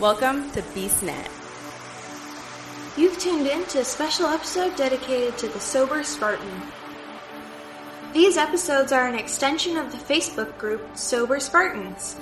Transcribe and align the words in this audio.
Welcome 0.00 0.50
to 0.52 0.62
BeastNet. 0.62 1.28
You've 2.96 3.18
tuned 3.18 3.46
in 3.46 3.66
to 3.66 3.80
a 3.80 3.84
special 3.84 4.28
episode 4.28 4.74
dedicated 4.74 5.36
to 5.36 5.48
the 5.48 5.60
Sober 5.60 6.02
Spartan. 6.04 6.62
These 8.14 8.38
episodes 8.38 8.92
are 8.92 9.06
an 9.06 9.14
extension 9.14 9.76
of 9.76 9.92
the 9.92 9.98
Facebook 9.98 10.56
group 10.56 10.96
Sober 10.96 11.38
Spartans. 11.38 12.16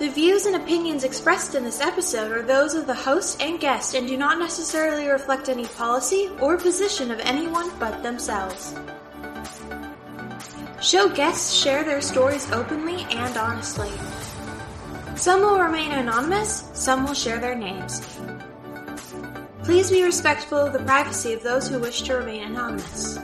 The 0.00 0.08
views 0.08 0.46
and 0.46 0.56
opinions 0.56 1.04
expressed 1.04 1.54
in 1.54 1.62
this 1.62 1.80
episode 1.80 2.32
are 2.32 2.42
those 2.42 2.74
of 2.74 2.88
the 2.88 2.94
host 2.94 3.40
and 3.40 3.60
guest 3.60 3.94
and 3.94 4.08
do 4.08 4.16
not 4.16 4.40
necessarily 4.40 5.06
reflect 5.06 5.48
any 5.48 5.66
policy 5.66 6.28
or 6.40 6.56
position 6.56 7.12
of 7.12 7.20
anyone 7.20 7.70
but 7.78 8.02
themselves. 8.02 8.74
Show 10.82 11.08
guests 11.08 11.54
share 11.54 11.84
their 11.84 12.00
stories 12.00 12.50
openly 12.50 13.04
and 13.10 13.36
honestly. 13.36 13.92
Some 15.20 15.42
will 15.42 15.60
remain 15.60 15.92
anonymous, 15.92 16.70
some 16.72 17.04
will 17.04 17.12
share 17.12 17.38
their 17.38 17.54
names. 17.54 18.00
Please 19.64 19.90
be 19.90 20.02
respectful 20.02 20.56
of 20.56 20.72
the 20.72 20.78
privacy 20.78 21.34
of 21.34 21.42
those 21.42 21.68
who 21.68 21.78
wish 21.78 22.00
to 22.04 22.14
remain 22.14 22.42
anonymous. 22.44 23.18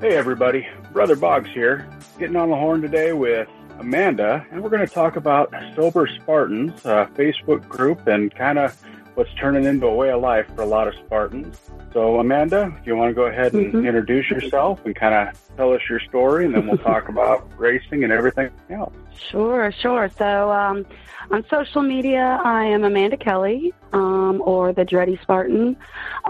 Hey 0.00 0.16
everybody, 0.16 0.66
Brother 0.94 1.16
Boggs 1.16 1.50
here, 1.50 1.86
getting 2.18 2.36
on 2.36 2.48
the 2.48 2.56
horn 2.56 2.80
today 2.80 3.12
with 3.12 3.46
Amanda, 3.78 4.46
and 4.50 4.62
we're 4.62 4.70
going 4.70 4.86
to 4.86 4.94
talk 4.94 5.16
about 5.16 5.52
Sober 5.74 6.06
Spartans, 6.06 6.82
a 6.86 7.10
Facebook 7.12 7.68
group, 7.68 8.06
and 8.06 8.34
kind 8.34 8.58
of 8.58 8.74
what's 9.16 9.32
turning 9.34 9.64
into 9.64 9.86
a 9.86 9.94
way 9.94 10.10
of 10.10 10.20
life 10.20 10.46
for 10.54 10.62
a 10.62 10.66
lot 10.66 10.86
of 10.86 10.94
Spartans. 11.06 11.58
So, 11.92 12.20
Amanda, 12.20 12.72
if 12.78 12.86
you 12.86 12.94
want 12.96 13.10
to 13.10 13.14
go 13.14 13.22
ahead 13.22 13.54
and 13.54 13.72
mm-hmm. 13.72 13.86
introduce 13.86 14.30
yourself 14.30 14.80
and 14.84 14.94
kind 14.94 15.14
of 15.14 15.56
tell 15.56 15.72
us 15.72 15.80
your 15.88 16.00
story, 16.00 16.44
and 16.44 16.54
then 16.54 16.66
we'll 16.66 16.78
talk 16.78 17.08
about 17.08 17.50
racing 17.58 18.04
and 18.04 18.12
everything 18.12 18.50
else. 18.70 18.94
Sure, 19.30 19.72
sure. 19.72 20.10
So, 20.18 20.52
um, 20.52 20.86
on 21.30 21.44
social 21.50 21.82
media, 21.82 22.40
I 22.44 22.64
am 22.64 22.84
Amanda 22.84 23.16
Kelly, 23.16 23.72
um, 23.92 24.42
or 24.44 24.72
the 24.72 24.84
Dreddy 24.84 25.18
Spartan. 25.22 25.76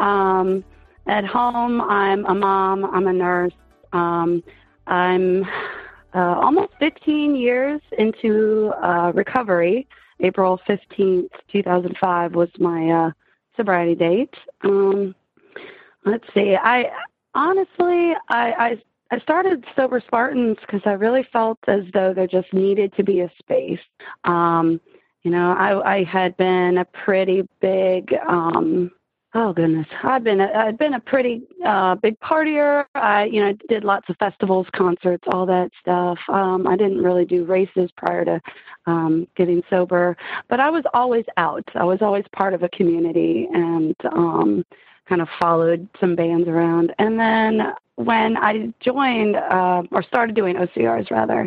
Um, 0.00 0.64
at 1.06 1.24
home, 1.24 1.80
I'm 1.80 2.24
a 2.26 2.34
mom, 2.34 2.84
I'm 2.84 3.06
a 3.06 3.12
nurse. 3.12 3.52
Um, 3.92 4.42
I'm 4.86 5.44
uh, 6.14 6.38
almost 6.40 6.72
15 6.78 7.34
years 7.34 7.80
into 7.98 8.72
uh, 8.80 9.10
recovery. 9.12 9.88
April 10.20 10.60
15th, 10.68 11.30
2005 11.52 12.34
was 12.34 12.48
my 12.58 12.90
uh, 12.90 13.10
sobriety 13.56 13.94
date. 13.94 14.34
Um, 14.62 15.14
let's 16.04 16.24
see. 16.34 16.56
I 16.56 16.90
honestly, 17.34 18.14
I, 18.28 18.52
I 18.52 18.82
I 19.10 19.20
started 19.20 19.64
Sober 19.76 20.02
Spartans 20.04 20.56
because 20.60 20.82
I 20.84 20.92
really 20.92 21.22
felt 21.32 21.58
as 21.68 21.84
though 21.92 22.12
there 22.12 22.26
just 22.26 22.52
needed 22.52 22.92
to 22.96 23.04
be 23.04 23.20
a 23.20 23.30
space. 23.38 23.80
Um, 24.24 24.80
you 25.22 25.30
know, 25.30 25.52
I, 25.52 25.98
I 25.98 26.04
had 26.04 26.36
been 26.36 26.78
a 26.78 26.84
pretty 26.84 27.46
big 27.60 28.12
um, 28.28 28.90
Oh 29.38 29.52
goodness, 29.52 29.86
I've 30.02 30.24
been 30.24 30.40
a, 30.40 30.50
I've 30.54 30.78
been 30.78 30.94
a 30.94 31.00
pretty 31.00 31.42
uh, 31.62 31.94
big 31.96 32.18
partier. 32.20 32.86
I 32.94 33.24
you 33.24 33.44
know 33.44 33.52
did 33.68 33.84
lots 33.84 34.08
of 34.08 34.16
festivals, 34.16 34.66
concerts, 34.74 35.24
all 35.30 35.44
that 35.44 35.70
stuff. 35.78 36.18
Um, 36.30 36.66
I 36.66 36.74
didn't 36.74 37.02
really 37.02 37.26
do 37.26 37.44
races 37.44 37.90
prior 37.98 38.24
to 38.24 38.40
um, 38.86 39.28
getting 39.36 39.62
sober, 39.68 40.16
but 40.48 40.58
I 40.58 40.70
was 40.70 40.84
always 40.94 41.26
out. 41.36 41.68
I 41.74 41.84
was 41.84 42.00
always 42.00 42.24
part 42.32 42.54
of 42.54 42.62
a 42.62 42.70
community 42.70 43.46
and 43.52 43.94
um, 44.10 44.64
kind 45.06 45.20
of 45.20 45.28
followed 45.38 45.86
some 46.00 46.16
bands 46.16 46.48
around. 46.48 46.94
And 46.98 47.20
then 47.20 47.74
when 47.96 48.38
I 48.38 48.72
joined 48.80 49.36
uh, 49.36 49.82
or 49.92 50.02
started 50.02 50.34
doing 50.34 50.56
OCRs 50.56 51.10
rather, 51.10 51.46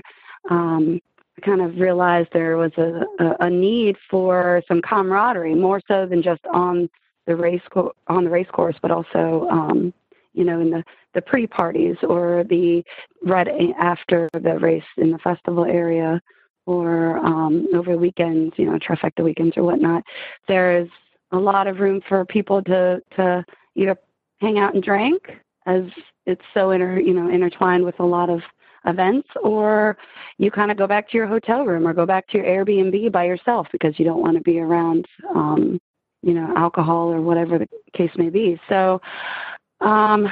um, 0.52 1.02
I 1.40 1.42
kind 1.42 1.62
of 1.62 1.80
realized 1.80 2.30
there 2.34 2.56
was 2.56 2.72
a, 2.78 3.04
a, 3.20 3.48
a 3.48 3.50
need 3.50 3.98
for 4.12 4.62
some 4.68 4.80
camaraderie 4.80 5.56
more 5.56 5.82
so 5.88 6.06
than 6.06 6.22
just 6.22 6.46
on 6.54 6.88
the 7.30 7.36
race 7.36 7.62
co- 7.72 7.94
on 8.08 8.24
the 8.24 8.30
race 8.30 8.50
course, 8.52 8.76
but 8.82 8.92
also 8.92 9.48
um, 9.52 9.94
you 10.34 10.44
know 10.44 10.60
in 10.60 10.72
the 10.72 10.84
the 11.14 11.22
pre 11.22 11.46
parties 11.46 11.96
or 12.04 12.44
the 12.50 12.84
right 13.24 13.48
after 13.80 14.28
the 14.34 14.58
race 14.60 14.84
in 14.98 15.12
the 15.12 15.20
festival 15.20 15.64
area 15.64 16.20
or 16.66 17.18
um, 17.18 17.68
over 17.74 17.94
the 17.94 17.98
weekends, 17.98 18.54
you 18.58 18.66
know, 18.66 18.78
trifecta 18.78 19.24
weekends 19.24 19.58
or 19.58 19.64
whatnot. 19.64 20.04
There 20.48 20.80
is 20.80 20.88
a 21.32 21.38
lot 21.38 21.68
of 21.68 21.80
room 21.80 22.02
for 22.10 22.26
people 22.26 22.62
to 22.64 23.02
to 23.16 23.46
either 23.76 23.96
hang 24.42 24.58
out 24.58 24.74
and 24.74 24.84
drink, 24.84 25.22
as 25.68 25.84
it's 26.26 26.42
so 26.54 26.72
inter 26.72 27.00
you 27.00 27.14
know 27.14 27.30
intertwined 27.30 27.86
with 27.86 28.00
a 28.00 28.06
lot 28.06 28.30
of 28.30 28.42
events, 28.86 29.28
or 29.44 29.98
you 30.40 30.50
kind 30.50 30.72
of 30.72 30.78
go 30.78 30.88
back 30.88 31.08
to 31.10 31.18
your 31.18 31.28
hotel 31.28 31.64
room 31.64 31.88
or 31.88 31.94
go 31.94 32.08
back 32.08 32.28
to 32.30 32.38
your 32.40 32.48
Airbnb 32.48 33.12
by 33.12 33.26
yourself 33.26 33.68
because 33.72 34.00
you 34.00 34.06
don't 34.06 34.22
want 34.22 34.36
to 34.36 34.42
be 34.42 34.60
around 34.60 35.06
um, 35.36 35.80
you 36.22 36.34
know, 36.34 36.54
alcohol 36.56 37.12
or 37.12 37.22
whatever 37.22 37.58
the 37.58 37.68
case 37.96 38.12
may 38.16 38.30
be. 38.30 38.60
So, 38.70 39.02
um, 39.82 40.28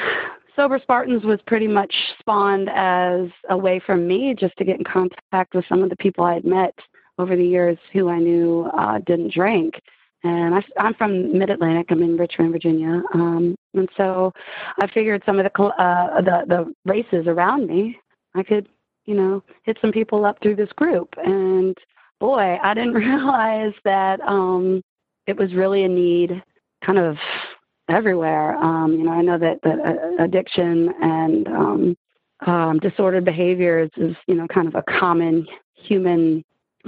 Sober 0.55 0.79
Spartans 0.81 1.23
was 1.23 1.39
pretty 1.45 1.67
much 1.67 1.93
spawned 2.19 2.69
as 2.73 3.29
a 3.49 3.57
way 3.57 3.79
for 3.85 3.95
me 3.95 4.33
just 4.33 4.57
to 4.57 4.65
get 4.65 4.79
in 4.79 4.83
contact 4.83 5.53
with 5.53 5.65
some 5.69 5.83
of 5.83 5.89
the 5.89 5.95
people 5.97 6.23
I 6.23 6.33
had 6.33 6.45
met 6.45 6.73
over 7.19 7.35
the 7.35 7.45
years 7.45 7.77
who 7.93 8.09
I 8.09 8.17
knew 8.17 8.69
uh, 8.77 8.99
didn't 9.05 9.33
drink. 9.33 9.75
And 10.23 10.55
I, 10.55 10.63
I'm 10.79 10.95
from 10.95 11.37
Mid 11.37 11.51
Atlantic. 11.51 11.87
I'm 11.89 12.01
in 12.01 12.17
Richmond, 12.17 12.51
Virginia, 12.51 13.03
um, 13.13 13.55
and 13.75 13.87
so 13.95 14.33
I 14.81 14.87
figured 14.87 15.21
some 15.25 15.39
of 15.39 15.45
the 15.45 15.63
uh, 15.63 16.21
the 16.21 16.43
the 16.47 16.73
races 16.85 17.27
around 17.27 17.67
me, 17.67 17.99
I 18.33 18.41
could, 18.41 18.67
you 19.05 19.13
know, 19.13 19.43
hit 19.63 19.77
some 19.79 19.91
people 19.91 20.25
up 20.25 20.37
through 20.41 20.55
this 20.55 20.71
group. 20.75 21.13
And 21.23 21.77
boy, 22.19 22.57
I 22.61 22.73
didn't 22.73 22.93
realize 22.95 23.73
that 23.83 24.19
um, 24.21 24.81
it 25.27 25.37
was 25.37 25.53
really 25.53 25.83
a 25.83 25.89
need 25.89 26.41
kind 26.83 26.97
of 26.97 27.17
everywhere. 27.89 28.55
Um, 28.55 28.93
you 28.93 29.03
know, 29.03 29.11
I 29.11 29.21
know 29.21 29.37
that, 29.37 29.59
that 29.63 29.79
uh, 29.79 30.23
addiction 30.23 30.93
and 31.01 31.47
um, 31.47 31.97
um, 32.45 32.79
disordered 32.79 33.25
behaviors 33.25 33.91
is, 33.97 34.15
you 34.27 34.35
know, 34.35 34.47
kind 34.47 34.67
of 34.67 34.75
a 34.75 34.83
common 34.83 35.45
human 35.75 36.43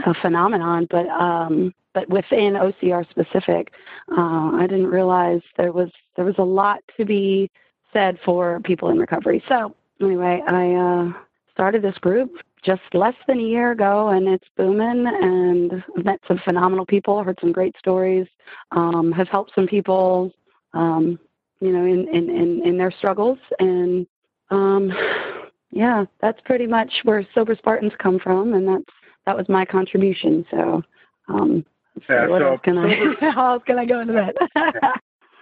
uh, 0.05 0.13
phenomenon, 0.22 0.88
but 0.89 1.07
um, 1.07 1.73
but 1.94 2.07
within 2.09 2.53
OCR 2.53 3.09
specific, 3.09 3.73
uh, 4.16 4.51
I 4.56 4.67
didn't 4.69 4.88
realize 4.88 5.41
there 5.57 5.71
was 5.71 5.89
there 6.16 6.25
was 6.25 6.35
a 6.38 6.44
lot 6.44 6.79
to 6.97 7.06
be 7.06 7.50
said 7.91 8.17
for 8.23 8.59
people 8.61 8.89
in 8.89 9.00
recovery. 9.00 9.44
So 9.50 9.75
anyway, 10.00 10.41
I 10.47 10.73
uh, 10.75 11.13
started 11.51 11.81
this 11.81 11.97
group 11.97 12.31
just 12.64 12.81
less 12.94 13.16
than 13.28 13.40
a 13.40 13.44
year 13.44 13.72
ago, 13.72 14.09
and 14.09 14.28
it's 14.28 14.47
booming. 14.58 15.06
And 15.08 15.84
met 16.03 16.20
some 16.28 16.40
phenomenal 16.44 16.86
people, 16.86 17.24
heard 17.24 17.40
some 17.42 17.52
great 17.52 17.75
stories, 17.78 18.28
um, 18.72 19.12
have 19.12 19.28
helped 19.28 19.53
some 19.56 19.68
people, 19.68 20.31
um, 20.74 21.19
you 21.59 21.72
know, 21.72 21.86
in, 21.86 22.08
in, 22.09 22.30
in, 22.30 22.62
in 22.66 22.78
their 22.78 22.92
struggles. 22.92 23.38
And 23.59 24.06
um, 24.50 24.92
yeah, 25.72 26.06
that's 26.22 26.40
pretty 26.46 26.68
much 26.68 26.92
where 27.03 27.25
Sober 27.34 27.56
Spartans 27.56 27.94
come 28.00 28.19
from, 28.19 28.53
and 28.53 28.68
that's 28.68 28.94
that 29.25 29.38
was 29.38 29.48
my 29.48 29.66
contribution. 29.66 30.46
So, 30.50 30.81
um, 31.28 31.66
yeah, 32.09 32.28
what 32.28 32.42
so 32.42 32.48
else 32.48 32.62
can 32.64 32.75
sober, 32.75 33.16
I? 33.22 33.31
how 33.31 33.53
else 33.53 33.64
can 33.66 33.78
I 33.78 33.86
go 33.86 34.00
into 34.00 34.14
that? 34.14 34.36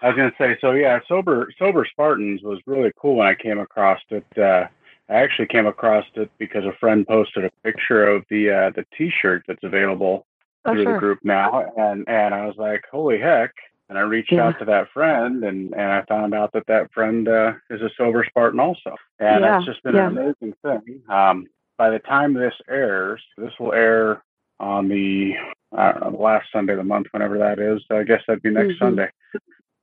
I 0.02 0.10
was 0.10 0.16
going 0.16 0.30
to 0.30 0.36
say, 0.38 0.58
so 0.62 0.74
yeah, 0.74 1.00
sober 1.08 1.52
sober 1.58 1.88
Spartans 1.90 2.42
was 2.44 2.60
really 2.66 2.92
cool 3.02 3.16
when 3.16 3.28
I 3.28 3.36
came 3.36 3.60
across 3.60 4.00
it. 4.10 4.26
Uh, 4.38 4.68
I 5.10 5.16
actually 5.16 5.48
came 5.48 5.68
across 5.68 6.06
it 6.16 6.30
because 6.38 6.66
a 6.66 6.74
friend 6.80 7.08
posted 7.08 7.46
a 7.46 7.52
picture 7.64 8.08
of 8.08 8.26
the 8.30 8.50
uh, 8.50 8.70
the 8.72 8.86
T-shirt 8.98 9.44
that's 9.48 9.64
available 9.64 10.26
oh, 10.66 10.72
through 10.74 10.84
sure. 10.84 10.94
the 10.94 11.00
group 11.00 11.20
now, 11.24 11.66
and 11.78 12.08
and 12.08 12.34
I 12.34 12.46
was 12.46 12.56
like, 12.58 12.84
holy 12.92 13.20
heck! 13.20 13.52
And 13.90 13.98
I 13.98 14.02
reached 14.02 14.34
Yeah. 14.34 14.48
out 14.48 14.60
to 14.60 14.66
that 14.66 14.90
friend, 14.92 15.44
and 15.44 15.74
and 15.74 15.92
I 15.92 16.04
found 16.04 16.34
out 16.34 16.52
that 16.54 16.68
that 16.68 16.92
friend 16.92 17.28
uh, 17.28 17.54
is 17.70 17.82
a 17.82 17.90
sober 17.98 18.26
Spartan 18.26 18.60
also, 18.60 18.96
and 19.20 19.42
Yeah, 19.44 19.52
that's 19.52 19.66
just 19.66 19.84
been 19.84 19.96
yeah. 19.96 20.08
an 20.08 20.18
amazing 20.18 20.54
thing. 20.62 21.02
Um, 21.10 21.48
by 21.78 21.90
the 21.90 22.00
time 22.00 22.34
this 22.34 22.56
airs, 22.70 23.24
this 23.38 23.54
will 23.60 23.74
air 23.74 24.24
on 24.60 24.90
the 24.90 25.36
I 25.76 25.92
don't 25.92 26.02
know 26.02 26.12
the 26.12 26.24
last 26.24 26.48
Sunday 26.52 26.74
of 26.74 26.80
the 26.80 26.84
month, 26.84 27.08
whenever 27.12 27.38
that 27.38 27.60
is. 27.60 27.82
I 27.92 28.04
guess 28.04 28.22
that'd 28.28 28.44
be 28.44 28.50
next 28.50 28.74
Mhm. 28.74 28.80
Sunday. 28.80 29.10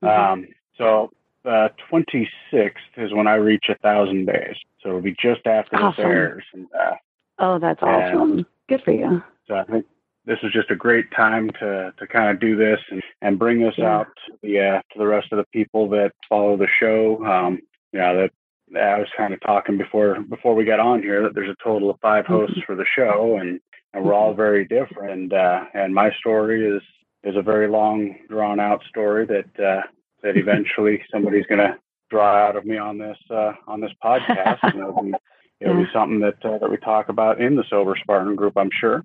Mhm. 0.02 0.08
Um, 0.08 0.48
so 0.76 1.12
the 1.44 1.70
26th 1.90 2.72
is 2.96 3.12
when 3.12 3.26
I 3.26 3.34
reach 3.34 3.66
a 3.68 3.76
thousand 3.76 4.26
days. 4.26 4.56
So 4.82 4.88
it'll 4.88 5.00
be 5.00 5.14
just 5.20 5.46
after 5.46 5.76
this 5.76 5.82
Awesome. 5.82 6.04
airs. 6.06 6.44
And 6.52 6.66
uh, 6.78 6.94
oh, 7.38 7.58
that's 7.58 7.82
awesome. 7.82 8.46
Good 8.68 8.82
for 8.82 8.92
you. 8.92 9.22
so 9.46 9.54
I 9.56 9.64
think 9.64 9.84
this 10.24 10.38
is 10.42 10.52
just 10.52 10.70
a 10.70 10.76
great 10.76 11.10
time 11.12 11.50
to, 11.60 11.92
to 11.98 12.06
kind 12.06 12.30
of 12.30 12.40
do 12.40 12.56
this 12.56 12.80
and, 12.90 13.02
and 13.20 13.38
bring 13.38 13.60
this 13.60 13.74
Yeah. 13.76 13.98
out 13.98 14.06
to 14.26 14.32
the, 14.42 14.58
uh, 14.58 14.80
to 14.92 14.98
the 14.98 15.06
rest 15.06 15.28
of 15.32 15.38
the 15.38 15.44
people 15.52 15.88
that 15.90 16.12
follow 16.28 16.56
the 16.56 16.68
show. 16.80 17.22
Um, 17.24 17.60
you 17.92 18.00
know, 18.00 18.26
that 18.72 18.82
I 18.82 18.98
was 18.98 19.08
kind 19.16 19.34
of 19.34 19.40
talking 19.42 19.76
before, 19.76 20.18
before 20.20 20.54
we 20.54 20.64
got 20.64 20.80
on 20.80 21.02
here 21.02 21.22
that 21.22 21.34
there's 21.34 21.50
a 21.50 21.62
total 21.62 21.90
of 21.90 22.00
5 22.00 22.24
hosts 22.26 22.58
for 22.66 22.74
the 22.74 22.86
show 22.96 23.36
and, 23.40 23.60
and 23.92 24.02
we're 24.04 24.14
all 24.14 24.32
very 24.34 24.66
different. 24.66 25.12
And, 25.12 25.32
uh, 25.34 25.64
and 25.74 25.94
my 25.94 26.10
story 26.18 26.66
is, 26.66 26.82
is 27.22 27.36
a 27.36 27.42
very 27.42 27.68
long 27.68 28.16
drawn 28.28 28.58
out 28.58 28.82
story 28.88 29.26
that, 29.26 29.62
uh, 29.64 29.82
that 30.24 30.36
eventually 30.36 31.04
somebody's 31.12 31.46
going 31.46 31.60
to 31.60 31.78
draw 32.10 32.34
out 32.34 32.56
of 32.56 32.64
me 32.64 32.76
on 32.78 32.98
this, 32.98 33.18
uh, 33.30 33.52
on 33.68 33.80
this 33.80 33.92
podcast. 34.02 34.58
and, 34.62 34.80
it'll 34.80 35.02
be, 35.02 35.12
it'll 35.60 35.78
yeah. 35.78 35.84
be 35.84 35.90
something 35.92 36.20
that 36.20 36.44
uh, 36.44 36.58
that 36.58 36.70
we 36.70 36.76
talk 36.78 37.08
about 37.08 37.40
in 37.40 37.54
the 37.54 37.64
Sober 37.70 37.94
Spartan 38.00 38.34
group, 38.34 38.56
I'm 38.56 38.70
sure. 38.80 39.04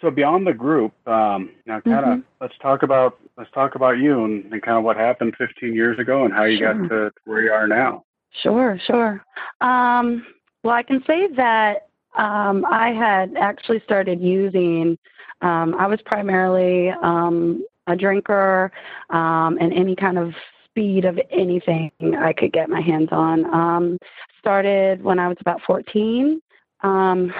So 0.00 0.10
beyond 0.10 0.46
the 0.46 0.54
group, 0.54 0.92
um, 1.06 1.50
now 1.66 1.80
kind 1.80 1.98
of 1.98 2.04
mm-hmm. 2.04 2.20
let's 2.40 2.54
talk 2.62 2.82
about 2.82 3.18
let's 3.36 3.50
talk 3.50 3.74
about 3.74 3.98
you 3.98 4.24
and, 4.24 4.50
and 4.50 4.62
kind 4.62 4.78
of 4.78 4.84
what 4.84 4.96
happened 4.96 5.34
15 5.36 5.74
years 5.74 5.98
ago 5.98 6.24
and 6.24 6.32
how 6.32 6.44
you 6.44 6.58
sure. 6.58 6.74
got 6.74 6.88
to 6.88 7.10
where 7.24 7.42
you 7.42 7.52
are 7.52 7.68
now. 7.68 8.04
Sure, 8.42 8.78
sure. 8.86 9.22
Um, 9.60 10.24
well, 10.62 10.74
I 10.74 10.82
can 10.82 11.02
say 11.06 11.28
that 11.36 11.88
um, 12.16 12.64
I 12.64 12.92
had 12.92 13.34
actually 13.36 13.80
started 13.84 14.20
using. 14.20 14.96
Um, 15.42 15.74
I 15.78 15.86
was 15.86 16.00
primarily 16.04 16.90
um, 17.02 17.64
a 17.86 17.96
drinker 17.96 18.72
um, 19.10 19.58
and 19.60 19.72
any 19.72 19.96
kind 19.96 20.18
of 20.18 20.32
speed 20.80 21.04
of 21.04 21.20
anything 21.30 21.90
I 22.18 22.32
could 22.32 22.52
get 22.52 22.70
my 22.70 22.80
hands 22.80 23.08
on. 23.12 23.44
Um, 23.52 23.98
started 24.38 25.02
when 25.02 25.18
I 25.18 25.28
was 25.28 25.36
about 25.40 25.60
14. 25.66 26.40
Um, 26.82 27.32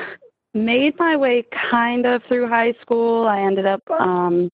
made 0.52 0.98
my 0.98 1.16
way 1.16 1.46
kind 1.70 2.04
of 2.04 2.22
through 2.28 2.48
high 2.48 2.75
school. 2.82 3.26
I 3.26 3.40
ended 3.40 3.64
up 3.64 3.82
um, 3.90 4.50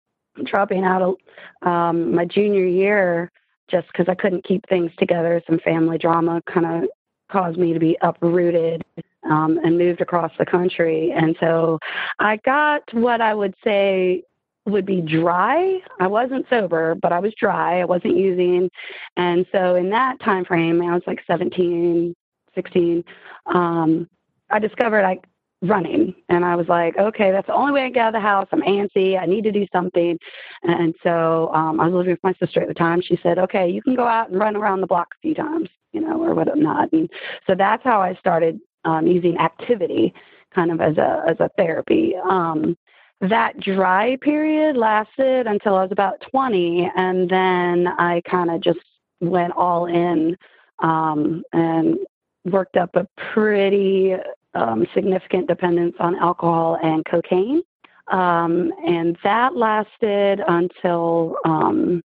dropping 0.44 0.84
out 0.84 1.19
um, 1.62 2.14
my 2.14 2.26
junior 2.26 2.66
year 2.66 3.31
just 3.70 3.86
because 3.86 4.06
I 4.06 4.14
couldn't 4.14 4.44
keep 4.44 4.69
things 4.69 4.90
together. 4.98 5.40
Some 5.48 5.60
family 5.60 5.96
drama 5.96 6.42
kind 6.46 6.66
of 6.66 6.90
caused 7.32 7.56
me 7.56 7.72
to 7.72 7.81
be 7.81 7.96
uprooted 8.02 8.84
um, 9.31 9.58
and 9.64 9.78
moved 9.78 10.02
across 10.02 10.32
the 10.38 10.44
country. 10.44 11.10
And 11.16 11.34
so 11.40 11.78
I 12.19 12.36
got 12.44 12.82
what 12.92 13.22
I 13.22 13.32
would 13.32 13.54
say 13.64 14.25
would 14.66 14.87
be 14.87 15.00
dry. 15.00 15.78
I 16.00 16.06
wasn't 16.06 16.46
sober, 16.49 16.94
but 16.94 17.12
I 17.12 17.20
was 17.20 17.34
dry. 17.38 17.81
I 17.81 17.84
wasn't 17.84 18.16
using. 18.16 18.70
And 19.16 19.46
so 19.52 19.75
in 19.75 19.90
that 19.90 20.20
time 20.20 20.44
frame, 20.44 20.81
I 20.82 20.94
was 20.94 21.02
like 21.06 21.20
17, 21.26 22.14
16, 22.55 23.05
um, 23.46 24.08
I 24.50 24.58
discovered 24.58 25.05
I 25.05 25.19
running 25.62 26.14
and 26.28 26.44
I 26.44 26.56
was 26.56 26.69
like, 26.69 26.96
okay, 26.99 27.31
that's 27.31 27.46
the 27.46 27.55
only 27.55 27.72
way 27.72 27.84
I 27.84 27.90
get 27.90 28.02
out 28.02 28.08
of 28.08 28.14
the 28.14 28.20
house. 28.20 28.49
I'm 28.52 28.62
antsy. 28.62 29.19
I 29.20 29.26
need 29.26 29.44
to 29.44 29.52
do 29.52 29.66
something. 29.72 30.19
And 30.62 30.94
so 31.02 31.50
um, 31.55 31.81
I 31.81 31.87
was 31.87 31.94
living 31.94 32.12
with 32.12 32.22
my 32.22 32.34
sister 32.34 32.60
at 32.60 32.69
the 32.69 32.75
time. 32.75 33.00
She 33.00 33.19
said, 33.22 33.38
okay, 33.38 33.69
you 33.69 33.82
can 33.82 33.94
go 33.94 34.06
out 34.06 34.31
and 34.31 34.38
run 34.38 34.56
around 34.56 34.81
the 34.81 34.87
block 34.87 35.08
a 35.14 35.20
few 35.22 35.34
times, 35.34 35.69
you 35.93 36.00
know, 36.00 36.22
or 36.22 36.34
whatnot. 36.34 36.93
And 36.93 37.10
so 37.46 37.55
that's 37.55 37.82
how 37.82 38.00
I 38.00 38.14
started 38.14 38.60
um, 38.84 39.06
using 39.06 39.38
activity 39.38 40.12
kind 40.55 40.70
of 40.70 40.81
as 40.81 40.96
a, 40.99 41.25
as 41.28 41.37
a 41.40 41.50
therapy. 41.56 42.14
Um, 42.28 42.76
that 43.20 43.58
dry 43.61 44.16
period 44.20 44.76
lasted 44.76 45.46
until 45.46 45.76
I 45.76 45.82
was 45.82 45.93
about 45.93 46.20
20, 46.31 46.90
and 46.96 47.28
then 47.28 47.88
I 47.88 48.22
kind 48.28 48.50
of 48.50 48.61
just 48.61 48.81
went 49.20 49.52
all 49.56 49.87
in 49.87 50.37
um, 50.81 51.43
and 51.52 51.99
worked 52.44 52.76
up 52.76 52.94
a 52.96 53.06
pretty 53.32 54.14
um, 54.55 54.87
significant 54.94 55.49
dependence 55.49 55.96
on 55.99 56.16
alcohol 56.16 56.78
and 56.82 57.05
cocaine. 57.05 57.62
Um, 58.08 58.72
and 58.87 59.17
that 59.25 59.56
lasted 59.56 60.40
until 60.46 61.37
um, 61.46 62.02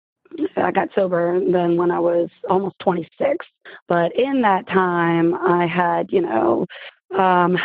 I 0.56 0.70
got 0.70 0.88
sober 0.94 1.40
then 1.40 1.76
when 1.76 1.90
I 1.90 1.98
was 1.98 2.28
almost 2.48 2.78
26. 2.80 3.46
But 3.88 4.14
in 4.16 4.40
that 4.42 4.68
time, 4.68 5.34
I 5.34 5.66
had, 5.66 6.12
you 6.12 6.20
know, 6.20 6.66
um, 7.18 7.58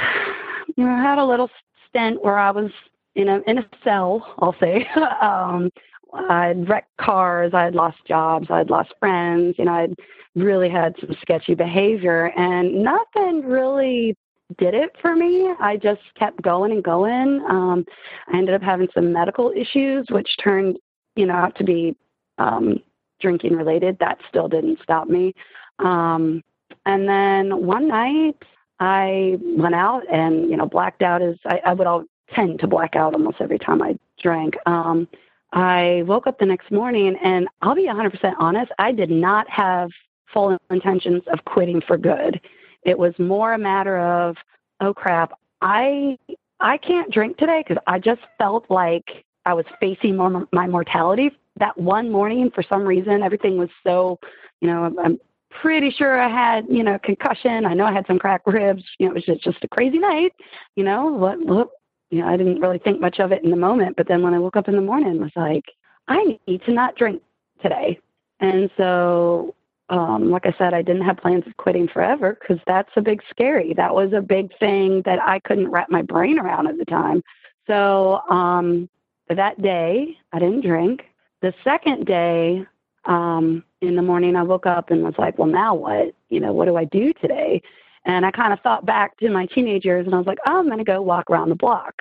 you 0.76 0.86
know, 0.86 0.92
I 0.92 1.02
had 1.02 1.20
a 1.20 1.26
little 1.26 1.50
stint 1.88 2.24
where 2.24 2.40
I 2.40 2.52
was 2.52 2.72
in 3.16 3.30
a 3.30 3.40
in 3.48 3.60
a 3.60 3.70
cell, 3.84 4.36
I'll 4.40 4.56
say. 4.60 4.88
um, 5.22 5.70
I'd 6.14 6.70
wrecked 6.70 6.96
cars, 6.98 7.54
I'd 7.54 7.74
lost 7.74 7.98
jobs, 8.08 8.48
I'd 8.50 8.70
lost 8.70 8.94
friends, 9.00 9.56
you 9.58 9.66
know, 9.66 9.74
I'd 9.74 9.96
really 10.36 10.70
had 10.70 10.96
some 11.00 11.16
sketchy 11.22 11.56
behavior 11.56 12.32
and 12.38 12.84
nothing 12.84 13.44
really 13.44 14.16
did 14.58 14.74
it 14.74 14.92
for 15.02 15.16
me. 15.16 15.52
I 15.60 15.78
just 15.78 16.02
kept 16.18 16.42
going 16.42 16.72
and 16.72 16.84
going. 16.84 17.44
Um, 17.50 17.86
I 18.32 18.38
ended 18.38 18.54
up 18.54 18.62
having 18.62 18.88
some 18.94 19.12
medical 19.12 19.52
issues, 19.56 20.06
which 20.10 20.30
turned, 20.44 20.78
you 21.16 21.26
know, 21.26 21.34
out 21.34 21.56
to 21.58 21.64
be 21.64 21.96
um, 22.38 22.80
drinking 23.22 23.56
related. 23.56 23.98
That 24.00 24.20
still 24.30 24.48
didn't 24.48 24.80
stop 24.84 25.08
me. 25.08 25.34
Um, 25.80 26.44
and 26.86 27.08
then 27.08 27.66
one 27.66 27.88
night 27.88 28.36
I 28.80 29.38
went 29.42 29.76
out 29.76 30.04
and, 30.12 30.50
you 30.50 30.58
know, 30.58 30.68
blacked 30.68 31.02
out 31.02 31.22
as 31.22 31.36
I, 31.46 31.62
I 31.66 31.74
would 31.74 31.88
all 31.88 32.04
tend 32.34 32.60
to 32.60 32.68
black 32.68 32.96
out 32.96 33.14
almost 33.14 33.38
every 33.40 33.60
time 33.60 33.82
I 33.82 33.98
drank. 34.22 34.56
Um, 34.66 35.08
I 35.54 36.04
woke 36.06 36.28
up 36.28 36.40
the 36.40 36.46
next 36.46 36.72
morning 36.72 37.16
and 37.24 37.48
I'll 37.62 37.76
be 37.76 37.88
100% 37.88 38.34
honest, 38.40 38.72
I 38.80 38.92
did 38.92 39.12
not 39.12 39.48
have 39.50 39.92
full 40.34 40.58
intentions 40.72 41.22
of 41.32 41.46
quitting 41.46 41.82
for 41.82 41.98
good. 41.98 42.42
It 42.84 42.98
was 42.98 43.14
more 43.20 43.54
a 43.54 43.58
matter 43.58 44.00
of, 44.00 44.36
oh 44.82 44.94
crap, 44.94 45.32
I 45.62 46.18
I 46.60 46.78
can't 46.78 47.12
drink 47.12 47.38
today 47.38 47.64
because 47.68 47.82
I 47.88 48.00
just 48.00 48.22
felt 48.38 48.66
like 48.70 49.26
I 49.46 49.54
was 49.54 49.66
facing 49.80 50.16
more, 50.16 50.48
my 50.52 50.66
mortality. 50.66 51.32
That 51.58 51.78
one 51.78 52.10
morning, 52.10 52.52
for 52.56 52.64
some 52.64 52.84
reason, 52.84 53.22
everything 53.22 53.58
was 53.58 53.70
so, 53.86 54.18
you 54.62 54.70
know, 54.70 54.96
I'm 55.04 55.20
pretty 55.50 55.92
sure 55.92 56.20
I 56.20 56.30
had, 56.30 56.66
you 56.70 56.84
know, 56.84 56.98
concussion. 57.04 57.66
I 57.66 57.74
know 57.74 57.86
I 57.86 57.92
had 57.92 58.08
some 58.08 58.18
cracked 58.18 58.48
ribs. 58.48 58.84
You 58.98 59.08
know, 59.08 59.12
it 59.12 59.16
was 59.16 59.26
just, 59.26 59.44
just 59.44 59.64
a 59.64 59.68
crazy 59.68 60.00
night. 60.00 60.34
You 60.76 60.84
know, 60.84 61.08
what, 61.08 61.40
what 61.46 61.70
you 62.14 62.20
know, 62.20 62.28
I 62.28 62.38
didn't 62.38 62.62
really 62.62 62.78
think 62.78 63.02
much 63.02 63.20
of 63.20 63.32
it 63.32 63.44
in 63.44 63.50
the 63.50 63.56
moment. 63.56 63.98
But 63.98 64.08
then 64.08 64.22
when 64.22 64.36
I 64.36 64.40
woke 64.40 64.56
up 64.56 64.68
in 64.68 64.76
the 64.76 64.82
morning, 64.82 65.20
I 65.20 65.24
was 65.24 65.32
like, 65.36 65.66
I 66.08 66.38
need 66.46 66.62
to 66.66 66.72
not 66.72 66.96
drink 66.96 67.24
today. 67.60 68.00
And 68.40 68.70
so, 68.78 69.56
um, 69.90 70.30
like 70.30 70.46
I 70.46 70.54
said, 70.60 70.76
I 70.76 70.84
didn't 70.84 71.06
have 71.06 71.18
plans 71.18 71.48
of 71.48 71.58
quitting 71.58 71.88
forever 71.88 72.38
because 72.40 72.62
that's 72.68 72.92
a 72.98 73.02
big 73.02 73.24
scary. 73.32 73.74
That 73.74 73.96
was 73.96 74.14
a 74.14 74.22
big 74.22 74.56
thing 74.60 75.02
that 75.06 75.20
I 75.24 75.40
couldn't 75.40 75.72
wrap 75.72 75.90
my 75.90 76.04
brain 76.04 76.38
around 76.38 76.68
at 76.68 76.78
the 76.78 76.86
time. 76.86 77.24
So 77.66 78.22
um, 78.30 78.88
that 79.28 79.60
day, 79.60 80.16
I 80.34 80.38
didn't 80.38 80.62
drink. 80.62 81.06
The 81.42 81.52
second 81.64 82.06
day, 82.06 82.64
um, 83.06 83.64
in 83.82 83.96
the 83.96 84.04
morning, 84.04 84.36
I 84.36 84.44
woke 84.44 84.68
up 84.68 84.92
and 84.92 85.04
was 85.04 85.16
like, 85.18 85.40
well, 85.40 85.48
now 85.48 85.74
what? 85.74 86.14
You 86.30 86.42
know, 86.42 86.54
what 86.54 86.66
do 86.66 86.76
I 86.76 86.86
do 86.86 87.12
today? 87.14 87.64
And 88.06 88.26
I 88.26 88.32
kind 88.32 88.52
of 88.52 88.60
thought 88.62 88.86
back 88.86 89.18
to 89.18 89.30
my 89.30 89.46
teenage 89.46 89.86
years 89.86 90.06
and 90.06 90.14
I 90.14 90.18
was 90.18 90.28
like, 90.28 90.40
oh, 90.48 90.60
I'm 90.60 90.66
going 90.66 90.80
to 90.80 90.84
go 90.84 91.02
walk 91.02 91.30
around 91.30 91.50
the 91.50 91.56
block. 91.56 91.94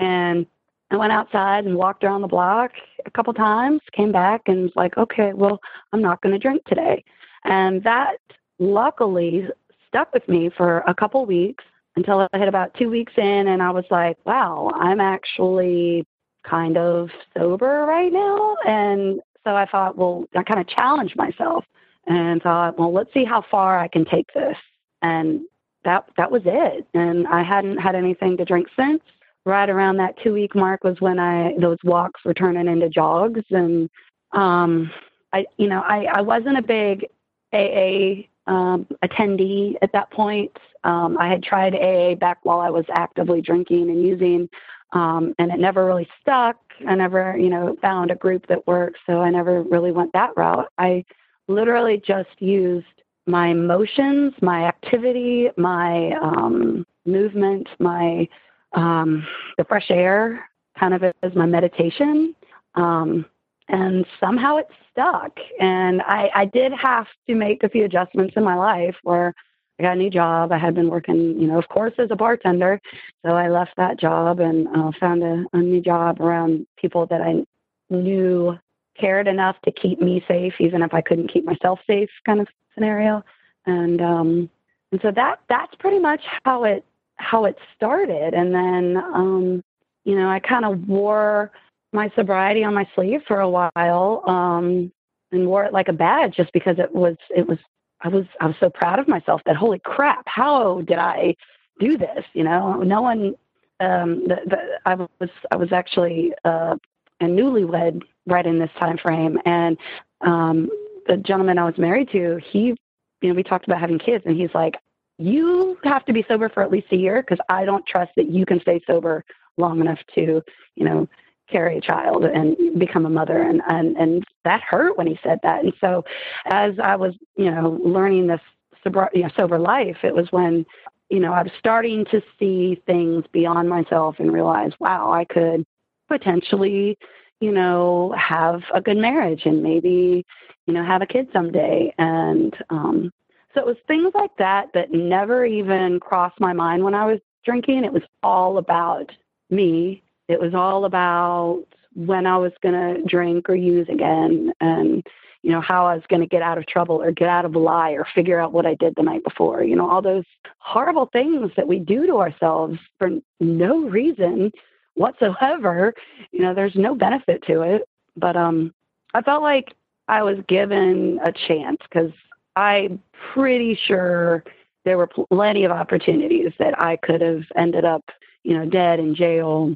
And 0.00 0.46
I 0.90 0.96
went 0.96 1.12
outside 1.12 1.64
and 1.64 1.76
walked 1.76 2.04
around 2.04 2.22
the 2.22 2.28
block 2.28 2.72
a 3.06 3.10
couple 3.10 3.32
times, 3.34 3.80
came 3.92 4.12
back 4.12 4.42
and 4.46 4.62
was 4.62 4.72
like, 4.76 4.96
okay, 4.96 5.32
well, 5.32 5.60
I'm 5.92 6.02
not 6.02 6.20
going 6.22 6.32
to 6.32 6.38
drink 6.38 6.64
today. 6.66 7.04
And 7.44 7.82
that 7.84 8.16
luckily 8.58 9.48
stuck 9.88 10.12
with 10.12 10.28
me 10.28 10.50
for 10.56 10.78
a 10.86 10.94
couple 10.94 11.24
weeks 11.24 11.64
until 11.96 12.26
I 12.32 12.38
hit 12.38 12.48
about 12.48 12.74
two 12.74 12.90
weeks 12.90 13.12
in 13.16 13.48
and 13.48 13.62
I 13.62 13.70
was 13.70 13.84
like, 13.90 14.16
wow, 14.24 14.72
I'm 14.74 15.00
actually 15.00 16.04
kind 16.44 16.76
of 16.76 17.10
sober 17.36 17.86
right 17.86 18.12
now. 18.12 18.56
And 18.66 19.20
so 19.44 19.54
I 19.54 19.66
thought, 19.66 19.96
well, 19.96 20.24
I 20.34 20.42
kind 20.42 20.60
of 20.60 20.66
challenged 20.66 21.16
myself 21.16 21.64
and 22.06 22.42
thought, 22.42 22.78
well, 22.78 22.92
let's 22.92 23.12
see 23.14 23.24
how 23.24 23.44
far 23.50 23.78
I 23.78 23.88
can 23.88 24.04
take 24.04 24.32
this 24.34 24.56
and 25.04 25.42
that 25.84 26.08
that 26.16 26.30
was 26.30 26.42
it. 26.44 26.86
And 26.94 27.26
I 27.28 27.42
hadn't 27.42 27.78
had 27.78 27.94
anything 27.94 28.36
to 28.38 28.44
drink 28.44 28.68
since. 28.76 29.02
Right 29.46 29.68
around 29.68 29.98
that 29.98 30.16
two 30.22 30.32
week 30.32 30.54
mark 30.54 30.84
was 30.84 31.00
when 31.00 31.18
I 31.18 31.54
those 31.58 31.78
walks 31.84 32.24
were 32.24 32.32
turning 32.34 32.66
into 32.66 32.88
jogs, 32.88 33.42
and 33.50 33.90
um, 34.32 34.90
I 35.32 35.46
you 35.58 35.68
know 35.68 35.80
I 35.80 36.06
I 36.06 36.22
wasn't 36.22 36.56
a 36.56 36.62
big 36.62 37.06
AA 37.52 38.24
um, 38.50 38.86
attendee 39.02 39.76
at 39.82 39.92
that 39.92 40.10
point. 40.10 40.56
Um, 40.84 41.18
I 41.18 41.28
had 41.28 41.42
tried 41.42 41.74
AA 41.74 42.14
back 42.14 42.38
while 42.42 42.60
I 42.60 42.70
was 42.70 42.84
actively 42.90 43.40
drinking 43.40 43.90
and 43.90 44.02
using, 44.02 44.48
um, 44.92 45.34
and 45.38 45.50
it 45.50 45.58
never 45.58 45.84
really 45.84 46.08
stuck. 46.20 46.56
I 46.86 46.94
never, 46.94 47.36
you 47.38 47.48
know, 47.48 47.76
found 47.80 48.10
a 48.10 48.16
group 48.16 48.46
that 48.48 48.66
worked, 48.66 48.98
so 49.06 49.20
I 49.20 49.30
never 49.30 49.62
really 49.62 49.92
went 49.92 50.12
that 50.12 50.36
route. 50.36 50.68
I 50.78 51.04
literally 51.48 52.02
just 52.04 52.40
used 52.40 52.86
my 53.26 53.48
emotions, 53.48 54.34
my 54.42 54.64
activity, 54.64 55.48
my 55.56 56.12
um, 56.22 56.86
movement, 57.06 57.68
my 57.78 58.28
um, 58.72 59.26
the 59.56 59.64
fresh 59.64 59.90
air, 59.90 60.48
kind 60.78 60.94
of 60.94 61.02
as 61.02 61.34
my 61.34 61.46
meditation. 61.46 62.34
Um, 62.74 63.24
and 63.68 64.04
somehow 64.20 64.56
it 64.56 64.68
stuck. 64.90 65.38
And 65.60 66.02
I, 66.02 66.30
I 66.34 66.44
did 66.46 66.72
have 66.72 67.06
to 67.26 67.34
make 67.34 67.62
a 67.62 67.68
few 67.68 67.84
adjustments 67.84 68.34
in 68.36 68.44
my 68.44 68.56
life 68.56 68.96
where 69.02 69.32
I 69.78 69.82
got 69.82 69.96
a 69.96 69.98
new 69.98 70.10
job. 70.10 70.52
I 70.52 70.58
had 70.58 70.74
been 70.74 70.90
working, 70.90 71.40
you 71.40 71.46
know, 71.46 71.58
of 71.58 71.68
course, 71.68 71.94
as 71.98 72.10
a 72.10 72.16
bartender. 72.16 72.80
So 73.24 73.32
I 73.32 73.48
left 73.48 73.72
that 73.76 73.98
job 73.98 74.40
and 74.40 74.68
uh, 74.68 74.92
found 75.00 75.22
a, 75.22 75.44
a 75.52 75.58
new 75.58 75.80
job 75.80 76.20
around 76.20 76.66
people 76.76 77.06
that 77.06 77.22
I 77.22 77.44
knew 77.90 78.58
cared 78.98 79.26
enough 79.26 79.56
to 79.64 79.72
keep 79.72 80.00
me 80.00 80.24
safe, 80.28 80.54
even 80.60 80.82
if 80.82 80.94
I 80.94 81.00
couldn't 81.00 81.32
keep 81.32 81.44
myself 81.44 81.80
safe, 81.86 82.10
kind 82.24 82.40
of 82.40 82.48
scenario. 82.74 83.24
And 83.66 84.00
um, 84.00 84.50
and 84.92 85.00
so 85.00 85.10
that 85.12 85.40
that's 85.48 85.74
pretty 85.76 85.98
much 85.98 86.20
how 86.44 86.64
it 86.64 86.84
how 87.16 87.44
it 87.44 87.56
started. 87.76 88.34
And 88.34 88.54
then 88.54 88.96
um, 88.96 89.64
you 90.04 90.16
know, 90.16 90.28
I 90.28 90.38
kind 90.38 90.64
of 90.64 90.86
wore 90.88 91.50
my 91.92 92.10
sobriety 92.16 92.64
on 92.64 92.74
my 92.74 92.86
sleeve 92.94 93.22
for 93.26 93.40
a 93.40 93.48
while 93.48 94.22
um, 94.26 94.92
and 95.32 95.46
wore 95.46 95.64
it 95.64 95.72
like 95.72 95.88
a 95.88 95.92
badge 95.92 96.34
just 96.36 96.52
because 96.52 96.78
it 96.78 96.92
was 96.94 97.16
it 97.34 97.46
was 97.46 97.58
I 98.02 98.08
was 98.08 98.26
I 98.40 98.46
was 98.46 98.56
so 98.60 98.68
proud 98.68 98.98
of 98.98 99.08
myself 99.08 99.40
that 99.46 99.56
holy 99.56 99.78
crap, 99.78 100.24
how 100.26 100.82
did 100.82 100.98
I 100.98 101.34
do 101.80 101.96
this. 101.96 102.24
You 102.32 102.44
know, 102.44 102.76
no 102.82 103.02
one. 103.02 103.34
Um, 103.80 104.22
the, 104.28 104.36
the, 104.46 104.56
I 104.86 104.94
was 104.94 105.30
I 105.50 105.56
was 105.56 105.72
actually 105.72 106.32
uh, 106.44 106.76
a 107.20 107.24
newlywed 107.24 108.02
right 108.26 108.46
in 108.46 108.58
this 108.58 108.70
time 108.78 108.98
frame, 108.98 109.38
and 109.44 109.76
um, 110.20 110.70
the 111.06 111.16
gentleman 111.18 111.58
I 111.58 111.64
was 111.64 111.78
married 111.78 112.10
to, 112.12 112.40
he, 112.50 112.74
you 113.20 113.28
know, 113.28 113.34
we 113.34 113.42
talked 113.42 113.66
about 113.66 113.80
having 113.80 113.98
kids, 113.98 114.24
and 114.26 114.36
he's 114.36 114.54
like, 114.54 114.74
"You 115.18 115.78
have 115.84 116.04
to 116.06 116.12
be 116.12 116.24
sober 116.28 116.48
for 116.48 116.62
at 116.62 116.70
least 116.70 116.88
a 116.92 116.96
year 116.96 117.22
because 117.22 117.38
I 117.48 117.64
don't 117.64 117.86
trust 117.86 118.12
that 118.16 118.28
you 118.28 118.46
can 118.46 118.60
stay 118.60 118.80
sober 118.86 119.24
long 119.56 119.80
enough 119.80 119.98
to, 120.14 120.42
you 120.74 120.84
know, 120.84 121.08
carry 121.48 121.78
a 121.78 121.80
child 121.80 122.24
and 122.24 122.56
become 122.78 123.06
a 123.06 123.10
mother. 123.10 123.42
And 123.42 123.62
and 123.68 123.96
and 123.96 124.24
that 124.44 124.62
hurt 124.62 124.96
when 124.96 125.06
he 125.06 125.18
said 125.22 125.38
that. 125.42 125.62
And 125.62 125.72
so 125.80 126.04
as 126.46 126.74
i 126.82 126.96
was 126.96 127.14
you 127.36 127.50
know 127.50 127.78
learning 127.84 128.26
this 128.26 128.40
sober, 128.82 129.08
you 129.12 129.22
know, 129.22 129.30
sober 129.36 129.58
life 129.58 129.98
it 130.02 130.14
was 130.14 130.30
when 130.30 130.64
you 131.10 131.20
know 131.20 131.32
i 131.32 131.42
was 131.42 131.52
starting 131.58 132.04
to 132.06 132.22
see 132.38 132.80
things 132.86 133.24
beyond 133.32 133.68
myself 133.68 134.16
and 134.18 134.32
realize 134.32 134.72
wow 134.80 135.10
i 135.10 135.24
could 135.24 135.64
potentially 136.08 136.98
you 137.40 137.52
know 137.52 138.14
have 138.18 138.62
a 138.72 138.80
good 138.80 138.96
marriage 138.96 139.42
and 139.44 139.62
maybe 139.62 140.24
you 140.66 140.74
know 140.74 140.84
have 140.84 141.02
a 141.02 141.06
kid 141.06 141.28
someday. 141.32 141.94
And 141.98 142.54
um 142.70 143.12
so 143.54 143.60
it 143.60 143.66
was 143.66 143.76
things 143.86 144.12
like 144.14 144.36
that 144.38 144.70
that 144.74 144.90
never 144.90 145.44
even 145.44 146.00
crossed 146.00 146.40
my 146.40 146.52
mind 146.52 146.82
when 146.82 146.94
i 146.94 147.04
was 147.06 147.20
drinking. 147.44 147.84
It 147.84 147.92
was 147.92 148.02
all 148.22 148.58
about 148.58 149.12
me. 149.50 150.02
It 150.28 150.40
was 150.40 150.54
all 150.54 150.84
about 150.84 151.64
when 151.94 152.26
I 152.26 152.36
was 152.38 152.52
going 152.62 152.74
to 152.74 153.02
drink 153.04 153.48
or 153.48 153.54
use 153.54 153.88
again 153.88 154.52
and, 154.60 155.06
you 155.42 155.52
know, 155.52 155.60
how 155.60 155.86
I 155.86 155.94
was 155.94 156.04
going 156.08 156.22
to 156.22 156.26
get 156.26 156.42
out 156.42 156.58
of 156.58 156.66
trouble 156.66 157.02
or 157.02 157.12
get 157.12 157.28
out 157.28 157.44
of 157.44 157.54
a 157.54 157.58
lie 157.58 157.90
or 157.90 158.06
figure 158.14 158.40
out 158.40 158.52
what 158.52 158.66
I 158.66 158.74
did 158.74 158.94
the 158.96 159.02
night 159.02 159.22
before. 159.22 159.62
You 159.62 159.76
know, 159.76 159.88
all 159.88 160.02
those 160.02 160.24
horrible 160.58 161.08
things 161.12 161.52
that 161.56 161.68
we 161.68 161.78
do 161.78 162.06
to 162.06 162.16
ourselves 162.16 162.78
for 162.98 163.10
no 163.40 163.88
reason 163.88 164.50
whatsoever. 164.94 165.94
You 166.32 166.40
know, 166.40 166.54
there's 166.54 166.74
no 166.74 166.94
benefit 166.94 167.42
to 167.46 167.62
it. 167.62 167.88
But 168.16 168.36
um, 168.36 168.72
I 169.14 169.22
felt 169.22 169.42
like 169.42 169.74
I 170.08 170.22
was 170.22 170.38
given 170.48 171.18
a 171.24 171.32
chance 171.32 171.78
because 171.82 172.12
I'm 172.56 173.02
pretty 173.32 173.78
sure 173.86 174.44
there 174.84 174.98
were 174.98 175.08
plenty 175.30 175.64
of 175.64 175.72
opportunities 175.72 176.52
that 176.58 176.80
I 176.80 176.96
could 176.96 177.20
have 177.20 177.42
ended 177.56 177.84
up, 177.84 178.04
you 178.42 178.56
know, 178.56 178.66
dead 178.66 179.00
in 179.00 179.14
jail 179.14 179.74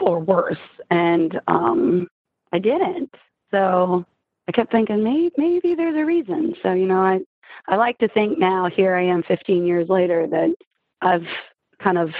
or 0.00 0.20
worse. 0.20 0.56
And 0.90 1.40
um, 1.48 2.08
I 2.52 2.58
didn't. 2.58 3.14
So 3.50 4.04
I 4.48 4.52
kept 4.52 4.72
thinking 4.72 5.02
maybe 5.02 5.32
maybe 5.36 5.74
there's 5.74 5.96
a 5.96 6.04
reason. 6.04 6.54
So 6.62 6.72
you 6.72 6.86
know, 6.86 7.00
I 7.00 7.20
I 7.68 7.76
like 7.76 7.98
to 7.98 8.08
think 8.08 8.38
now 8.38 8.68
here 8.68 8.94
I 8.94 9.02
am 9.04 9.22
15 9.22 9.66
years 9.66 9.88
later 9.88 10.26
that 10.28 10.54
I've 11.02 11.26
kind 11.82 11.98
of 11.98 12.10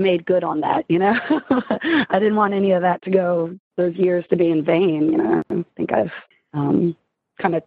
made 0.00 0.26
good 0.26 0.42
on 0.42 0.60
that. 0.60 0.84
You 0.88 0.98
know, 0.98 1.14
I 2.10 2.18
didn't 2.18 2.36
want 2.36 2.54
any 2.54 2.72
of 2.72 2.82
that 2.82 3.02
to 3.02 3.10
go 3.10 3.56
those 3.76 3.94
years 3.96 4.24
to 4.30 4.36
be 4.36 4.50
in 4.50 4.64
vain. 4.64 5.12
You 5.12 5.18
know, 5.18 5.42
I 5.50 5.64
think 5.76 5.92
I've 5.92 6.12
um, 6.54 6.96
kind 7.40 7.54
of 7.54 7.62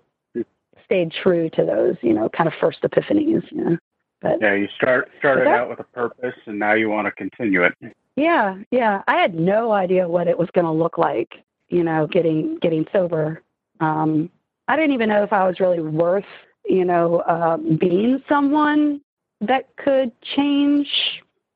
stayed 0.86 1.12
true 1.12 1.50
to 1.52 1.66
those. 1.66 1.96
You 2.02 2.14
know, 2.14 2.30
kind 2.30 2.48
of 2.48 2.54
first 2.60 2.82
epiphanies. 2.82 3.50
You 3.52 3.64
know. 3.64 3.78
But, 4.22 4.38
yeah, 4.40 4.56
you 4.56 4.70
start 4.78 5.12
started 5.20 5.48
that, 5.48 5.54
out 5.54 5.70
with 5.70 5.80
a 5.82 5.84
purpose, 5.84 6.36
and 6.46 6.58
now 6.58 6.74
you 6.74 6.90
want 6.90 7.08
to 7.08 7.12
continue 7.12 7.64
it. 7.64 7.74
Yeah, 8.16 8.56
yeah. 8.72 9.02
I 9.08 9.16
had 9.16 9.36
no 9.36 9.74
idea 9.74 10.08
what 10.08 10.28
it 10.28 10.38
was 10.38 10.50
going 10.54 10.66
to 10.66 10.72
look 10.72 10.98
like, 10.98 11.44
you 11.70 11.84
know, 11.84 12.08
getting 12.08 12.58
getting 12.62 12.86
sober. 12.94 13.42
Um, 13.82 14.30
I 14.68 14.78
didn't 14.78 14.94
even 14.94 15.10
know 15.10 15.24
if 15.24 15.34
I 15.34 15.46
was 15.46 15.60
really 15.60 15.82
worth, 15.82 16.24
you 16.66 16.86
know, 16.86 17.18
uh, 17.20 17.58
being 17.58 18.24
someone 18.30 19.02
that 19.42 19.76
could 19.76 20.12
change 20.36 20.88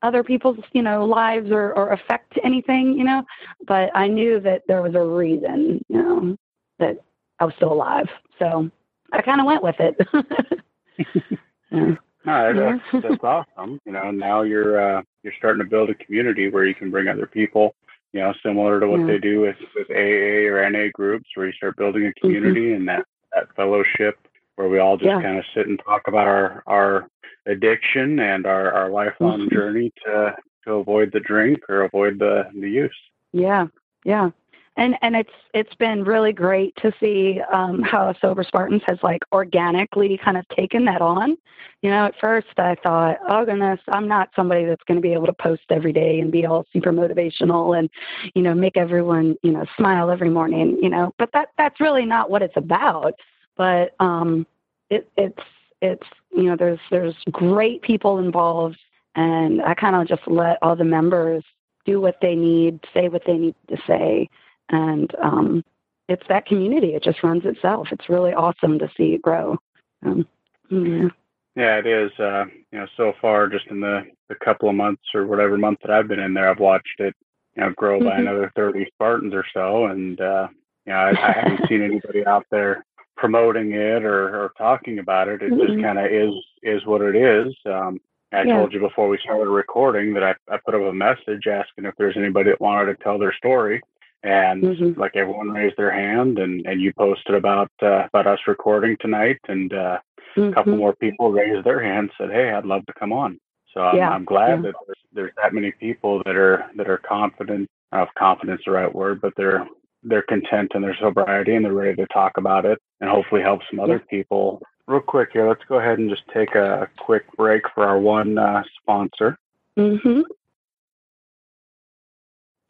other 0.07 0.23
people's, 0.23 0.57
you 0.73 0.81
know, 0.81 1.05
lives 1.05 1.51
or, 1.51 1.73
or 1.73 1.91
affect 1.91 2.39
anything, 2.43 2.97
you 2.97 3.03
know. 3.03 3.23
But 3.67 3.91
I 3.93 4.07
knew 4.07 4.39
that 4.39 4.63
there 4.67 4.81
was 4.81 4.95
a 4.95 5.03
reason, 5.03 5.83
you 5.89 6.01
know, 6.01 6.37
that 6.79 6.97
I 7.39 7.45
was 7.45 7.53
still 7.55 7.73
alive. 7.73 8.07
So 8.39 8.71
I 9.11 9.21
kind 9.21 9.41
of 9.41 9.45
went 9.45 9.63
with 9.63 9.75
it. 9.79 9.95
yeah. 11.71 11.95
No, 12.25 12.53
that's, 12.91 13.03
that's 13.03 13.23
awesome. 13.23 13.79
You 13.85 13.93
know, 13.93 14.11
now 14.11 14.41
you're 14.41 14.97
uh, 14.97 15.01
you're 15.23 15.33
starting 15.37 15.63
to 15.63 15.69
build 15.69 15.89
a 15.89 15.95
community 15.95 16.49
where 16.49 16.65
you 16.65 16.75
can 16.75 16.91
bring 16.91 17.07
other 17.07 17.25
people. 17.25 17.73
You 18.11 18.21
know, 18.21 18.33
similar 18.43 18.79
to 18.79 18.87
what 18.87 19.01
yeah. 19.01 19.07
they 19.07 19.17
do 19.17 19.41
with 19.41 19.55
with 19.75 19.89
AA 19.89 20.47
or 20.51 20.69
NA 20.69 20.87
groups, 20.93 21.29
where 21.35 21.47
you 21.47 21.53
start 21.53 21.77
building 21.77 22.05
a 22.05 22.07
mm-hmm. 22.07 22.27
community 22.27 22.67
mm-hmm. 22.67 22.77
and 22.77 22.87
that 22.89 23.05
that 23.33 23.55
fellowship 23.55 24.17
where 24.57 24.67
we 24.67 24.79
all 24.79 24.97
just 24.97 25.07
yeah. 25.07 25.21
kind 25.21 25.37
of 25.37 25.45
sit 25.55 25.67
and 25.67 25.79
talk 25.85 26.01
about 26.07 26.27
our 26.27 26.63
our 26.67 27.07
addiction 27.47 28.19
and 28.19 28.45
our 28.45 28.71
our 28.71 28.89
lifelong 28.89 29.41
mm-hmm. 29.41 29.55
journey 29.55 29.91
to 30.05 30.35
to 30.65 30.73
avoid 30.73 31.11
the 31.11 31.19
drink 31.19 31.59
or 31.69 31.81
avoid 31.81 32.19
the 32.19 32.43
the 32.59 32.69
use. 32.69 32.97
Yeah, 33.33 33.67
yeah 34.03 34.29
and 34.77 34.95
and 35.01 35.15
it's 35.15 35.33
it's 35.53 35.73
been 35.75 36.03
really 36.03 36.31
great 36.31 36.73
to 36.77 36.91
see 36.99 37.41
um, 37.51 37.81
how 37.81 38.13
sober 38.21 38.43
spartans 38.43 38.81
has 38.87 38.97
like 39.03 39.21
organically 39.33 40.19
kind 40.23 40.37
of 40.37 40.47
taken 40.49 40.85
that 40.85 41.01
on 41.01 41.35
you 41.81 41.89
know 41.89 42.05
at 42.05 42.15
first 42.21 42.47
i 42.57 42.75
thought 42.83 43.17
oh 43.27 43.43
goodness 43.43 43.79
i'm 43.89 44.07
not 44.07 44.29
somebody 44.35 44.63
that's 44.65 44.83
going 44.87 44.95
to 44.95 45.01
be 45.01 45.13
able 45.13 45.25
to 45.25 45.33
post 45.33 45.63
every 45.69 45.91
day 45.91 46.19
and 46.19 46.31
be 46.31 46.45
all 46.45 46.65
super 46.71 46.93
motivational 46.93 47.77
and 47.77 47.89
you 48.35 48.41
know 48.41 48.53
make 48.53 48.77
everyone 48.77 49.35
you 49.43 49.51
know 49.51 49.65
smile 49.75 50.09
every 50.09 50.29
morning 50.29 50.77
you 50.81 50.89
know 50.89 51.11
but 51.17 51.29
that 51.33 51.49
that's 51.57 51.81
really 51.81 52.05
not 52.05 52.29
what 52.29 52.41
it's 52.41 52.57
about 52.57 53.13
but 53.57 53.93
um 53.99 54.45
it 54.89 55.09
it's 55.17 55.39
it's 55.81 56.07
you 56.31 56.43
know 56.43 56.55
there's 56.55 56.79
there's 56.89 57.15
great 57.31 57.81
people 57.81 58.19
involved 58.19 58.77
and 59.15 59.61
i 59.61 59.73
kind 59.73 59.95
of 59.95 60.07
just 60.07 60.27
let 60.27 60.57
all 60.61 60.75
the 60.75 60.83
members 60.83 61.43
do 61.85 62.01
what 62.01 62.17
they 62.21 62.35
need 62.35 62.79
say 62.93 63.09
what 63.09 63.23
they 63.25 63.37
need 63.37 63.55
to 63.69 63.77
say 63.87 64.29
and 64.69 65.15
um, 65.21 65.63
it's 66.07 66.27
that 66.29 66.45
community. 66.45 66.93
It 66.93 67.03
just 67.03 67.23
runs 67.23 67.45
itself. 67.45 67.89
It's 67.91 68.09
really 68.09 68.33
awesome 68.33 68.79
to 68.79 68.89
see 68.97 69.13
it 69.13 69.21
grow. 69.21 69.57
Um, 70.05 70.27
yeah. 70.69 71.09
Yeah, 71.55 71.79
it 71.79 71.87
is. 71.87 72.11
Uh, 72.19 72.45
you 72.71 72.79
know, 72.79 72.87
so 72.95 73.13
far, 73.19 73.47
just 73.47 73.65
in 73.67 73.79
the, 73.79 74.05
the 74.29 74.35
couple 74.35 74.69
of 74.69 74.75
months 74.75 75.03
or 75.15 75.25
whatever 75.25 75.57
month 75.57 75.79
that 75.81 75.91
I've 75.91 76.07
been 76.07 76.19
in 76.19 76.33
there, 76.33 76.49
I've 76.49 76.59
watched 76.59 76.99
it, 76.99 77.15
you 77.55 77.63
know, 77.63 77.73
grow 77.75 77.99
by 77.99 78.11
mm-hmm. 78.11 78.27
another 78.27 78.51
30 78.55 78.85
Spartans 78.93 79.33
or 79.33 79.43
so. 79.53 79.87
And, 79.87 80.21
uh, 80.21 80.49
you 80.85 80.93
know, 80.93 80.99
I, 80.99 81.09
I 81.09 81.31
haven't 81.31 81.67
seen 81.67 81.81
anybody 81.81 82.25
out 82.25 82.45
there 82.51 82.85
promoting 83.17 83.73
it 83.73 84.03
or, 84.03 84.43
or 84.43 84.53
talking 84.57 84.99
about 84.99 85.27
it. 85.27 85.41
It 85.41 85.51
mm-hmm. 85.51 85.67
just 85.67 85.83
kind 85.83 85.99
of 85.99 86.05
is, 86.05 86.33
is 86.63 86.85
what 86.85 87.01
it 87.01 87.15
is. 87.15 87.53
Um, 87.65 87.99
I 88.31 88.43
yeah. 88.43 88.57
told 88.57 88.73
you 88.73 88.79
before 88.79 89.07
we 89.07 89.17
started 89.23 89.49
recording 89.49 90.13
that 90.13 90.23
I, 90.23 90.35
I 90.49 90.57
put 90.63 90.75
up 90.75 90.81
a 90.81 90.93
message 90.93 91.47
asking 91.47 91.85
if 91.85 91.95
there's 91.97 92.17
anybody 92.17 92.51
that 92.51 92.61
wanted 92.61 92.97
to 92.97 93.03
tell 93.03 93.17
their 93.17 93.33
story 93.33 93.81
and 94.23 94.63
mm-hmm. 94.63 94.99
like 94.99 95.15
everyone 95.15 95.51
raised 95.51 95.77
their 95.77 95.91
hand 95.91 96.39
and 96.39 96.65
and 96.65 96.81
you 96.81 96.91
posted 96.93 97.35
about 97.35 97.71
uh, 97.81 98.05
about 98.07 98.27
us 98.27 98.39
recording 98.47 98.97
tonight 98.99 99.39
and 99.47 99.73
uh, 99.73 99.99
mm-hmm. 100.35 100.49
a 100.49 100.53
couple 100.53 100.75
more 100.75 100.95
people 100.95 101.31
raised 101.31 101.65
their 101.65 101.81
hands 101.81 102.11
said 102.17 102.29
hey 102.31 102.51
i'd 102.51 102.65
love 102.65 102.85
to 102.87 102.93
come 102.93 103.13
on 103.13 103.39
so 103.73 103.81
i'm, 103.81 103.97
yeah. 103.97 104.09
I'm 104.09 104.25
glad 104.25 104.57
yeah. 104.57 104.71
that 104.71 104.75
there's, 104.85 104.97
there's, 105.13 105.31
that 105.41 105.53
many 105.53 105.71
people 105.71 106.21
that 106.25 106.35
are 106.35 106.65
that 106.75 106.89
are 106.89 106.97
confident 106.97 107.69
i 107.91 108.01
of 108.01 108.07
confidence 108.17 108.61
the 108.65 108.71
right 108.71 108.93
word 108.93 109.21
but 109.21 109.33
they're 109.37 109.67
they're 110.03 110.23
content 110.23 110.71
in 110.75 110.81
their 110.81 110.95
sobriety 110.99 111.55
and 111.55 111.65
they're 111.65 111.73
ready 111.73 111.95
to 111.95 112.07
talk 112.07 112.37
about 112.37 112.65
it 112.65 112.81
and 113.01 113.09
hopefully 113.09 113.41
help 113.41 113.61
some 113.69 113.79
other 113.79 113.99
people 113.99 114.61
real 114.87 114.99
quick 114.99 115.29
here 115.33 115.47
let's 115.47 115.63
go 115.67 115.79
ahead 115.79 115.99
and 115.99 116.09
just 116.09 116.23
take 116.33 116.55
a 116.55 116.87
quick 116.99 117.23
break 117.35 117.63
for 117.73 117.83
our 117.83 117.99
one 117.99 118.37
uh, 118.37 118.63
sponsor 118.81 119.37
mm-hmm. 119.77 120.21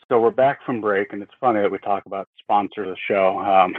So 0.10 0.22
we're 0.22 0.32
back 0.32 0.64
from 0.66 0.80
break, 0.80 1.12
and 1.12 1.22
it's 1.22 1.34
funny 1.38 1.60
that 1.60 1.72
we 1.72 1.80
talk 1.80 2.06
about 2.06 2.30
sponsors 2.40 2.88
of 2.88 2.96
the 2.96 3.00
show. 3.08 3.40
Um, 3.40 3.76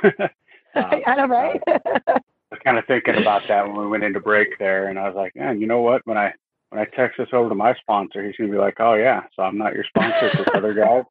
um, 0.74 1.00
I 1.06 1.14
know, 1.14 1.26
right? 1.26 1.62
I 1.66 2.20
was 2.50 2.60
kind 2.62 2.76
of 2.78 2.84
thinking 2.86 3.16
about 3.16 3.42
that 3.48 3.66
when 3.66 3.76
we 3.76 3.86
went 3.86 4.04
into 4.04 4.20
break 4.20 4.58
there, 4.58 4.88
and 4.88 4.98
I 4.98 5.06
was 5.06 5.16
like, 5.16 5.34
man, 5.36 5.58
you 5.58 5.66
know 5.66 5.80
what? 5.80 6.06
When 6.06 6.18
I 6.18 6.34
when 6.70 6.80
I 6.80 6.84
text 6.84 7.18
this 7.18 7.28
over 7.32 7.48
to 7.48 7.54
my 7.54 7.74
sponsor, 7.74 8.22
he's 8.24 8.36
gonna 8.36 8.50
be 8.50 8.58
like, 8.58 8.76
oh 8.80 8.94
yeah, 8.94 9.22
so 9.34 9.42
I'm 9.42 9.58
not 9.58 9.74
your 9.74 9.84
sponsor, 9.84 10.30
this 10.36 10.46
other 10.54 10.74
guy. 10.74 11.02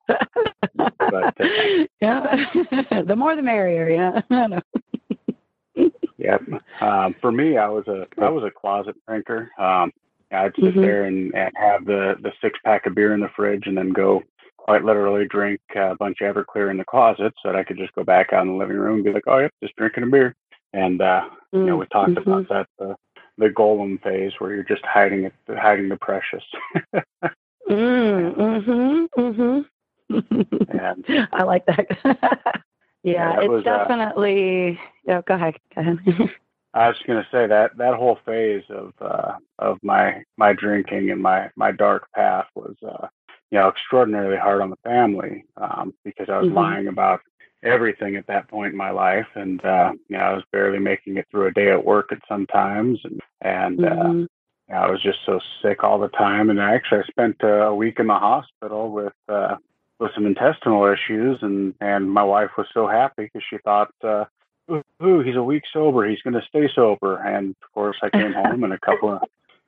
But, 0.75 1.41
uh, 1.41 1.85
yeah, 2.01 2.45
the 3.05 3.15
more 3.15 3.35
the 3.35 3.41
merrier. 3.41 4.21
Yeah. 4.29 4.59
yeah. 6.17 6.37
Um, 6.81 7.15
for 7.21 7.31
me, 7.31 7.57
I 7.57 7.67
was 7.69 7.87
a 7.87 8.07
I 8.21 8.29
was 8.29 8.43
a 8.43 8.51
closet 8.51 8.95
drinker. 9.07 9.49
Um, 9.57 9.91
I'd 10.31 10.53
sit 10.55 10.65
mm-hmm. 10.65 10.81
there 10.81 11.05
and, 11.05 11.33
and 11.33 11.51
have 11.55 11.85
the 11.85 12.15
the 12.21 12.31
six 12.41 12.59
pack 12.63 12.85
of 12.85 12.95
beer 12.95 13.13
in 13.13 13.21
the 13.21 13.29
fridge, 13.35 13.63
and 13.65 13.77
then 13.77 13.91
go 13.91 14.21
quite 14.67 14.83
literally 14.83 15.25
drink 15.25 15.61
a 15.75 15.95
bunch 15.95 16.17
of 16.21 16.35
Everclear 16.35 16.69
in 16.69 16.77
the 16.77 16.85
closet 16.85 17.33
so 17.41 17.49
that 17.49 17.55
I 17.55 17.63
could 17.63 17.77
just 17.77 17.95
go 17.95 18.03
back 18.03 18.33
out 18.33 18.41
in 18.41 18.49
the 18.49 18.57
living 18.57 18.75
room 18.75 18.95
and 18.95 19.03
be 19.03 19.13
like, 19.13 19.23
oh, 19.27 19.37
yep, 19.37 19.53
just 19.63 19.75
drinking 19.77 20.03
a 20.03 20.07
beer. 20.07 20.35
And, 20.73 21.01
uh, 21.01 21.21
mm-hmm. 21.23 21.59
you 21.59 21.65
know, 21.65 21.77
we 21.77 21.85
talked 21.87 22.11
mm-hmm. 22.11 22.29
about 22.29 22.49
that, 22.49 22.85
uh, 22.85 22.93
the 23.37 23.47
Gollum 23.47 24.01
phase 24.01 24.33
where 24.39 24.53
you're 24.53 24.63
just 24.63 24.85
hiding 24.85 25.25
it, 25.25 25.33
hiding 25.47 25.89
the 25.89 25.97
precious. 25.97 26.43
mm, 27.69 28.35
mm-hmm, 28.35 29.05
mm-hmm. 29.19 29.59
and, 30.77 31.27
I 31.33 31.43
like 31.43 31.65
that. 31.67 31.85
yeah, 33.03 33.33
yeah 33.33 33.39
it's 33.39 33.49
was, 33.49 33.65
uh, 33.65 33.77
definitely, 33.77 34.71
uh, 34.71 34.81
yeah, 35.05 35.21
go 35.27 35.35
ahead, 35.35 35.55
go 35.75 35.81
ahead. 35.81 35.99
I 36.73 36.87
was 36.89 36.97
going 37.07 37.23
to 37.23 37.29
say 37.31 37.47
that 37.47 37.77
that 37.77 37.95
whole 37.95 38.19
phase 38.25 38.63
of 38.69 38.93
uh, 39.01 39.33
of 39.59 39.79
my 39.81 40.23
my 40.37 40.53
drinking 40.53 41.09
and 41.11 41.21
my 41.21 41.49
my 41.55 41.71
dark 41.71 42.07
path 42.13 42.45
was 42.55 42.75
uh, 42.87 43.07
you 43.51 43.57
know 43.57 43.69
extraordinarily 43.69 44.37
hard 44.37 44.61
on 44.61 44.69
the 44.69 44.77
family 44.83 45.45
um, 45.57 45.93
because 46.03 46.27
I 46.29 46.37
was 46.37 46.47
mm-hmm. 46.47 46.57
lying 46.57 46.87
about 46.87 47.21
everything 47.63 48.15
at 48.15 48.27
that 48.27 48.47
point 48.47 48.71
in 48.71 48.77
my 48.77 48.91
life, 48.91 49.27
and 49.35 49.63
uh, 49.63 49.93
you 50.07 50.17
know 50.17 50.23
I 50.23 50.33
was 50.33 50.43
barely 50.51 50.79
making 50.79 51.17
it 51.17 51.27
through 51.29 51.47
a 51.47 51.51
day 51.51 51.71
at 51.71 51.85
work 51.85 52.11
at 52.11 52.19
some 52.27 52.45
times, 52.47 52.99
and 53.03 53.21
and 53.41 53.85
uh, 53.85 53.89
mm-hmm. 53.89 54.23
uh, 54.73 54.75
I 54.75 54.89
was 54.89 55.01
just 55.01 55.19
so 55.25 55.39
sick 55.61 55.83
all 55.83 55.99
the 55.99 56.09
time. 56.09 56.49
And 56.49 56.61
I 56.61 56.75
actually, 56.75 56.99
I 56.99 57.03
spent 57.07 57.37
uh, 57.43 57.67
a 57.67 57.75
week 57.75 57.99
in 57.99 58.07
the 58.07 58.13
hospital 58.13 58.91
with 58.91 59.13
uh, 59.27 59.55
with 59.99 60.11
some 60.13 60.25
intestinal 60.25 60.85
issues, 60.85 61.39
and 61.41 61.73
and 61.81 62.11
my 62.11 62.23
wife 62.23 62.51
was 62.57 62.67
so 62.73 62.87
happy 62.87 63.25
because 63.25 63.43
she 63.49 63.57
thought. 63.59 63.93
Uh, 64.03 64.25
Ooh, 65.01 65.21
he's 65.21 65.37
a 65.37 65.43
week 65.43 65.63
sober. 65.71 66.09
He's 66.09 66.21
going 66.23 66.33
to 66.33 66.45
stay 66.49 66.67
sober. 66.75 67.15
And 67.15 67.51
of 67.51 67.73
course, 67.73 67.95
I 68.03 68.09
came 68.09 68.33
home, 68.43 68.65
and 68.65 68.73
a 68.73 68.79
couple 68.79 69.13
of 69.13 69.21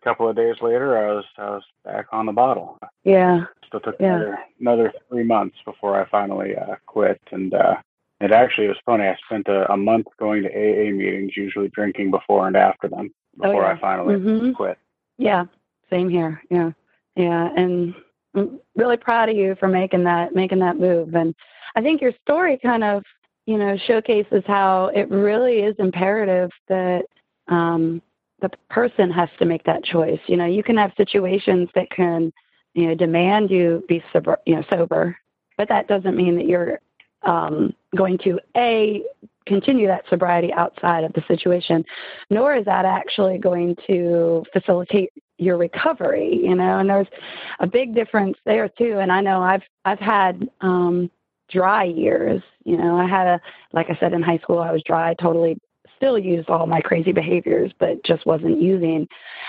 couple 0.03 0.29
of 0.29 0.35
days 0.35 0.55
later, 0.61 0.97
I 0.97 1.13
was 1.13 1.25
I 1.37 1.49
was 1.49 1.63
back 1.83 2.07
on 2.11 2.25
the 2.25 2.31
bottle. 2.31 2.79
Yeah. 3.03 3.45
Still 3.67 3.79
took 3.79 3.95
yeah. 3.99 4.15
another 4.15 4.39
another 4.59 4.93
three 5.09 5.23
months 5.23 5.57
before 5.65 5.99
I 5.99 6.07
finally 6.09 6.55
uh, 6.55 6.75
quit, 6.85 7.21
and 7.31 7.53
uh, 7.53 7.75
it 8.21 8.31
actually 8.31 8.67
was 8.67 8.77
funny. 8.85 9.05
I 9.05 9.15
spent 9.25 9.47
a, 9.47 9.71
a 9.71 9.77
month 9.77 10.07
going 10.19 10.43
to 10.43 10.49
AA 10.49 10.91
meetings, 10.91 11.37
usually 11.37 11.69
drinking 11.69 12.11
before 12.11 12.47
and 12.47 12.55
after 12.55 12.87
them, 12.87 13.13
before 13.37 13.65
oh, 13.65 13.67
yeah. 13.67 13.73
I 13.73 13.79
finally 13.79 14.15
mm-hmm. 14.15 14.51
quit. 14.53 14.77
Yeah, 15.17 15.45
same 15.89 16.09
here. 16.09 16.41
Yeah, 16.49 16.71
yeah, 17.15 17.49
and 17.55 17.93
I'm 18.35 18.59
really 18.75 18.97
proud 18.97 19.29
of 19.29 19.35
you 19.35 19.55
for 19.59 19.67
making 19.67 20.03
that 20.05 20.33
making 20.33 20.59
that 20.59 20.79
move. 20.79 21.13
And 21.15 21.35
I 21.75 21.81
think 21.81 22.01
your 22.01 22.13
story 22.23 22.57
kind 22.61 22.83
of 22.83 23.03
you 23.45 23.57
know 23.57 23.77
showcases 23.77 24.43
how 24.47 24.87
it 24.95 25.09
really 25.09 25.59
is 25.59 25.75
imperative 25.79 26.49
that 26.67 27.05
um, 27.47 28.01
the 28.41 28.49
person 28.69 29.11
has 29.11 29.29
to 29.39 29.45
make 29.45 29.63
that 29.63 29.83
choice. 29.83 30.19
You 30.27 30.37
know, 30.37 30.45
you 30.45 30.63
can 30.63 30.77
have 30.77 30.91
situations 30.97 31.69
that 31.75 31.89
can 31.89 32.31
you 32.73 32.87
know 32.87 32.95
demand 32.95 33.49
you 33.51 33.83
be 33.87 34.03
sober, 34.13 34.37
you 34.45 34.55
know 34.55 34.63
sober, 34.69 35.17
but 35.57 35.69
that 35.69 35.87
doesn't 35.87 36.15
mean 36.15 36.35
that 36.35 36.45
you're 36.45 36.79
um, 37.23 37.73
going 37.95 38.17
to 38.19 38.39
a 38.55 39.03
continue 39.45 39.87
that 39.87 40.05
sobriety 40.09 40.53
outside 40.53 41.03
of 41.03 41.11
the 41.13 41.23
situation, 41.27 41.83
nor 42.29 42.55
is 42.55 42.65
that 42.65 42.85
actually 42.85 43.37
going 43.37 43.75
to 43.87 44.45
facilitate 44.53 45.11
your 45.37 45.57
recovery. 45.57 46.39
You 46.43 46.55
know, 46.55 46.79
and 46.79 46.89
there's 46.89 47.07
a 47.59 47.67
big 47.67 47.95
difference 47.95 48.37
there 48.45 48.69
too. 48.69 48.99
And 48.99 49.11
I 49.11 49.21
know 49.21 49.41
I've 49.41 49.63
I've 49.85 49.99
had 49.99 50.49
um, 50.61 51.09
dry 51.49 51.83
years. 51.83 52.41
You 52.63 52.77
know, 52.77 52.97
I 52.97 53.07
had 53.07 53.27
a 53.27 53.41
like 53.73 53.89
I 53.89 53.97
said 53.99 54.13
in 54.13 54.21
high 54.21 54.37
school, 54.37 54.59
I 54.59 54.71
was 54.71 54.83
dry, 54.83 55.13
totally 55.15 55.59
still 55.99 56.17
used 56.17 56.49
all 56.49 56.65
my 56.65 56.79
crazy 56.81 57.11
behaviors, 57.11 57.71
but 57.77 58.03
just 58.03 58.25
wasn't 58.25 58.61
using. 58.61 59.07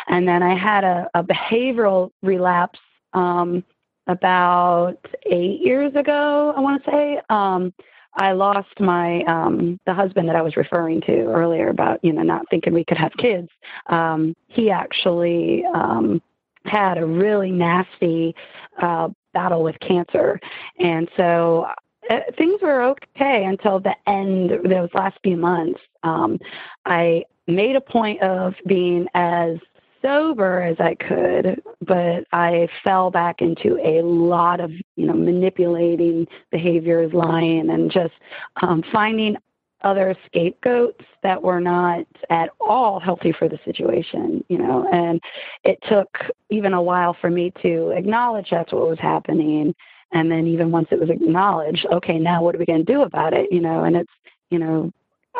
And 0.08 0.26
then 0.26 0.42
I 0.42 0.58
had 0.58 0.84
a, 0.84 1.08
a 1.14 1.22
behavioral 1.22 2.10
relapse 2.22 2.80
um, 3.12 3.64
about 4.06 4.98
eight 5.26 5.60
years 5.60 5.94
ago, 5.94 6.52
I 6.56 6.60
want 6.60 6.84
to 6.84 6.90
say. 6.90 7.20
Um, 7.30 7.72
I 8.14 8.32
lost 8.32 8.80
my 8.80 9.22
um, 9.22 9.78
the 9.86 9.94
husband 9.94 10.28
that 10.28 10.36
I 10.36 10.42
was 10.42 10.56
referring 10.56 11.00
to 11.02 11.26
earlier 11.26 11.68
about 11.68 12.00
you 12.02 12.12
know 12.12 12.22
not 12.22 12.44
thinking 12.50 12.74
we 12.74 12.84
could 12.84 12.98
have 12.98 13.12
kids. 13.16 13.48
Um, 13.86 14.34
he 14.48 14.70
actually 14.70 15.64
um, 15.74 16.20
had 16.64 16.98
a 16.98 17.06
really 17.06 17.52
nasty 17.52 18.34
uh, 18.82 19.10
battle 19.32 19.62
with 19.62 19.78
cancer, 19.78 20.40
and 20.80 21.08
so 21.16 21.66
uh, 22.10 22.20
things 22.36 22.60
were 22.60 22.82
okay 22.82 23.44
until 23.44 23.78
the 23.78 23.94
end 24.08 24.50
those 24.68 24.88
last 24.92 25.16
few 25.22 25.36
months. 25.36 25.80
Um, 26.02 26.38
I 26.86 27.24
made 27.46 27.76
a 27.76 27.80
point 27.80 28.22
of 28.22 28.54
being 28.66 29.06
as 29.14 29.58
sober 30.02 30.62
as 30.62 30.76
I 30.80 30.94
could, 30.94 31.62
but 31.82 32.24
I 32.32 32.68
fell 32.82 33.10
back 33.10 33.42
into 33.42 33.78
a 33.84 34.02
lot 34.02 34.60
of, 34.60 34.70
you 34.96 35.06
know, 35.06 35.14
manipulating 35.14 36.26
behaviors, 36.50 37.12
lying, 37.12 37.70
and 37.70 37.90
just 37.90 38.14
um, 38.62 38.82
finding 38.92 39.36
other 39.82 40.14
scapegoats 40.26 41.04
that 41.22 41.42
were 41.42 41.60
not 41.60 42.04
at 42.28 42.50
all 42.60 43.00
healthy 43.00 43.32
for 43.32 43.48
the 43.48 43.58
situation, 43.64 44.44
you 44.48 44.58
know. 44.58 44.86
And 44.92 45.20
it 45.64 45.78
took 45.88 46.18
even 46.50 46.74
a 46.74 46.82
while 46.82 47.16
for 47.18 47.30
me 47.30 47.52
to 47.62 47.90
acknowledge 47.90 48.48
that's 48.50 48.72
what 48.72 48.88
was 48.88 48.98
happening. 48.98 49.74
And 50.12 50.30
then 50.30 50.46
even 50.46 50.70
once 50.70 50.88
it 50.90 51.00
was 51.00 51.08
acknowledged, 51.08 51.86
okay, 51.92 52.18
now 52.18 52.42
what 52.42 52.54
are 52.54 52.58
we 52.58 52.66
going 52.66 52.84
to 52.84 52.92
do 52.92 53.02
about 53.02 53.32
it, 53.32 53.50
you 53.52 53.60
know? 53.60 53.84
And 53.84 53.96
it's, 53.96 54.12
you 54.50 54.58
know, 54.58 54.92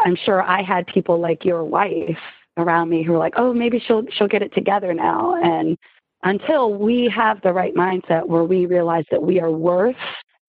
I'm 0.05 0.17
sure 0.17 0.43
I 0.43 0.63
had 0.63 0.87
people 0.87 1.19
like 1.19 1.45
your 1.45 1.65
wife 1.65 2.19
around 2.57 2.89
me 2.89 3.03
who 3.03 3.13
were 3.13 3.19
like, 3.19 3.35
"Oh, 3.37 3.53
maybe 3.53 3.79
she'll 3.79 4.05
she'll 4.13 4.29
get 4.29 4.43
it 4.43 4.55
together 4.55 4.95
now." 4.95 5.37
And 5.43 5.77
until 6.23 6.75
we 6.75 7.09
have 7.09 7.41
the 7.43 7.53
right 7.53 7.75
mindset 7.75 8.27
where 8.27 8.45
we 8.45 8.67
realize 8.67 9.05
that 9.11 9.23
we 9.23 9.41
are 9.41 9.51
worth 9.51 9.97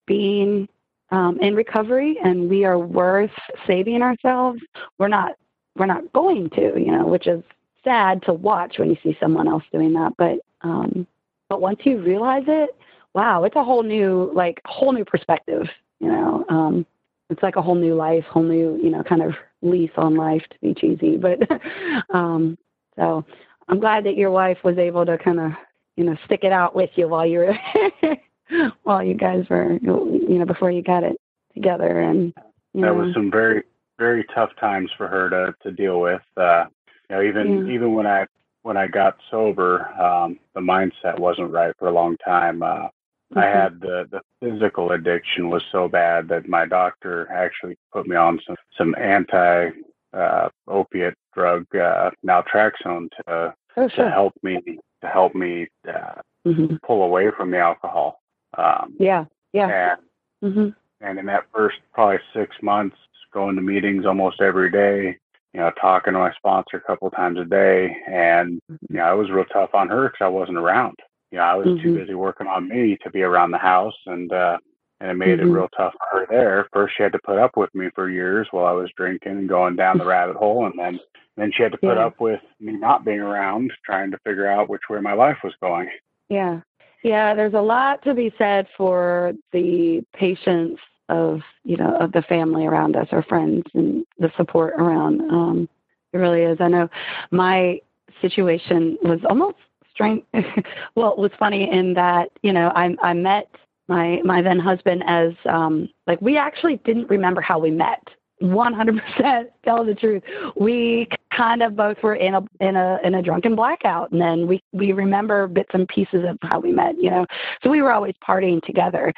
being 0.06 0.68
um, 1.12 1.40
in 1.40 1.56
recovery 1.56 2.18
and 2.24 2.50
we 2.50 2.66
are 2.66 2.80
worth 2.80 3.32
saving 3.68 4.02
ourselves, 4.02 4.62
we're 4.98 5.08
not 5.08 5.34
we're 5.78 5.86
not 5.86 6.12
going 6.14 6.50
to, 6.52 6.74
you 6.78 6.92
know, 6.92 7.06
which 7.06 7.28
is 7.28 7.44
sad 7.84 8.22
to 8.24 8.34
watch 8.34 8.78
when 8.78 8.90
you 8.90 8.98
see 9.04 9.18
someone 9.20 9.48
else 9.48 9.64
doing 9.72 9.94
that. 9.94 10.14
But 10.18 10.40
um, 10.62 11.08
but 11.50 11.62
once 11.62 11.80
you 11.84 12.02
realize 12.02 12.44
it, 12.48 12.76
wow, 13.14 13.44
it's 13.44 13.56
a 13.56 13.64
whole 13.64 13.84
new 13.84 14.32
like 14.34 14.62
whole 14.66 14.92
new 14.92 15.06
perspective, 15.06 15.68
you 16.00 16.08
know. 16.08 16.46
Um, 16.50 16.86
it's 17.32 17.42
like 17.42 17.56
a 17.56 17.62
whole 17.62 17.76
new 17.76 17.96
life, 17.96 18.26
whole 18.26 18.44
new, 18.44 18.78
you 18.84 18.90
know, 18.90 19.04
kind 19.04 19.24
of 19.24 19.34
lease 19.62 19.92
on 19.96 20.16
life 20.16 20.44
to 20.50 20.60
be 20.62 20.74
cheesy. 20.74 21.18
But 21.18 21.40
um, 22.14 22.58
so 22.98 23.26
I'm 23.70 23.80
glad 23.80 24.06
that 24.06 24.18
your 24.18 24.32
wife 24.32 24.58
was 24.64 24.78
able 24.78 25.06
to 25.06 25.18
kind 25.18 25.40
of, 25.40 25.52
you 25.96 26.04
know, 26.04 26.18
stick 26.26 26.42
it 26.44 26.52
out 26.52 26.76
with 26.76 26.90
you 26.96 27.08
while 27.08 27.26
you 27.26 27.40
were, 27.40 28.68
while 28.84 29.02
you 29.02 29.14
guys 29.14 29.46
were, 29.50 29.80
you 29.82 30.38
know, 30.38 30.46
before 30.46 30.72
you 30.72 30.84
got 30.84 31.04
it 31.04 31.16
together. 31.54 32.02
And 32.02 32.34
you 32.74 32.82
that 32.82 32.88
know. 32.88 32.96
was 32.96 33.14
some 33.14 33.32
very, 33.32 33.64
very 33.98 34.26
tough 34.36 34.50
times 34.60 34.92
for 34.98 35.08
her 35.08 35.30
to 35.30 35.56
to 35.64 35.72
deal 35.72 36.02
with. 36.02 36.22
Uh, 36.36 36.66
you 37.10 37.16
know, 37.16 37.22
even 37.24 37.66
yeah. 37.66 37.74
even 37.74 37.94
when 37.94 38.08
I 38.08 38.26
when 38.64 38.76
I 38.76 38.88
got 38.88 39.18
sober, 39.30 39.88
um, 40.02 40.38
the 40.54 40.60
mindset 40.62 41.18
wasn't 41.18 41.52
right 41.52 41.74
for 41.80 41.88
a 41.88 41.94
long 41.94 42.18
time. 42.18 42.62
Uh. 42.62 42.88
I 43.36 43.46
had 43.46 43.80
the 43.80 44.08
the 44.12 44.22
physical 44.42 44.92
addiction 44.92 45.50
was 45.50 45.64
so 45.72 45.88
bad 45.88 46.28
that 46.30 46.48
my 46.48 46.66
doctor 46.66 47.30
actually 47.32 47.78
put 47.92 48.08
me 48.08 48.16
on 48.16 48.40
some 48.46 48.56
some 48.78 48.96
anti 49.00 49.70
uh, 50.14 50.50
opiate 50.68 51.16
drug 51.34 51.66
uh, 51.76 52.12
naltrexone 52.26 53.10
to 53.12 53.54
oh, 53.78 53.88
sure. 53.88 53.90
to 53.90 54.12
help 54.12 54.34
me 54.44 54.60
to 55.02 55.08
help 55.08 55.34
me 55.34 55.68
uh, 55.88 56.22
mm-hmm. 56.46 56.76
pull 56.86 57.04
away 57.04 57.30
from 57.36 57.52
the 57.52 57.60
alcohol. 57.60 58.22
Um, 58.58 58.96
yeah, 59.00 59.26
yeah. 59.54 59.96
And, 60.42 60.54
mm-hmm. 60.54 61.06
and 61.06 61.20
in 61.20 61.26
that 61.28 61.46
first 61.54 61.78
probably 61.94 62.20
six 62.34 62.56
months, 62.62 62.98
going 63.34 63.56
to 63.56 63.62
meetings 63.62 64.06
almost 64.06 64.42
every 64.42 64.70
day, 64.70 65.18
you 65.54 65.60
know, 65.60 65.72
talking 65.80 66.14
to 66.14 66.20
my 66.20 66.34
sponsor 66.34 66.78
a 66.78 66.82
couple 66.82 67.10
times 67.12 67.40
a 67.40 67.46
day, 67.46 67.96
and 68.08 68.62
mm-hmm. 68.70 68.76
you 68.90 68.98
know, 68.98 69.04
I 69.04 69.14
was 69.14 69.30
real 69.30 69.46
tough 69.46 69.74
on 69.74 69.88
her 69.88 70.10
because 70.10 70.26
I 70.26 70.28
wasn't 70.28 70.58
around 70.58 70.98
you 71.32 71.38
know, 71.38 71.44
I 71.44 71.56
was 71.56 71.68
mm-hmm. 71.68 71.84
too 71.84 71.98
busy 71.98 72.14
working 72.14 72.48
on 72.48 72.68
me 72.68 72.98
to 73.04 73.10
be 73.10 73.22
around 73.22 73.52
the 73.52 73.58
house 73.58 73.96
and 74.06 74.32
uh 74.32 74.58
and 75.00 75.10
it 75.10 75.14
made 75.16 75.40
mm-hmm. 75.40 75.50
it 75.50 75.52
real 75.52 75.70
tough 75.76 75.94
for 75.94 76.20
her 76.20 76.28
there. 76.30 76.68
First 76.72 76.94
she 76.96 77.04
had 77.04 77.14
to 77.14 77.20
put 77.26 77.40
up 77.40 77.58
with 77.58 77.74
me 77.74 77.90
for 77.96 78.10
years 78.10 78.48
while 78.52 78.66
I 78.66 78.72
was 78.72 78.92
drinking 78.96 79.32
and 79.32 79.50
going 79.50 79.76
down 79.76 79.98
the 79.98 80.06
rabbit 80.06 80.36
hole 80.36 80.66
and 80.66 80.78
then 80.78 81.00
then 81.38 81.52
she 81.56 81.64
had 81.64 81.72
to 81.72 81.78
put 81.78 81.96
yeah. 81.96 82.06
up 82.06 82.20
with 82.20 82.42
me 82.60 82.74
not 82.74 83.06
being 83.06 83.20
around, 83.20 83.72
trying 83.86 84.12
to 84.12 84.18
figure 84.20 84.48
out 84.48 84.70
which 84.70 84.82
way 84.90 85.00
my 85.00 85.14
life 85.14 85.38
was 85.44 85.54
going. 85.62 85.90
Yeah. 86.30 86.60
Yeah, 87.04 87.34
there's 87.34 87.54
a 87.54 87.62
lot 87.62 88.04
to 88.04 88.14
be 88.14 88.32
said 88.38 88.68
for 88.78 89.34
the 89.54 90.06
patience 90.14 90.78
of, 91.10 91.40
you 91.64 91.78
know, 91.78 91.98
of 92.00 92.12
the 92.12 92.22
family 92.24 92.68
around 92.68 92.96
us, 92.96 93.08
our 93.12 93.24
friends 93.24 93.64
and 93.74 94.06
the 94.20 94.32
support 94.38 94.74
around. 94.78 95.22
Um 95.22 95.70
it 96.14 96.18
really 96.18 96.42
is. 96.42 96.58
I 96.60 96.68
know 96.68 96.90
my 97.32 97.80
situation 98.22 98.98
was 99.02 99.20
almost 99.30 99.58
strange. 99.94 100.24
well, 100.96 101.12
it 101.12 101.18
was 101.18 101.32
funny 101.40 101.70
in 101.72 101.94
that 101.96 102.30
you 102.42 102.54
know 102.54 102.72
I 102.76 102.96
I 103.02 103.14
met 103.14 103.50
my 103.88 104.22
my 104.24 104.42
then 104.42 104.60
husband 104.60 105.04
as 105.08 105.34
um 105.46 105.90
like 106.08 106.22
we 106.22 106.38
actually 106.38 106.78
didn't 106.86 107.10
remember 107.10 107.42
how 107.42 107.60
we 107.60 107.72
met. 107.72 108.02
100% 108.42 109.46
tell 109.64 109.86
the 109.86 109.94
truth. 109.94 110.24
We 110.56 111.08
kind 111.32 111.62
of 111.62 111.76
both 111.76 111.98
were 112.02 112.16
in 112.16 112.34
a 112.34 112.42
in 112.60 112.76
a 112.76 112.98
in 113.04 113.16
a 113.16 113.22
drunken 113.22 113.56
blackout, 113.56 114.12
and 114.12 114.20
then 114.20 114.48
we 114.48 114.62
we 114.74 114.94
remember 114.94 115.48
bits 115.48 115.70
and 115.74 115.88
pieces 115.88 116.26
of 116.28 116.38
how 116.42 116.60
we 116.60 116.72
met. 116.72 116.96
You 117.00 117.12
know, 117.12 117.26
so 117.64 117.70
we 117.70 117.82
were 117.82 117.92
always 117.92 118.16
partying 118.28 118.62
together. 118.64 119.14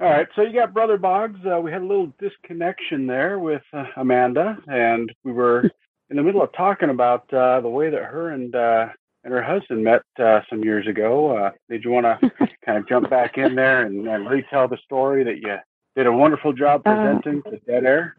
All 0.00 0.08
right, 0.08 0.28
so 0.36 0.42
you 0.42 0.52
got 0.52 0.72
Brother 0.72 0.96
Boggs. 0.96 1.40
Uh, 1.44 1.60
we 1.60 1.72
had 1.72 1.82
a 1.82 1.86
little 1.86 2.12
disconnection 2.20 3.04
there 3.08 3.40
with 3.40 3.62
uh, 3.72 3.82
Amanda, 3.96 4.56
and 4.68 5.12
we 5.24 5.32
were 5.32 5.62
in 6.10 6.16
the 6.16 6.22
middle 6.22 6.40
of 6.40 6.52
talking 6.52 6.90
about 6.90 7.32
uh, 7.34 7.60
the 7.60 7.68
way 7.68 7.90
that 7.90 8.04
her 8.04 8.30
and 8.30 8.54
uh, 8.54 8.86
and 9.28 9.36
her 9.36 9.42
husband 9.42 9.84
met 9.84 10.00
uh, 10.18 10.40
some 10.48 10.64
years 10.64 10.86
ago. 10.86 11.36
Uh, 11.36 11.50
did 11.68 11.84
you 11.84 11.90
want 11.90 12.06
to 12.06 12.30
kind 12.64 12.78
of 12.78 12.88
jump 12.88 13.10
back 13.10 13.36
in 13.36 13.54
there 13.54 13.82
and, 13.82 14.08
and, 14.08 14.28
retell 14.28 14.66
the 14.66 14.78
story 14.84 15.22
that 15.22 15.36
you 15.36 15.54
did 15.94 16.06
a 16.06 16.12
wonderful 16.12 16.52
job 16.52 16.80
uh, 16.86 16.94
presenting 16.94 17.42
uh, 17.44 17.50
to 17.50 17.58
Dead 17.58 17.84
Air? 17.84 18.16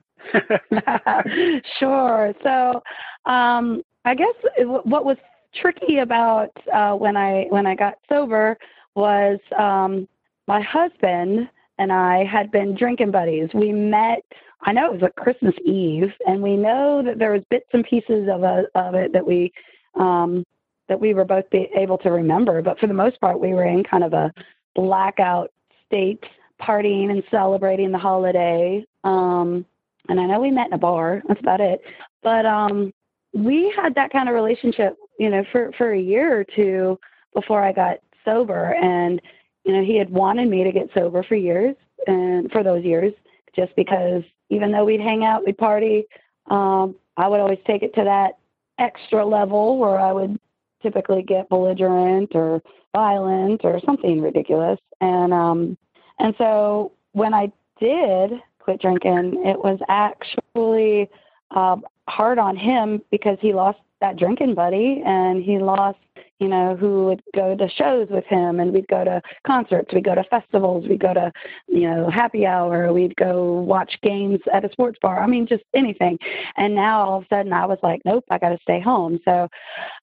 sure. 1.79 2.33
So, 2.43 2.83
um, 3.25 3.81
I 4.05 4.13
guess 4.13 4.35
what 4.59 5.03
was 5.03 5.17
tricky 5.55 5.97
about 5.97 6.51
uh, 6.71 6.93
when 6.93 7.17
I 7.17 7.45
when 7.49 7.65
I 7.65 7.73
got 7.73 7.95
sober 8.07 8.55
was 8.95 9.39
um, 9.57 10.07
my 10.47 10.61
husband 10.61 11.49
and 11.79 11.91
I 11.91 12.23
had 12.23 12.51
been 12.51 12.75
drinking 12.75 13.11
buddies. 13.11 13.49
We 13.53 13.71
met. 13.71 14.23
I 14.61 14.73
know 14.73 14.93
it 14.93 15.01
was 15.01 15.09
a 15.09 15.21
Christmas 15.21 15.55
Eve, 15.65 16.11
and 16.27 16.43
we 16.43 16.55
know 16.55 17.01
that 17.03 17.17
there 17.17 17.31
was 17.31 17.41
bits 17.49 17.69
and 17.73 17.83
pieces 17.83 18.29
of 18.31 18.43
a, 18.43 18.65
of 18.75 18.93
it 18.93 19.13
that 19.13 19.25
we 19.25 19.51
um, 19.95 20.43
that 20.89 20.99
we 20.99 21.13
were 21.13 21.23
both 21.23 21.49
be 21.49 21.69
able 21.75 21.97
to 21.99 22.12
remember. 22.12 22.62
But 22.62 22.80
for 22.80 22.88
the 22.88 22.93
most 22.93 23.21
part, 23.21 23.39
we 23.39 23.54
were 23.54 23.65
in 23.65 23.84
kind 23.84 24.04
of 24.04 24.13
a 24.13 24.34
blackout 24.75 25.52
state, 25.86 26.23
partying 26.62 27.12
and 27.12 27.23
celebrating 27.32 27.91
the 27.91 27.97
holiday. 27.97 28.86
Um, 29.04 29.65
and 30.10 30.19
I 30.19 30.25
know 30.25 30.39
we 30.39 30.52
met 30.52 30.67
in 30.67 30.73
a 30.73 30.78
bar. 30.78 31.21
That's 31.28 31.39
about 31.39 31.62
it. 31.62 31.82
But 32.21 32.45
um, 32.45 32.91
we 33.34 33.73
had 33.75 33.95
that 33.95 34.12
kind 34.12 34.28
of 34.28 34.36
relationship, 34.36 34.97
you 35.19 35.30
know, 35.30 35.43
for 35.52 35.71
for 35.78 35.93
a 35.93 35.99
year 35.99 36.38
or 36.38 36.43
two 36.43 36.99
before 37.34 37.63
I 37.63 37.71
got 37.71 37.99
sober. 38.25 38.73
And 38.75 39.21
you 39.63 39.73
know, 39.73 39.84
he 39.84 39.97
had 39.97 40.10
wanted 40.10 40.49
me 40.49 40.63
to 40.63 40.71
get 40.71 40.89
sober 40.93 41.23
for 41.23 41.36
years, 41.36 41.75
and 42.08 42.52
for 42.52 42.63
those 42.63 42.84
years, 42.84 43.13
just 43.56 43.75
because 43.75 44.23
even 44.49 44.71
though 44.71 44.86
we'd 44.86 45.02
hang 45.02 45.23
out, 45.23 45.45
we'd 45.45 45.58
party, 45.58 46.06
um, 46.49 46.95
I 47.17 47.28
would 47.28 47.39
always 47.39 47.60
take 47.67 47.84
it 47.84 47.93
to 47.95 48.04
that 48.04 48.39
extra 48.80 49.25
level 49.25 49.78
where 49.78 49.99
I 49.99 50.12
would 50.12 50.38
typically 50.81 51.21
get 51.21 51.49
belligerent 51.49 52.35
or 52.35 52.61
violent 52.93 53.61
or 53.63 53.79
something 53.85 54.21
ridiculous. 54.21 54.79
And 55.01 55.33
um, 55.33 55.77
and 56.19 56.35
so 56.37 56.91
when 57.13 57.33
I 57.33 57.51
did 57.79 58.31
quit 58.59 58.81
drinking, 58.81 59.43
it 59.45 59.57
was 59.57 59.79
actually 59.87 61.09
uh, 61.51 61.77
hard 62.07 62.39
on 62.39 62.55
him 62.55 63.01
because 63.11 63.37
he 63.41 63.53
lost 63.53 63.79
that 64.01 64.17
drinking 64.17 64.55
buddy 64.55 65.01
and 65.05 65.43
he 65.43 65.59
lost 65.59 65.97
you 66.39 66.47
know 66.47 66.75
who 66.75 67.05
would 67.05 67.21
go 67.35 67.55
to 67.55 67.69
shows 67.69 68.07
with 68.09 68.25
him. 68.25 68.59
And 68.59 68.71
we'd 68.73 68.87
go 68.87 69.03
to 69.03 69.21
concerts 69.45 69.93
we'd 69.93 70.05
go 70.05 70.15
to 70.15 70.23
festivals 70.25 70.87
we'd 70.87 71.01
go 71.01 71.13
to 71.13 71.31
you 71.67 71.89
know 71.89 72.09
happy 72.09 72.45
hour 72.45 72.93
we'd 72.93 73.15
go 73.17 73.53
watch 73.53 73.99
games 74.01 74.39
at 74.53 74.63
a 74.63 74.71
sports 74.71 74.97
bar. 75.01 75.21
I 75.21 75.27
mean 75.27 75.45
just 75.47 75.63
anything. 75.73 76.17
And 76.55 76.75
now 76.75 77.01
all 77.01 77.17
of 77.19 77.23
a 77.23 77.35
sudden 77.35 77.53
i 77.53 77.65
was 77.65 77.79
like 77.83 78.01
nope 78.05 78.23
i 78.29 78.37
got 78.37 78.49
to 78.49 78.59
stay 78.61 78.79
home. 78.79 79.19
So 79.25 79.49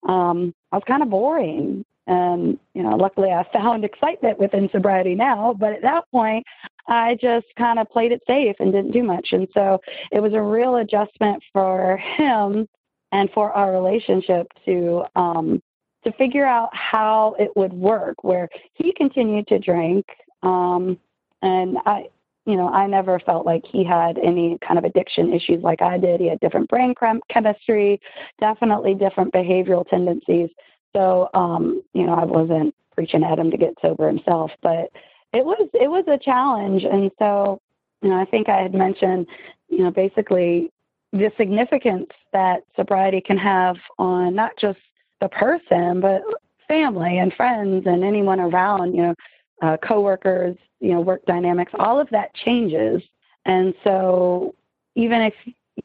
um 0.07 0.55
i 0.77 0.79
was 0.79 0.85
kind 0.87 1.03
of 1.03 1.11
boring 1.11 1.85
and 2.07 2.59
you 2.75 2.83
know 2.83 2.97
luckily 2.97 3.31
i 3.31 3.45
found 3.53 3.85
excitement 3.85 4.39
within 4.39 4.69
sobriety 4.71 5.15
now 5.15 5.55
but 5.59 5.73
at 5.73 5.83
that 5.83 6.05
point 6.11 6.45
I 6.89 7.17
just 7.21 7.47
kind 7.59 7.79
of 7.79 7.89
played 7.91 8.13
it 8.13 8.23
safe 8.27 8.57
and 8.61 8.73
didn't 8.73 8.93
do 8.93 9.03
much. 9.03 9.29
And 9.33 9.49
so 9.55 9.81
it 10.13 10.21
was 10.21 10.35
a 10.35 10.43
real 10.43 10.77
adjustment 10.77 11.43
for 11.53 11.97
him 11.97 12.69
and 13.13 13.31
for 13.33 13.53
our 13.53 13.73
relationship 13.73 14.47
to 14.65 15.05
um, 15.15 15.63
to 16.05 16.13
figure 16.13 16.47
out 16.47 16.71
how 16.73 17.35
it 17.39 17.51
would 17.57 17.73
work. 17.73 18.23
Where 18.23 18.49
he 18.75 18.93
continued 18.93 19.49
to 19.49 19.59
drink, 19.59 20.07
um, 20.43 20.99
and 21.43 21.79
I, 21.87 22.09
you 22.47 22.57
know, 22.57 22.69
I 22.69 22.87
never 22.87 23.19
felt 23.21 23.45
like 23.45 23.65
he 23.71 23.85
had 23.85 24.19
any 24.19 24.57
kind 24.67 24.79
of 24.79 24.85
addiction 24.85 25.33
issues 25.33 25.63
like 25.63 25.83
I 25.83 25.99
did. 25.99 26.21
He 26.21 26.29
had 26.29 26.41
different 26.41 26.69
brain 26.69 26.95
chemistry, 27.29 28.01
definitely 28.41 28.95
different 28.95 29.33
behavioral 29.33 29.89
tendencies. 29.89 30.49
So, 30.95 31.29
um, 31.35 31.83
you 31.93 32.07
know, 32.07 32.15
I 32.15 32.25
wasn't 32.25 32.75
preaching 32.95 33.25
at 33.25 33.39
him 33.39 33.51
to 33.51 33.57
get 33.57 33.75
sober 33.83 34.07
himself, 34.07 34.51
but 34.63 34.91
it 35.33 35.45
was 35.45 35.69
it 35.75 35.89
was 35.89 36.05
a 36.09 36.19
challenge 36.19 36.85
and 36.85 37.11
so 37.19 37.61
you 38.03 38.09
know 38.09 38.17
i 38.17 38.25
think 38.25 38.49
i 38.49 38.63
had 38.63 38.75
mentioned 38.75 39.27
you 39.69 39.79
know 39.79 39.91
basically 39.91 40.71
the 41.13 41.31
significance 41.37 42.11
that 42.33 42.63
sobriety 42.75 43.21
can 43.21 43.37
have 43.37 43.77
on 43.99 44.35
not 44.35 44.53
just 44.59 44.79
the 45.21 45.29
person 45.29 46.01
but 46.01 46.23
family 46.69 47.19
and 47.19 47.33
friends 47.35 47.87
and 47.87 48.03
anyone 48.03 48.41
around 48.41 48.95
you 48.95 49.03
know 49.03 49.15
uh, 49.63 49.77
coworkers 49.79 50.57
you 50.81 50.93
know 50.93 51.01
work 51.01 51.25
dynamics 51.27 51.73
all 51.79 51.99
of 51.99 52.09
that 52.11 52.35
changes 52.35 53.03
and 53.45 53.75
so 53.85 54.55
even 54.95 55.21
if 55.23 55.35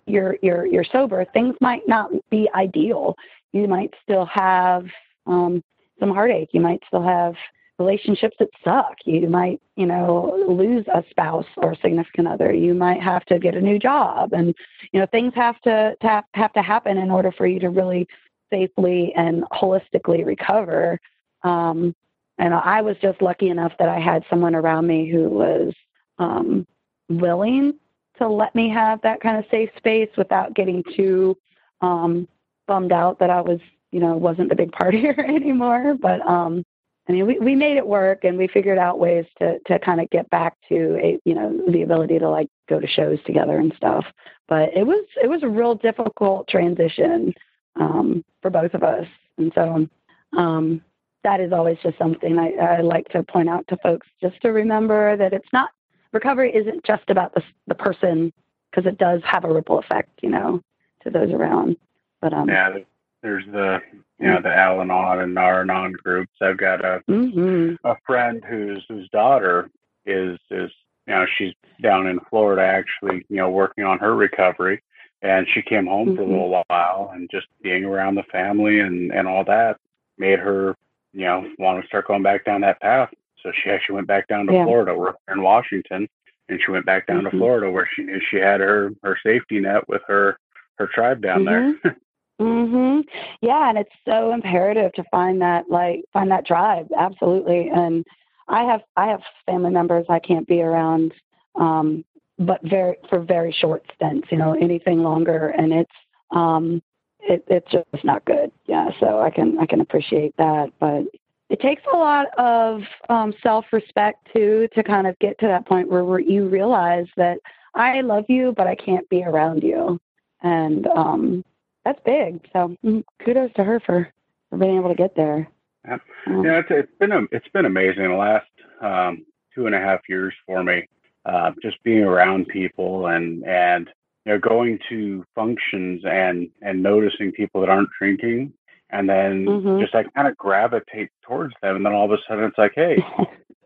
you're 0.05 0.37
you're 0.41 0.65
you're 0.65 0.85
sober 0.91 1.25
things 1.33 1.55
might 1.61 1.87
not 1.87 2.11
be 2.29 2.49
ideal 2.55 3.15
you 3.53 3.67
might 3.67 3.93
still 4.03 4.25
have 4.25 4.85
um, 5.27 5.63
some 5.99 6.11
heartache 6.11 6.49
you 6.51 6.61
might 6.61 6.81
still 6.87 7.03
have 7.03 7.35
relationships 7.81 8.35
that 8.39 8.49
suck. 8.63 8.95
You 9.05 9.27
might, 9.27 9.59
you 9.75 9.85
know, 9.85 10.45
lose 10.47 10.85
a 10.93 11.03
spouse 11.09 11.47
or 11.57 11.71
a 11.71 11.77
significant 11.77 12.27
other. 12.27 12.53
You 12.53 12.73
might 12.73 13.01
have 13.01 13.25
to 13.25 13.39
get 13.39 13.55
a 13.55 13.61
new 13.61 13.79
job, 13.79 14.33
and 14.33 14.53
you 14.91 14.99
know, 14.99 15.07
things 15.07 15.33
have 15.35 15.59
to, 15.61 15.95
to 16.01 16.23
have 16.33 16.53
to 16.53 16.61
happen 16.61 16.97
in 16.97 17.09
order 17.09 17.31
for 17.31 17.47
you 17.47 17.59
to 17.59 17.69
really 17.69 18.07
safely 18.51 19.13
and 19.15 19.43
holistically 19.51 20.25
recover. 20.25 20.99
Um, 21.43 21.95
and 22.41 22.55
I 22.55 22.81
was 22.81 22.97
just 23.01 23.21
lucky 23.21 23.49
enough 23.49 23.71
that 23.77 23.87
I 23.87 23.99
had 23.99 24.25
someone 24.27 24.55
around 24.55 24.87
me 24.87 25.07
who 25.07 25.29
was 25.29 25.73
um, 26.17 26.65
willing 27.07 27.73
to 28.17 28.27
let 28.27 28.55
me 28.55 28.67
have 28.69 28.99
that 29.03 29.21
kind 29.21 29.37
of 29.37 29.45
safe 29.51 29.69
space 29.77 30.09
without 30.17 30.55
getting 30.55 30.83
too 30.95 31.37
um, 31.81 32.27
bummed 32.67 32.91
out 32.91 33.19
that 33.19 33.29
I 33.29 33.41
was, 33.41 33.59
you 33.91 33.99
know, 33.99 34.17
wasn't 34.17 34.49
the 34.49 34.55
big 34.55 34.71
partier 34.71 35.17
anymore. 35.29 35.95
But 36.01 36.21
um, 36.27 36.63
I 37.07 37.11
mean, 37.11 37.27
we, 37.27 37.37
we 37.37 37.53
made 37.53 37.77
it 37.77 37.85
work 37.85 38.23
and 38.23 38.39
we 38.39 38.47
figured 38.47 38.79
out 38.79 38.97
ways 38.97 39.25
to, 39.37 39.59
to 39.67 39.77
kind 39.77 40.01
of 40.01 40.09
get 40.09 40.27
back 40.31 40.55
to 40.69 40.97
a, 40.97 41.19
you 41.23 41.35
know, 41.35 41.61
the 41.69 41.83
ability 41.83 42.17
to 42.17 42.27
like 42.27 42.47
go 42.67 42.79
to 42.79 42.87
shows 42.87 43.19
together 43.23 43.57
and 43.57 43.71
stuff. 43.77 44.03
But 44.47 44.75
it 44.75 44.87
was, 44.87 45.05
it 45.23 45.27
was 45.27 45.43
a 45.43 45.47
real 45.47 45.75
difficult 45.75 46.47
transition, 46.47 47.35
um, 47.79 48.25
for 48.41 48.49
both 48.49 48.73
of 48.73 48.81
us. 48.81 49.05
And 49.37 49.51
so, 49.53 49.87
um, 50.35 50.81
that 51.23 51.39
is 51.39 51.51
always 51.51 51.77
just 51.83 51.97
something 51.97 52.39
I, 52.39 52.53
I 52.53 52.81
like 52.81 53.07
to 53.09 53.23
point 53.23 53.49
out 53.49 53.67
to 53.67 53.77
folks 53.77 54.07
just 54.21 54.41
to 54.41 54.49
remember 54.49 55.15
that 55.17 55.33
it's 55.33 55.47
not, 55.53 55.69
recovery 56.11 56.53
isn't 56.55 56.83
just 56.83 57.09
about 57.09 57.33
the, 57.33 57.43
the 57.67 57.75
person 57.75 58.33
because 58.69 58.85
it 58.85 58.97
does 58.97 59.21
have 59.23 59.43
a 59.43 59.53
ripple 59.53 59.79
effect, 59.79 60.09
you 60.21 60.29
know, 60.29 60.61
to 61.03 61.09
those 61.09 61.31
around. 61.31 61.77
But, 62.21 62.33
um, 62.33 62.49
yeah, 62.49 62.77
there's 63.21 63.45
the 63.51 63.79
you 64.19 64.27
know 64.27 64.41
the 64.41 64.53
Al-Anon 64.53 65.19
and 65.19 65.33
Nar-Anon 65.33 65.93
groups. 66.03 66.33
I've 66.41 66.57
got 66.57 66.83
a 66.83 67.01
mm-hmm. 67.09 67.75
a 67.83 67.95
friend 68.05 68.43
whose 68.47 68.83
whose 68.87 69.09
daughter 69.09 69.69
is 70.05 70.39
is 70.49 70.71
you 71.07 71.13
know 71.13 71.25
she's 71.37 71.53
down 71.81 72.07
in 72.07 72.19
Florida 72.29 72.63
actually 72.63 73.25
you 73.29 73.37
know 73.37 73.49
working 73.49 73.83
on 73.83 73.99
her 73.99 74.15
recovery, 74.15 74.81
and 75.21 75.47
she 75.53 75.61
came 75.61 75.87
home 75.87 76.09
mm-hmm. 76.09 76.15
for 76.15 76.21
a 76.21 76.25
mm-hmm. 76.25 76.33
little 76.33 76.63
while 76.67 77.11
and 77.13 77.29
just 77.31 77.47
being 77.61 77.85
around 77.85 78.15
the 78.15 78.23
family 78.31 78.79
and 78.79 79.11
and 79.11 79.27
all 79.27 79.43
that 79.43 79.77
made 80.17 80.39
her 80.39 80.75
you 81.13 81.25
know 81.25 81.47
want 81.59 81.81
to 81.81 81.87
start 81.87 82.07
going 82.07 82.23
back 82.23 82.45
down 82.45 82.61
that 82.61 82.81
path. 82.81 83.09
So 83.43 83.51
she 83.63 83.69
actually 83.69 83.95
went 83.95 84.07
back 84.07 84.27
down 84.27 84.45
to 84.47 84.53
yeah. 84.53 84.65
Florida. 84.65 84.95
We're 84.95 85.13
in 85.31 85.41
Washington, 85.41 86.07
and 86.49 86.59
she 86.63 86.71
went 86.71 86.85
back 86.85 87.07
down 87.07 87.23
mm-hmm. 87.23 87.29
to 87.31 87.37
Florida 87.37 87.69
where 87.69 87.89
she 87.95 88.03
knew 88.03 88.19
she 88.29 88.37
had 88.37 88.59
her 88.59 88.91
her 89.03 89.17
safety 89.23 89.59
net 89.59 89.87
with 89.87 90.01
her 90.07 90.37
her 90.77 90.87
tribe 90.93 91.21
down 91.21 91.45
there. 91.45 91.73
Mm-hmm. 91.73 91.87
Mhm. 92.41 93.03
Yeah, 93.41 93.69
and 93.69 93.77
it's 93.77 93.91
so 94.03 94.33
imperative 94.33 94.91
to 94.93 95.03
find 95.11 95.41
that 95.43 95.69
like 95.69 96.03
find 96.11 96.31
that 96.31 96.45
drive. 96.45 96.87
Absolutely. 96.97 97.69
And 97.69 98.03
I 98.47 98.63
have 98.63 98.81
I 98.97 99.07
have 99.07 99.21
family 99.45 99.69
members 99.69 100.07
I 100.09 100.19
can't 100.19 100.47
be 100.47 100.61
around 100.61 101.13
um 101.55 102.03
but 102.39 102.59
very 102.63 102.97
for 103.09 103.19
very 103.19 103.51
short 103.51 103.85
stints, 103.93 104.27
you 104.31 104.39
know, 104.39 104.53
anything 104.53 105.03
longer 105.03 105.49
and 105.49 105.71
it's 105.71 105.91
um 106.31 106.81
it 107.21 107.43
it's 107.47 107.69
just 107.71 108.03
not 108.03 108.25
good. 108.25 108.51
Yeah, 108.65 108.89
so 108.99 109.19
I 109.19 109.29
can 109.29 109.57
I 109.59 109.65
can 109.65 109.81
appreciate 109.81 110.35
that, 110.37 110.71
but 110.79 111.03
it 111.49 111.59
takes 111.59 111.83
a 111.91 111.97
lot 111.97 112.27
of 112.37 112.81
um 113.09 113.33
self-respect 113.41 114.29
too 114.33 114.67
to 114.73 114.83
kind 114.83 115.07
of 115.07 115.17
get 115.19 115.39
to 115.39 115.47
that 115.47 115.65
point 115.65 115.89
where, 115.89 116.05
where 116.05 116.19
you 116.19 116.47
realize 116.47 117.07
that 117.17 117.39
I 117.75 118.01
love 118.01 118.25
you 118.27 118.53
but 118.55 118.67
I 118.67 118.75
can't 118.75 119.07
be 119.09 119.23
around 119.23 119.63
you. 119.63 119.99
And 120.41 120.87
um 120.87 121.43
that's 121.85 121.99
big. 122.05 122.45
So 122.53 122.75
mm, 122.83 123.03
kudos 123.23 123.51
to 123.55 123.63
her 123.63 123.79
for, 123.79 124.11
for 124.49 124.57
being 124.57 124.77
able 124.77 124.89
to 124.89 124.95
get 124.95 125.15
there. 125.15 125.49
Yeah, 125.85 125.97
um, 126.27 126.45
yeah 126.45 126.59
it's, 126.59 126.67
it's 126.69 126.91
been 126.99 127.11
a, 127.11 127.21
it's 127.31 127.47
been 127.53 127.65
amazing 127.65 128.03
the 128.03 128.15
last 128.15 128.45
um, 128.81 129.25
two 129.53 129.65
and 129.65 129.75
a 129.75 129.79
half 129.79 130.01
years 130.07 130.33
for 130.45 130.63
me. 130.63 130.87
Uh, 131.25 131.51
just 131.61 131.81
being 131.83 132.03
around 132.03 132.47
people 132.47 133.07
and 133.07 133.43
and 133.45 133.89
you 134.25 134.31
know 134.31 134.39
going 134.39 134.79
to 134.89 135.25
functions 135.35 136.03
and 136.05 136.49
and 136.61 136.81
noticing 136.81 137.31
people 137.31 137.61
that 137.61 137.69
aren't 137.69 137.89
drinking 137.97 138.53
and 138.89 139.09
then 139.09 139.45
mm-hmm. 139.45 139.79
just 139.79 139.93
like 139.93 140.13
kind 140.13 140.27
of 140.27 140.37
gravitate 140.37 141.09
towards 141.23 141.53
them 141.61 141.75
and 141.75 141.85
then 141.85 141.93
all 141.93 142.05
of 142.05 142.11
a 142.11 142.17
sudden 142.27 142.45
it's 142.45 142.57
like 142.57 142.73
hey 142.75 143.03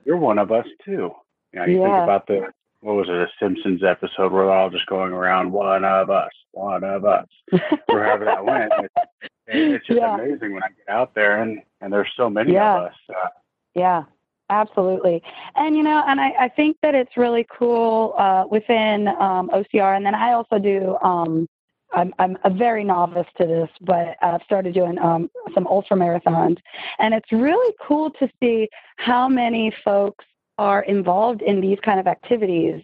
you're 0.05 0.17
one 0.17 0.37
of 0.37 0.51
us 0.51 0.67
too 0.83 1.11
you 1.53 1.59
know 1.59 1.65
you 1.65 1.81
yeah. 1.81 1.85
think 1.85 2.03
about 2.03 2.27
the 2.27 2.47
what 2.85 2.97
was 2.97 3.09
it, 3.09 3.15
a 3.15 3.27
Simpsons 3.39 3.83
episode 3.83 4.31
where 4.31 4.45
they're 4.45 4.53
all 4.53 4.69
just 4.69 4.85
going 4.85 5.11
around 5.11 5.51
one 5.51 5.83
of 5.83 6.11
us, 6.11 6.29
one 6.51 6.83
of 6.83 7.03
us, 7.03 7.25
wherever 7.87 8.25
that 8.25 8.45
went. 8.45 8.71
It's, 8.81 8.93
it's 9.47 9.87
just 9.87 9.99
yeah. 9.99 10.13
amazing 10.13 10.53
when 10.53 10.61
I 10.61 10.67
get 10.67 10.87
out 10.87 11.15
there 11.15 11.41
and 11.41 11.63
and 11.81 11.91
there's 11.91 12.11
so 12.15 12.29
many 12.29 12.53
yeah. 12.53 12.77
of 12.77 12.83
us. 12.85 12.93
Uh, 13.09 13.29
yeah, 13.73 14.03
Absolutely. 14.49 15.23
And, 15.55 15.75
you 15.75 15.83
know, 15.83 16.03
and 16.07 16.21
I, 16.21 16.33
I 16.39 16.49
think 16.49 16.77
that 16.83 16.93
it's 16.93 17.17
really 17.17 17.47
cool 17.57 18.13
uh, 18.17 18.45
within 18.49 19.07
um, 19.07 19.49
OCR. 19.49 19.95
And 19.95 20.05
then 20.05 20.13
I 20.13 20.33
also 20.33 20.59
do, 20.59 20.97
um, 21.01 21.47
I'm, 21.93 22.13
I'm 22.19 22.37
a 22.43 22.49
very 22.49 22.83
novice 22.83 23.27
to 23.39 23.47
this, 23.47 23.69
but 23.81 24.17
I've 24.21 24.41
started 24.43 24.73
doing 24.73 24.99
um, 24.99 25.29
some 25.53 25.65
ultra 25.67 25.97
marathons. 25.97 26.57
And 26.99 27.13
it's 27.13 27.31
really 27.31 27.73
cool 27.81 28.11
to 28.11 28.29
see 28.39 28.69
how 28.97 29.27
many 29.27 29.73
folks 29.83 30.25
are 30.57 30.83
involved 30.83 31.41
in 31.41 31.59
these 31.59 31.79
kind 31.83 31.99
of 31.99 32.07
activities. 32.07 32.83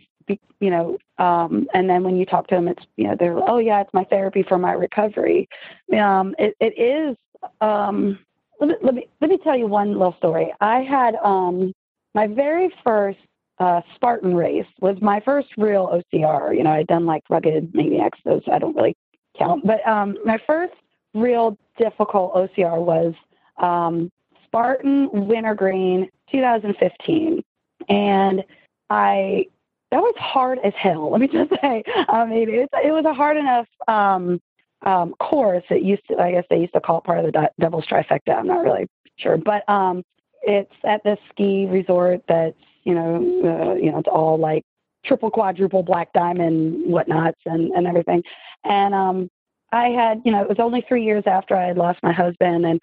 You 0.59 0.69
know, 0.69 0.97
um, 1.17 1.67
and 1.73 1.89
then 1.89 2.03
when 2.03 2.15
you 2.15 2.25
talk 2.25 2.47
to 2.47 2.55
them, 2.55 2.67
it's 2.67 2.85
you 2.95 3.05
know 3.05 3.15
they're 3.19 3.37
oh 3.49 3.57
yeah, 3.57 3.81
it's 3.81 3.93
my 3.93 4.05
therapy 4.05 4.43
for 4.43 4.57
my 4.57 4.71
recovery. 4.71 5.49
Um, 5.97 6.35
it, 6.39 6.55
it 6.61 6.79
is 6.79 7.17
um, 7.59 8.19
let 8.61 8.69
me, 8.69 8.75
let 8.83 8.95
me 8.95 9.07
let 9.19 9.29
me 9.29 9.37
tell 9.43 9.57
you 9.57 9.67
one 9.67 9.93
little 9.93 10.15
story. 10.17 10.53
I 10.61 10.81
had 10.81 11.15
um, 11.15 11.73
my 12.13 12.27
very 12.27 12.73
first 12.83 13.19
uh, 13.59 13.81
Spartan 13.95 14.35
race 14.35 14.67
was 14.79 14.97
my 15.01 15.19
first 15.19 15.49
real 15.57 15.87
OCR. 15.87 16.55
You 16.55 16.63
know, 16.63 16.71
I'd 16.71 16.87
done 16.87 17.05
like 17.05 17.23
rugged 17.29 17.73
maniacs; 17.73 18.19
those 18.23 18.43
I 18.51 18.59
don't 18.59 18.75
really 18.75 18.95
count. 19.37 19.65
But 19.65 19.85
um, 19.87 20.15
my 20.23 20.39
first 20.45 20.73
real 21.13 21.57
difficult 21.77 22.35
OCR 22.35 22.79
was 22.79 23.13
um, 23.57 24.11
Spartan 24.45 25.09
Wintergreen 25.11 26.09
2015, 26.31 27.41
and 27.89 28.43
I 28.91 29.47
that 29.91 30.01
was 30.01 30.15
hard 30.17 30.59
as 30.63 30.73
hell. 30.75 31.11
Let 31.11 31.19
me 31.19 31.27
just 31.31 31.49
say. 31.61 31.83
I 32.09 32.25
mean, 32.25 32.47
it, 32.47 32.69
it 32.83 32.91
was 32.91 33.05
a 33.05 33.13
hard 33.13 33.37
enough 33.37 33.67
um, 33.87 34.39
um, 34.83 35.13
course. 35.19 35.63
It 35.69 35.83
used 35.83 36.03
to, 36.09 36.17
I 36.17 36.31
guess 36.31 36.45
they 36.49 36.57
used 36.57 36.73
to 36.73 36.81
call 36.81 36.99
it 36.99 37.03
part 37.03 37.19
of 37.19 37.25
the 37.25 37.49
Devil's 37.59 37.85
Trifecta. 37.85 38.35
I'm 38.35 38.47
not 38.47 38.63
really 38.63 38.87
sure, 39.17 39.37
but 39.37 39.67
um, 39.69 40.03
it's 40.41 40.73
at 40.83 41.03
this 41.03 41.19
ski 41.31 41.67
resort 41.69 42.21
that's 42.27 42.57
you 42.83 42.95
know 42.95 43.15
uh, 43.15 43.75
you 43.75 43.91
know 43.91 43.99
it's 43.99 44.07
all 44.07 44.37
like 44.37 44.63
triple 45.05 45.31
quadruple 45.31 45.83
black 45.83 46.11
diamond 46.13 46.85
whatnots 46.85 47.39
and 47.45 47.71
and 47.71 47.87
everything, 47.87 48.23
and 48.63 48.93
um, 48.93 49.29
I 49.71 49.89
had 49.89 50.21
you 50.25 50.31
know 50.31 50.41
it 50.41 50.49
was 50.49 50.59
only 50.59 50.83
three 50.87 51.03
years 51.03 51.23
after 51.27 51.55
I 51.55 51.67
had 51.67 51.77
lost 51.77 51.99
my 52.03 52.13
husband, 52.13 52.65
and 52.65 52.79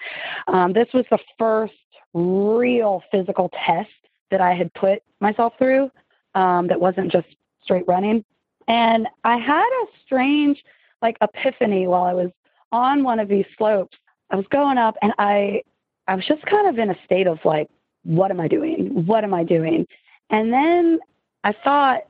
um, 0.46 0.72
this 0.72 0.88
was 0.94 1.04
the 1.10 1.18
first 1.38 1.74
real 2.14 3.02
physical 3.10 3.50
test 3.66 3.90
that 4.30 4.40
I 4.40 4.54
had 4.54 4.72
put 4.74 5.02
myself 5.20 5.54
through 5.58 5.90
um, 6.34 6.68
that 6.68 6.80
wasn't 6.80 7.10
just 7.10 7.26
straight 7.62 7.84
running. 7.86 8.24
And 8.66 9.08
I 9.24 9.38
had 9.38 9.66
a 9.66 9.86
strange 10.04 10.62
like 11.02 11.16
epiphany 11.20 11.86
while 11.86 12.04
I 12.04 12.12
was 12.12 12.30
on 12.72 13.02
one 13.02 13.20
of 13.20 13.28
these 13.28 13.46
slopes. 13.56 13.96
I 14.30 14.36
was 14.36 14.46
going 14.50 14.78
up 14.78 14.96
and 15.02 15.12
I 15.18 15.62
I 16.06 16.14
was 16.14 16.24
just 16.26 16.44
kind 16.46 16.68
of 16.68 16.78
in 16.78 16.90
a 16.90 16.96
state 17.04 17.26
of 17.26 17.38
like, 17.44 17.68
what 18.04 18.30
am 18.30 18.40
I 18.40 18.48
doing? 18.48 19.06
What 19.06 19.24
am 19.24 19.34
I 19.34 19.44
doing? 19.44 19.86
And 20.30 20.52
then 20.52 20.98
I 21.44 21.54
thought 21.64 22.00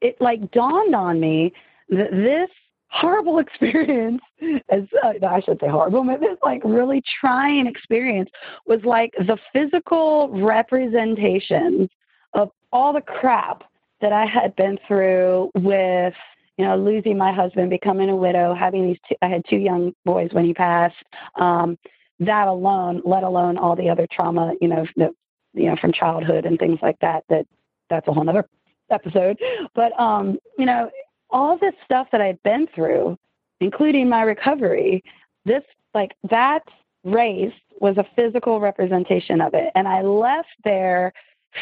it 0.00 0.16
like 0.20 0.50
dawned 0.50 0.94
on 0.94 1.20
me 1.20 1.52
that 1.90 2.10
this 2.10 2.50
horrible 2.88 3.38
experience 3.46 4.22
as 4.70 4.82
uh, 5.02 5.12
I 5.26 5.40
should 5.40 5.60
say 5.60 5.68
horrible, 5.68 6.04
but 6.04 6.20
this 6.20 6.38
like 6.42 6.62
really 6.64 7.02
trying 7.20 7.66
experience 7.66 8.30
was 8.66 8.80
like 8.84 9.12
the 9.18 9.38
physical 9.52 10.28
representation 10.30 11.88
of 12.34 12.50
all 12.72 12.92
the 12.92 13.00
crap 13.00 13.64
that 14.00 14.12
I 14.12 14.26
had 14.26 14.54
been 14.56 14.78
through 14.86 15.50
with 15.54 16.14
you 16.56 16.64
know, 16.64 16.76
losing 16.76 17.18
my 17.18 17.32
husband, 17.32 17.70
becoming 17.70 18.08
a 18.08 18.16
widow, 18.16 18.54
having 18.54 18.86
these 18.86 18.98
two, 19.08 19.14
I 19.22 19.28
had 19.28 19.44
two 19.48 19.56
young 19.56 19.92
boys 20.04 20.30
when 20.32 20.44
he 20.44 20.54
passed. 20.54 20.96
Um, 21.36 21.76
that 22.20 22.48
alone, 22.48 23.02
let 23.04 23.24
alone 23.24 23.58
all 23.58 23.76
the 23.76 23.90
other 23.90 24.06
trauma, 24.10 24.54
you 24.60 24.68
know, 24.68 24.86
that, 24.96 25.10
you 25.52 25.66
know, 25.66 25.76
from 25.76 25.92
childhood 25.92 26.46
and 26.46 26.58
things 26.58 26.78
like 26.80 26.98
that, 27.00 27.24
that 27.28 27.46
that's 27.90 28.08
a 28.08 28.12
whole 28.12 28.28
other 28.28 28.48
episode. 28.90 29.38
But, 29.74 29.98
um, 30.00 30.38
you 30.58 30.64
know, 30.64 30.90
all 31.30 31.58
this 31.58 31.74
stuff 31.84 32.08
that 32.12 32.20
I'd 32.20 32.42
been 32.42 32.66
through, 32.74 33.18
including 33.60 34.08
my 34.08 34.22
recovery, 34.22 35.02
this, 35.44 35.62
like 35.94 36.12
that 36.30 36.62
race 37.04 37.52
was 37.80 37.96
a 37.98 38.06
physical 38.16 38.60
representation 38.60 39.40
of 39.40 39.54
it. 39.54 39.70
And 39.74 39.86
I 39.86 40.02
left 40.02 40.48
there 40.64 41.12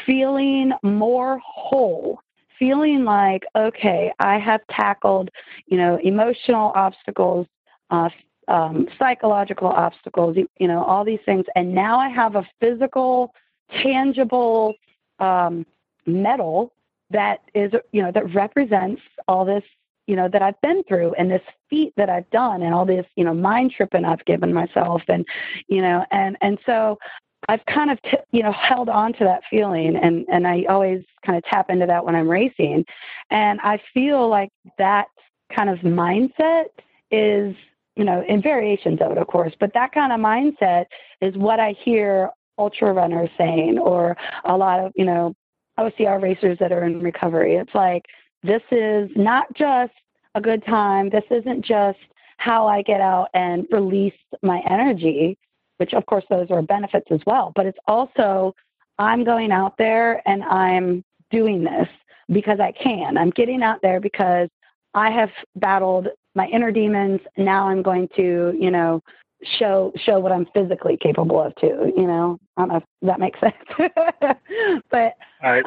feeling 0.06 0.72
more 0.82 1.40
whole 1.44 2.20
feeling 2.58 3.04
like, 3.04 3.44
okay, 3.56 4.12
I 4.18 4.38
have 4.38 4.60
tackled, 4.70 5.30
you 5.66 5.76
know, 5.76 5.98
emotional 6.02 6.72
obstacles, 6.74 7.46
uh, 7.90 8.08
um, 8.48 8.88
psychological 8.98 9.68
obstacles, 9.68 10.36
you 10.58 10.68
know, 10.68 10.82
all 10.84 11.04
these 11.04 11.20
things. 11.24 11.44
And 11.56 11.74
now 11.74 11.98
I 11.98 12.08
have 12.08 12.36
a 12.36 12.46
physical, 12.60 13.32
tangible 13.82 14.74
um, 15.18 15.64
medal 16.06 16.72
that 17.10 17.40
is, 17.54 17.72
you 17.92 18.02
know, 18.02 18.12
that 18.12 18.34
represents 18.34 19.02
all 19.28 19.44
this, 19.44 19.62
you 20.06 20.16
know, 20.16 20.28
that 20.28 20.42
I've 20.42 20.60
been 20.60 20.82
through 20.84 21.14
and 21.14 21.30
this 21.30 21.42
feat 21.70 21.92
that 21.96 22.10
I've 22.10 22.28
done 22.30 22.62
and 22.62 22.74
all 22.74 22.84
this, 22.84 23.06
you 23.16 23.24
know, 23.24 23.34
mind 23.34 23.72
tripping 23.76 24.04
I've 24.04 24.24
given 24.26 24.52
myself. 24.52 25.02
And, 25.08 25.24
you 25.68 25.80
know, 25.80 26.04
and, 26.10 26.36
and 26.42 26.58
so 26.66 26.98
I've 27.48 27.64
kind 27.66 27.90
of, 27.90 28.00
t- 28.02 28.16
you 28.32 28.42
know, 28.42 28.52
held 28.52 28.88
on 28.88 29.12
to 29.14 29.24
that 29.24 29.42
feeling 29.50 29.96
and, 29.96 30.26
and 30.30 30.46
I 30.46 30.64
always 30.68 31.04
kind 31.24 31.36
of 31.36 31.44
tap 31.44 31.70
into 31.70 31.86
that 31.86 32.04
when 32.04 32.14
I'm 32.14 32.28
racing. 32.28 32.84
And 33.30 33.60
I 33.62 33.80
feel 33.92 34.28
like 34.28 34.50
that 34.78 35.06
kind 35.54 35.68
of 35.68 35.78
mindset 35.80 36.66
is, 37.10 37.54
you 37.96 38.04
know, 38.04 38.24
in 38.28 38.42
variations 38.42 39.00
of 39.00 39.12
it, 39.12 39.18
of 39.18 39.26
course, 39.26 39.52
but 39.60 39.72
that 39.74 39.92
kind 39.92 40.12
of 40.12 40.20
mindset 40.20 40.86
is 41.20 41.36
what 41.36 41.60
I 41.60 41.74
hear 41.84 42.30
ultra 42.58 42.92
runners 42.92 43.30
saying 43.36 43.78
or 43.78 44.16
a 44.44 44.56
lot 44.56 44.80
of, 44.80 44.92
you 44.94 45.04
know, 45.04 45.34
OCR 45.78 46.22
racers 46.22 46.56
that 46.60 46.72
are 46.72 46.84
in 46.84 47.00
recovery. 47.00 47.56
It's 47.56 47.74
like, 47.74 48.04
this 48.42 48.62
is 48.70 49.10
not 49.16 49.46
just 49.54 49.92
a 50.34 50.40
good 50.40 50.64
time. 50.64 51.10
This 51.10 51.24
isn't 51.30 51.64
just 51.64 51.98
how 52.36 52.66
I 52.66 52.82
get 52.82 53.00
out 53.00 53.28
and 53.34 53.66
release 53.70 54.14
my 54.42 54.60
energy 54.68 55.38
which 55.78 55.92
of 55.94 56.06
course 56.06 56.24
those 56.30 56.50
are 56.50 56.62
benefits 56.62 57.06
as 57.10 57.20
well. 57.26 57.52
But 57.54 57.66
it's 57.66 57.78
also, 57.86 58.54
I'm 58.98 59.24
going 59.24 59.52
out 59.52 59.74
there 59.78 60.22
and 60.28 60.42
I'm 60.44 61.04
doing 61.30 61.64
this 61.64 61.88
because 62.30 62.60
I 62.60 62.72
can. 62.72 63.16
I'm 63.16 63.30
getting 63.30 63.62
out 63.62 63.80
there 63.82 64.00
because 64.00 64.48
I 64.94 65.10
have 65.10 65.30
battled 65.56 66.08
my 66.34 66.46
inner 66.46 66.70
demons. 66.70 67.20
Now 67.36 67.68
I'm 67.68 67.82
going 67.82 68.08
to, 68.16 68.56
you 68.58 68.70
know, 68.70 69.02
show 69.58 69.92
show 69.96 70.18
what 70.18 70.32
I'm 70.32 70.46
physically 70.54 70.96
capable 70.96 71.40
of 71.42 71.54
too. 71.56 71.92
You 71.96 72.06
know, 72.06 72.38
I 72.56 72.62
don't 72.62 72.68
know 72.68 72.76
if 72.76 72.84
that 73.02 73.20
makes 73.20 73.38
sense. 73.40 73.54
but 74.90 75.14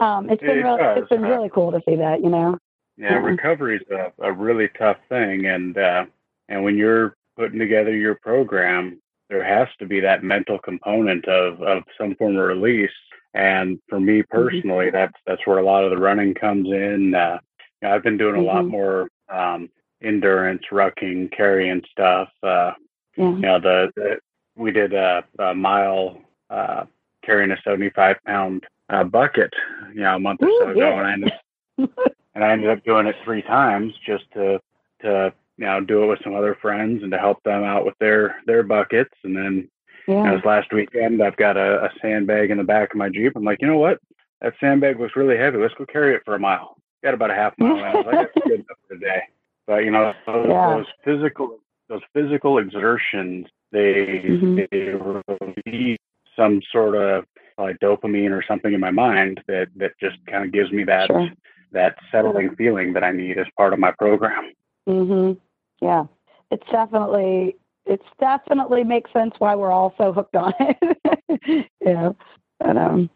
um, 0.02 0.30
it's 0.30 0.42
been 0.42 0.60
it 0.60 0.64
really, 0.64 1.00
it's 1.00 1.10
been 1.10 1.22
really 1.22 1.50
cool 1.54 1.72
to 1.72 1.82
see 1.88 1.96
that. 1.96 2.22
You 2.24 2.30
know. 2.30 2.58
Yeah, 2.98 3.12
yeah. 3.12 3.18
recovery 3.18 3.78
is 3.78 3.84
a, 3.92 4.12
a 4.24 4.32
really 4.32 4.70
tough 4.78 4.98
thing, 5.10 5.46
and 5.46 5.78
uh, 5.78 6.06
and 6.50 6.64
when 6.64 6.76
you're 6.78 7.16
putting 7.36 7.60
together 7.60 7.96
your 7.96 8.16
program, 8.16 9.00
there 9.30 9.44
has 9.44 9.68
to 9.80 9.86
be 9.86 10.00
that 10.00 10.24
mental 10.24 10.58
component 10.60 11.28
of, 11.28 11.62
of 11.62 11.84
some 11.98 12.16
form 12.16 12.38
of 12.38 12.48
release. 12.48 12.90
And 13.34 13.80
for 13.90 14.00
me 14.00 14.22
mm-hmm. 14.22 14.36
personally, 14.36 14.88
mm-hmm. 14.88 14.96
that's 14.96 15.14
that's 15.26 15.46
where 15.46 15.60
a 15.60 15.66
lot 15.66 15.84
of 15.84 15.92
the 15.92 15.98
running 15.98 16.34
comes 16.34 16.68
in. 16.68 17.14
Uh, 17.14 17.40
you 17.82 17.88
know, 17.88 17.96
I've 17.96 18.04
been 18.04 18.18
doing 18.18 18.36
a 18.36 18.38
mm-hmm. 18.40 18.48
lot 18.48 18.66
more 18.66 19.10
um, 19.30 19.70
endurance, 20.02 20.64
rucking, 20.72 21.36
carrying 21.36 21.82
stuff. 21.92 22.30
Uh, 22.42 22.72
yeah. 23.16 23.30
You 23.30 23.40
know, 23.40 23.60
the, 23.60 23.92
the 23.96 24.20
we 24.56 24.72
did 24.72 24.94
a, 24.94 25.24
a 25.40 25.54
mile 25.54 26.22
uh, 26.50 26.86
carrying 27.24 27.52
a 27.52 27.58
75 27.64 28.18
pound 28.26 28.64
uh, 28.90 29.04
bucket, 29.04 29.54
you 29.94 30.02
know, 30.02 30.16
a 30.16 30.20
month 30.20 30.42
or 30.42 30.50
so 30.60 30.68
Ooh, 30.68 30.72
ago, 30.72 30.80
yeah. 30.80 31.00
and 31.00 31.08
I 31.08 31.14
ended, 31.14 31.34
and 32.36 32.44
I 32.44 32.52
ended 32.52 32.70
up 32.70 32.84
doing 32.84 33.08
it 33.08 33.16
three 33.24 33.42
times 33.42 33.94
just 34.06 34.24
to 34.34 34.60
to 35.02 35.34
you 35.58 35.66
know, 35.66 35.82
do 35.82 36.04
it 36.04 36.08
with 36.08 36.20
some 36.24 36.36
other 36.36 36.58
friends 36.62 37.04
and 37.04 37.12
to 37.12 37.18
help 37.18 37.42
them 37.44 37.64
out 37.64 37.86
with 37.86 37.96
their 38.00 38.38
their 38.46 38.64
buckets. 38.64 39.14
And 39.24 39.36
then 39.36 39.70
yeah. 40.08 40.16
you 40.16 40.24
know, 40.24 40.36
this 40.36 40.46
last 40.46 40.72
weekend, 40.72 41.22
I've 41.22 41.38
got 41.38 41.58
a, 41.58 41.86
a 41.86 41.90
sandbag 42.02 42.52
in 42.52 42.58
the 42.58 42.64
back 42.64 42.92
of 42.92 42.98
my 42.98 43.10
Jeep. 43.10 43.34
I'm 43.36 43.44
like, 43.44 43.62
you 43.62 43.68
know 43.68 43.78
what? 43.78 44.00
That 44.42 44.54
sandbag 44.60 44.98
was 44.98 45.16
really 45.16 45.38
heavy. 45.38 45.58
Let's 45.58 45.74
go 45.74 45.86
carry 45.86 46.16
it 46.16 46.22
for 46.26 46.36
a 46.36 46.40
mile. 46.40 46.76
Got 47.04 47.16
about 47.16 47.32
a 47.32 47.36
half 47.36 47.54
mile. 47.58 47.84
I 47.84 47.96
was 47.96 48.06
like, 48.06 48.16
that's 48.16 48.48
good 48.48 48.54
enough 48.54 48.78
for 48.88 48.96
today. 48.96 49.22
But 49.66 49.84
you 49.84 49.92
know, 49.92 50.14
those, 50.26 50.46
yeah. 50.48 50.76
those 50.78 50.86
physical 51.04 51.60
those 51.90 52.02
physical 52.14 52.58
exertions, 52.58 53.48
they 53.72 54.24
mm-hmm. 54.26 54.60
they 54.72 55.66
release 55.66 56.00
some 56.36 56.62
sort 56.72 56.96
of 56.96 57.26
like 57.58 57.80
dopamine 57.80 58.32
or 58.32 58.44
something 58.48 58.74
in 58.74 58.80
my 58.80 58.92
mind 58.92 59.42
that 59.48 59.68
that 59.76 59.92
just 60.00 60.18
kind 60.28 60.46
of 60.46 60.52
gives 60.52 60.72
me 60.72 60.84
that 60.84 61.08
sure. 61.08 61.30
that 61.72 61.98
settling 62.12 62.56
feeling 62.56 62.94
that 62.94 63.04
I 63.04 63.12
need 63.12 63.38
as 63.38 63.48
part 63.58 63.74
of 63.74 63.80
my 63.80 63.92
program. 63.92 64.54
Mhm. 64.88 65.38
Yeah, 65.82 66.06
it's 66.52 66.66
definitely 66.72 67.56
it's 67.86 68.06
definitely 68.20 68.84
makes 68.84 69.12
sense 69.14 69.34
why 69.40 69.56
we're 69.56 69.72
all 69.72 69.94
so 69.98 70.12
hooked 70.12 70.36
on 70.36 70.54
it. 70.60 71.68
yeah, 71.82 72.12
but 72.60 72.78
um. 72.78 73.10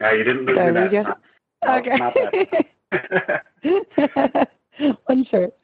Yeah, 0.00 0.12
you 0.14 0.24
didn't 0.24 0.46
lose 0.46 0.56
so 0.56 0.72
that. 0.72 0.92
Just, 0.92 1.08
okay. 1.68 1.98
One 5.06 5.24
shirt. 5.30 5.54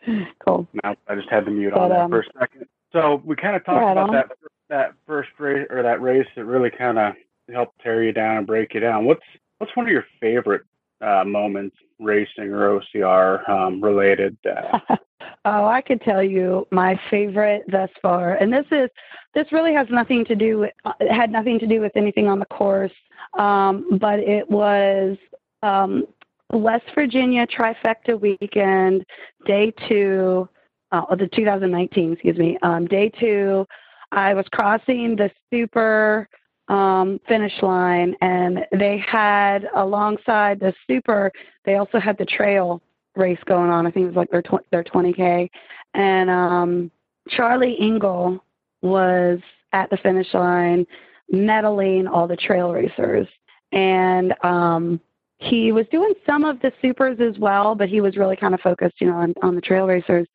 Cool. 0.45 0.69
No, 0.85 0.95
I 1.09 1.15
just 1.15 1.31
had 1.31 1.47
to 1.47 1.51
mute 1.51 1.73
but, 1.73 1.81
on 1.81 1.91
that 1.91 2.01
um, 2.01 2.11
for 2.11 2.21
a 2.21 2.25
second. 2.39 2.67
So 2.93 3.23
we 3.25 3.35
kind 3.35 3.57
of 3.57 3.65
talked 3.65 3.83
about 3.83 4.09
on. 4.09 4.13
that 4.13 4.29
that 4.69 4.95
first 5.07 5.31
race 5.39 5.67
or 5.71 5.83
that 5.83 6.03
race 6.03 6.27
that 6.37 6.45
really 6.45 6.71
kind 6.71 6.99
of 6.99 7.15
help 7.53 7.71
tear 7.83 8.03
you 8.03 8.13
down 8.13 8.37
and 8.39 8.47
break 8.47 8.75
you 8.75 8.81
down. 8.81 9.05
What's 9.05 9.25
what's 9.59 9.75
one 9.75 9.87
of 9.87 9.93
your 9.93 10.05
favorite 10.21 10.63
uh, 11.01 11.25
moments 11.25 11.77
racing 11.99 12.53
or 12.53 12.81
OCR 12.81 13.49
um, 13.49 13.83
related? 13.83 14.37
Uh... 14.45 14.79
oh, 15.45 15.65
I 15.67 15.81
could 15.81 16.01
tell 16.03 16.23
you 16.23 16.67
my 16.71 16.99
favorite 17.11 17.65
thus 17.69 17.91
far, 18.03 18.35
and 18.35 18.53
this 18.53 18.67
is 18.71 18.91
this 19.35 19.51
really 19.53 19.75
has 19.75 19.87
nothing 19.91 20.25
to 20.27 20.35
do 20.35 20.59
with 20.59 20.73
it 21.01 21.13
had 21.13 21.31
nothing 21.31 21.59
to 21.61 21.67
do 21.67 21.81
with 21.81 21.93
anything 21.97 22.29
on 22.29 22.39
the 22.39 22.47
course, 22.47 22.93
um, 23.39 23.99
but 24.01 24.19
it 24.19 24.49
was 24.51 25.17
um, 25.63 26.05
West 26.53 26.87
Virginia 26.95 27.47
trifecta 27.47 28.19
weekend, 28.21 29.05
day 29.47 29.73
two, 29.89 30.49
uh, 30.93 31.15
the 31.17 31.29
2019, 31.29 32.13
excuse 32.13 32.39
me, 32.39 32.59
um, 32.63 32.87
day 32.87 33.11
two. 33.21 33.67
I 34.13 34.35
was 34.35 34.47
crossing 34.53 35.17
the 35.17 35.31
super 35.53 36.29
um, 36.69 37.21
finish 37.29 37.53
line, 37.63 38.15
and 38.21 38.67
they 38.73 38.99
had 38.99 39.69
alongside 39.75 40.61
the 40.61 40.75
super, 40.87 41.31
they 41.65 41.77
also 41.77 41.99
had 41.99 42.19
the 42.19 42.25
trail 42.25 42.83
race 43.15 43.39
going 43.47 43.71
on. 43.71 43.87
I 43.87 43.91
think 43.91 44.05
it 44.05 44.09
was 44.09 44.17
like 44.17 44.31
their 44.31 44.43
tw- 44.43 44.67
their 44.71 44.85
20k, 44.85 45.49
and 45.95 46.31
um, 46.31 46.91
Charlie 47.29 47.77
Engle 47.81 48.45
was 48.83 49.39
at 49.73 49.91
the 49.91 49.97
finish 49.99 50.33
line, 50.35 50.87
medaling 51.33 52.09
all 52.09 52.27
the 52.27 52.37
trail 52.37 52.73
racers, 52.73 53.29
and 53.73 54.35
um, 54.45 55.01
he 55.39 55.71
was 55.73 55.87
doing 55.91 56.15
some 56.25 56.45
of 56.45 56.61
the 56.61 56.73
supers 56.81 57.19
as 57.21 57.39
well, 57.39 57.75
but 57.75 57.89
he 57.89 58.01
was 58.01 58.17
really 58.17 58.37
kind 58.37 58.55
of 58.55 58.61
focused, 58.61 59.01
you 59.01 59.07
know, 59.07 59.17
on, 59.17 59.35
on 59.43 59.55
the 59.55 59.61
trail 59.61 59.87
racers. 59.87 60.27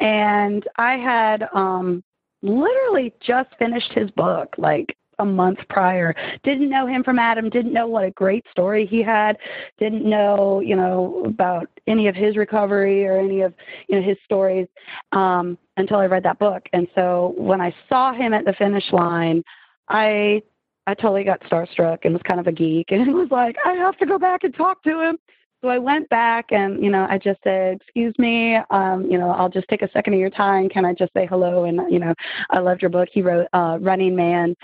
And 0.00 0.64
I 0.76 0.96
had 0.96 1.48
um, 1.52 2.04
literally 2.42 3.12
just 3.20 3.50
finished 3.58 3.92
his 3.92 4.10
book, 4.12 4.54
like 4.56 4.96
a 5.18 5.24
month 5.24 5.58
prior. 5.68 6.14
Didn't 6.42 6.70
know 6.70 6.86
him 6.86 7.04
from 7.04 7.18
Adam, 7.18 7.50
didn't 7.50 7.72
know 7.72 7.86
what 7.86 8.04
a 8.04 8.10
great 8.10 8.44
story 8.50 8.86
he 8.86 9.02
had, 9.02 9.36
didn't 9.78 10.04
know, 10.04 10.60
you 10.60 10.76
know, 10.76 11.22
about 11.26 11.68
any 11.86 12.08
of 12.08 12.14
his 12.14 12.36
recovery 12.36 13.06
or 13.06 13.18
any 13.18 13.42
of, 13.42 13.54
you 13.88 14.00
know, 14.00 14.06
his 14.06 14.16
stories 14.24 14.66
um, 15.12 15.58
until 15.76 15.98
I 15.98 16.06
read 16.06 16.22
that 16.24 16.38
book. 16.38 16.68
And 16.72 16.88
so 16.94 17.34
when 17.36 17.60
I 17.60 17.74
saw 17.88 18.12
him 18.12 18.32
at 18.32 18.44
the 18.44 18.52
finish 18.52 18.92
line, 18.92 19.42
I 19.88 20.42
I 20.86 20.94
totally 20.94 21.24
got 21.24 21.40
starstruck 21.42 22.00
and 22.04 22.12
was 22.12 22.22
kind 22.28 22.40
of 22.40 22.46
a 22.46 22.52
geek 22.52 22.86
and 22.92 23.14
was 23.14 23.30
like, 23.30 23.56
I 23.64 23.72
have 23.72 23.96
to 23.98 24.06
go 24.06 24.18
back 24.18 24.44
and 24.44 24.54
talk 24.54 24.82
to 24.84 25.00
him. 25.00 25.18
So 25.62 25.68
I 25.70 25.78
went 25.78 26.10
back 26.10 26.52
and, 26.52 26.84
you 26.84 26.90
know, 26.90 27.06
I 27.08 27.16
just 27.16 27.40
said, 27.42 27.78
excuse 27.80 28.14
me, 28.18 28.56
um, 28.68 29.10
you 29.10 29.16
know, 29.16 29.30
I'll 29.30 29.48
just 29.48 29.66
take 29.68 29.80
a 29.80 29.90
second 29.92 30.12
of 30.12 30.20
your 30.20 30.28
time. 30.28 30.68
Can 30.68 30.84
I 30.84 30.92
just 30.92 31.10
say 31.14 31.24
hello? 31.24 31.64
And, 31.64 31.90
you 31.90 31.98
know, 31.98 32.12
I 32.50 32.58
loved 32.58 32.82
your 32.82 32.90
book. 32.90 33.08
He 33.10 33.22
wrote 33.22 33.46
uh, 33.54 33.78
Running 33.80 34.14
Man 34.14 34.54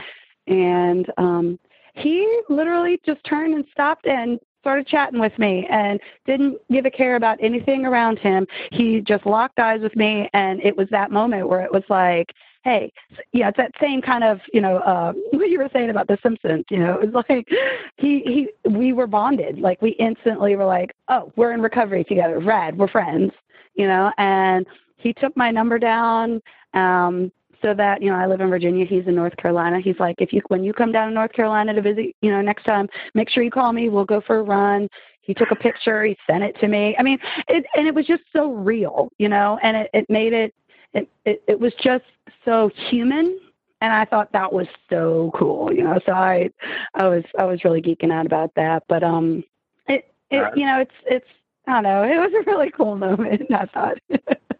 and 0.50 1.10
um, 1.16 1.58
he 1.94 2.40
literally 2.48 3.00
just 3.06 3.22
turned 3.24 3.54
and 3.54 3.64
stopped 3.72 4.06
and 4.06 4.38
started 4.60 4.86
chatting 4.86 5.20
with 5.20 5.36
me 5.38 5.66
and 5.70 5.98
didn't 6.26 6.58
give 6.70 6.84
a 6.84 6.90
care 6.90 7.16
about 7.16 7.38
anything 7.40 7.86
around 7.86 8.18
him. 8.18 8.46
He 8.72 9.00
just 9.00 9.24
locked 9.24 9.58
eyes 9.58 9.80
with 9.80 9.96
me, 9.96 10.28
and 10.34 10.60
it 10.62 10.76
was 10.76 10.88
that 10.90 11.10
moment 11.10 11.48
where 11.48 11.62
it 11.62 11.72
was 11.72 11.84
like, 11.88 12.32
hey, 12.62 12.92
yeah, 13.32 13.48
it's 13.48 13.56
that 13.56 13.72
same 13.80 14.02
kind 14.02 14.22
of, 14.22 14.38
you 14.52 14.60
know, 14.60 14.76
uh, 14.78 15.12
what 15.32 15.48
you 15.48 15.58
were 15.58 15.70
saying 15.72 15.90
about 15.90 16.08
The 16.08 16.18
Simpsons. 16.22 16.64
You 16.70 16.78
know, 16.78 16.98
it 17.00 17.12
was 17.12 17.24
like 17.28 17.48
he 17.96 18.20
he 18.20 18.70
we 18.70 18.92
were 18.92 19.06
bonded. 19.06 19.58
Like 19.58 19.80
we 19.80 19.90
instantly 19.92 20.56
were 20.56 20.66
like, 20.66 20.94
oh, 21.08 21.32
we're 21.36 21.52
in 21.52 21.62
recovery 21.62 22.04
together. 22.04 22.38
Rad, 22.38 22.76
we're 22.76 22.88
friends. 22.88 23.32
You 23.74 23.86
know, 23.86 24.12
and 24.18 24.66
he 24.96 25.14
took 25.14 25.34
my 25.36 25.50
number 25.50 25.78
down. 25.78 26.42
Um, 26.74 27.32
so 27.62 27.74
that 27.74 28.02
you 28.02 28.10
know 28.10 28.16
I 28.16 28.26
live 28.26 28.40
in 28.40 28.48
Virginia, 28.48 28.84
he's 28.84 29.06
in 29.06 29.14
North 29.14 29.36
Carolina. 29.36 29.80
He's 29.80 29.98
like, 29.98 30.16
if 30.18 30.32
you 30.32 30.42
when 30.48 30.64
you 30.64 30.72
come 30.72 30.92
down 30.92 31.08
to 31.08 31.14
North 31.14 31.32
Carolina 31.32 31.74
to 31.74 31.82
visit, 31.82 32.14
you 32.22 32.30
know, 32.30 32.40
next 32.40 32.64
time, 32.64 32.88
make 33.14 33.28
sure 33.30 33.42
you 33.42 33.50
call 33.50 33.72
me. 33.72 33.88
We'll 33.88 34.04
go 34.04 34.20
for 34.20 34.38
a 34.38 34.42
run. 34.42 34.88
He 35.22 35.34
took 35.34 35.50
a 35.50 35.56
picture. 35.56 36.04
He 36.04 36.16
sent 36.28 36.42
it 36.42 36.58
to 36.60 36.68
me. 36.68 36.96
I 36.98 37.02
mean, 37.02 37.18
it, 37.48 37.64
and 37.74 37.86
it 37.86 37.94
was 37.94 38.06
just 38.06 38.22
so 38.32 38.52
real, 38.52 39.10
you 39.18 39.28
know, 39.28 39.58
and 39.62 39.76
it, 39.76 39.90
it 39.94 40.06
made 40.08 40.32
it, 40.32 40.54
it, 40.92 41.08
it, 41.24 41.42
it 41.46 41.60
was 41.60 41.72
just 41.80 42.04
so 42.44 42.70
human. 42.88 43.38
And 43.80 43.92
I 43.92 44.04
thought 44.04 44.32
that 44.32 44.52
was 44.52 44.66
so 44.90 45.30
cool, 45.34 45.72
you 45.72 45.84
know. 45.84 46.00
So 46.04 46.12
I, 46.12 46.50
I 46.94 47.06
was, 47.06 47.22
I 47.38 47.44
was 47.44 47.64
really 47.64 47.80
geeking 47.80 48.12
out 48.12 48.26
about 48.26 48.50
that. 48.56 48.82
But 48.88 49.02
um, 49.02 49.44
it, 49.86 50.12
it, 50.30 50.52
you 50.56 50.66
know, 50.66 50.80
it's, 50.80 50.90
it's, 51.06 51.26
I 51.66 51.74
don't 51.74 51.84
know. 51.84 52.02
It 52.02 52.18
was 52.18 52.32
a 52.34 52.50
really 52.50 52.70
cool 52.70 52.96
moment. 52.96 53.42
I 53.54 53.66
thought. 53.66 53.98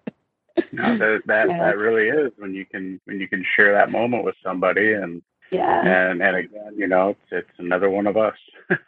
no, 0.73 0.99
that 0.99 1.23
that, 1.27 1.49
yeah. 1.49 1.59
that 1.59 1.77
really 1.77 2.09
is 2.09 2.33
when 2.39 2.55
you 2.55 2.65
can 2.67 3.01
when 3.05 3.21
you 3.21 3.29
can 3.29 3.45
share 3.57 3.73
that 3.73 3.91
moment 3.91 4.25
with 4.25 4.35
somebody 4.43 4.93
and 4.95 5.23
yeah. 5.51 6.09
and 6.11 6.23
and 6.23 6.37
again 6.37 6.73
you 6.77 6.87
know 6.87 7.11
it's 7.11 7.21
it's 7.31 7.59
another 7.59 7.91
one 7.91 8.07
of 8.07 8.17
us. 8.17 8.37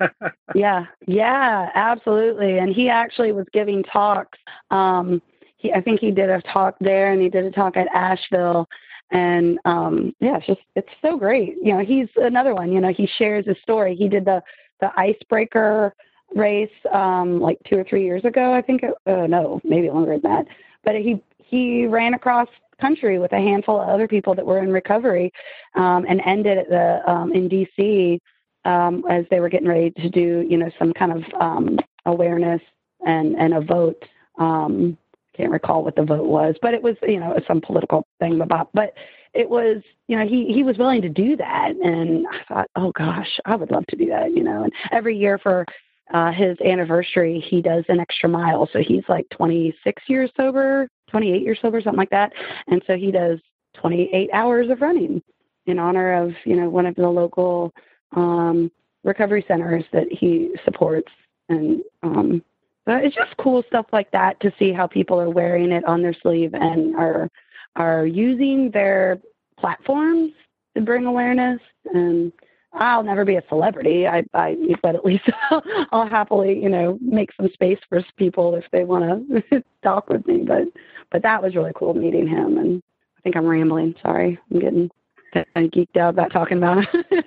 Yeah. 0.55 0.85
Yeah 1.07 1.71
absolutely. 1.75 2.59
And 2.59 2.75
he 2.75 2.89
actually 2.89 3.33
was 3.33 3.47
giving 3.53 3.83
talks 3.85 4.39
um 4.71 5.23
he 5.57 5.73
i 5.73 5.81
think 5.81 6.01
he 6.01 6.11
did 6.11 6.29
a 6.29 6.43
talk 6.43 6.77
there 6.81 7.13
and 7.13 7.23
he 7.23 7.29
did 7.29 7.45
a 7.45 7.51
talk 7.51 7.77
at 7.77 7.89
asheville. 7.95 8.69
And 9.11 9.59
um 9.65 10.15
yeah 10.21 10.37
it's 10.37 10.47
just 10.47 10.61
it's 10.77 10.89
so 11.01 11.17
great. 11.17 11.57
You 11.63 11.75
know 11.75 11.85
he's 11.85 12.09
another 12.17 12.55
one 12.55 12.71
you 12.71 12.81
know 12.81 12.93
he 12.93 13.09
shares 13.19 13.47
his 13.47 13.57
story. 13.63 13.97
He 13.97 14.09
did 14.09 14.25
the 14.25 14.43
the 14.81 14.91
icebreaker 14.97 15.95
race 16.35 16.71
um 16.93 17.41
like 17.41 17.59
two 17.69 17.77
or 17.77 17.85
three 17.85 18.05
years 18.05 18.25
ago 18.25 18.55
i 18.55 18.63
think 18.63 18.83
it, 18.83 18.95
uh, 19.07 19.27
no 19.27 19.61
maybe 19.65 19.91
longer 19.91 20.19
than 20.19 20.31
that. 20.31 20.47
But 20.85 20.97
he 20.97 21.23
he 21.53 21.87
ran 21.87 22.15
across 22.15 22.49
country 22.81 23.19
with 23.21 23.33
a 23.33 23.37
handful 23.37 23.81
of 23.81 23.89
other 23.89 24.09
people 24.09 24.35
that 24.35 24.45
were 24.45 24.59
in 24.59 24.73
recovery 24.73 25.31
um, 25.77 26.05
and 26.09 26.21
ended 26.27 26.59
at 26.59 26.69
the 26.69 27.09
um, 27.09 27.33
in 27.33 27.49
DC 27.49 28.19
um, 28.65 29.05
as 29.09 29.25
they 29.31 29.39
were 29.39 29.49
getting 29.49 29.69
ready 29.69 29.91
to 29.91 30.09
do 30.09 30.45
you 30.49 30.57
know 30.57 30.71
some 30.79 30.93
kind 30.93 31.13
of 31.13 31.23
um, 31.41 31.79
awareness 32.07 32.61
and 33.07 33.37
and 33.37 33.55
a 33.55 33.61
vote. 33.61 34.03
Um, 34.39 34.99
can't 35.37 35.51
recall 35.51 35.83
what 35.83 35.97
the 35.97 36.03
vote 36.03 36.27
was, 36.27 36.57
but 36.61 36.75
it 36.75 36.83
was 36.83 36.97
you 37.03 37.21
know 37.21 37.39
some 37.47 37.61
political 37.61 38.07
thing 38.19 38.41
about. 38.41 38.71
But 38.73 38.95
it 39.35 39.49
was 39.49 39.83
you 40.09 40.19
know 40.19 40.27
he 40.27 40.53
he 40.53 40.63
was 40.63 40.79
willing 40.79 41.03
to 41.03 41.09
do 41.09 41.37
that, 41.37 41.71
and 41.85 42.27
I 42.27 42.45
thought, 42.49 42.71
oh 42.77 42.93
gosh, 42.93 43.39
I 43.45 43.57
would 43.57 43.71
love 43.71 43.87
to 43.89 43.97
do 43.97 44.07
that. 44.07 44.35
You 44.35 44.43
know, 44.43 44.65
and 44.65 44.73
every 44.91 45.17
year 45.17 45.39
for 45.39 45.67
uh, 46.13 46.33
his 46.33 46.59
anniversary, 46.61 47.41
he 47.41 47.63
does 47.63 47.85
an 47.89 48.01
extra 48.01 48.29
mile. 48.29 48.69
So 48.73 48.81
he's 48.81 49.05
like 49.09 49.27
26 49.31 50.03
years 50.09 50.31
sober, 50.37 50.89
28 51.13 51.43
years 51.43 51.59
sober, 51.63 51.81
something 51.81 51.99
like 51.99 52.11
that. 52.11 52.33
And 52.67 52.83
so 52.87 52.97
he 52.97 53.13
does 53.13 53.39
28 53.75 54.31
hours 54.33 54.69
of 54.71 54.81
running 54.81 55.23
in 55.67 55.79
honor 55.79 56.15
of, 56.21 56.33
you 56.45 56.57
know, 56.57 56.69
one 56.69 56.87
of 56.87 56.97
the 56.97 57.09
local 57.09 57.73
um, 58.17 58.73
recovery 59.05 59.45
centers 59.47 59.85
that 59.93 60.11
he 60.11 60.51
supports. 60.65 61.13
And 61.49 61.83
um, 62.03 62.43
but 62.85 63.05
it's 63.05 63.15
just 63.15 63.37
cool 63.37 63.63
stuff 63.69 63.87
like 63.93 64.11
that 64.11 64.41
to 64.41 64.53
see 64.59 64.73
how 64.73 64.89
people 64.89 65.21
are 65.21 65.31
wearing 65.31 65.71
it 65.71 65.85
on 65.85 66.03
their 66.03 66.15
sleeve 66.15 66.55
and 66.55 66.97
are 66.97 67.29
are 67.77 68.07
using 68.07 68.71
their 68.71 69.21
platforms 69.59 70.33
to 70.75 70.83
bring 70.83 71.07
awareness 71.07 71.61
and 71.95 72.33
I'll 72.75 73.03
never 73.03 73.25
be 73.25 73.37
a 73.37 73.43
celebrity. 73.49 74.07
I, 74.07 74.25
I, 74.35 74.57
but 74.83 74.95
at 74.95 75.05
least 75.05 75.25
I'll 75.93 76.09
happily, 76.09 76.61
you 76.61 76.69
know, 76.69 76.99
make 77.01 77.31
some 77.37 77.51
space 77.53 77.79
for 77.89 78.03
people 78.17 78.55
if 78.55 78.65
they 78.73 78.85
want 78.85 79.29
to 79.51 79.63
talk 79.83 80.09
with 80.09 80.27
me. 80.27 80.45
But, 80.47 80.69
but 81.11 81.23
that 81.23 81.43
was 81.43 81.55
really 81.55 81.73
cool 81.75 81.95
meeting 81.95 82.27
him. 82.27 82.57
And 82.57 82.83
I 83.19 83.21
think 83.23 83.37
I'm 83.37 83.47
rambling. 83.47 83.95
Sorry, 84.03 84.39
I'm 84.51 84.61
getting 84.61 84.91
geeked 85.35 85.97
out 85.97 86.11
about 86.11 86.33
talking 86.33 86.59
about 86.59 86.87
it. 86.93 87.25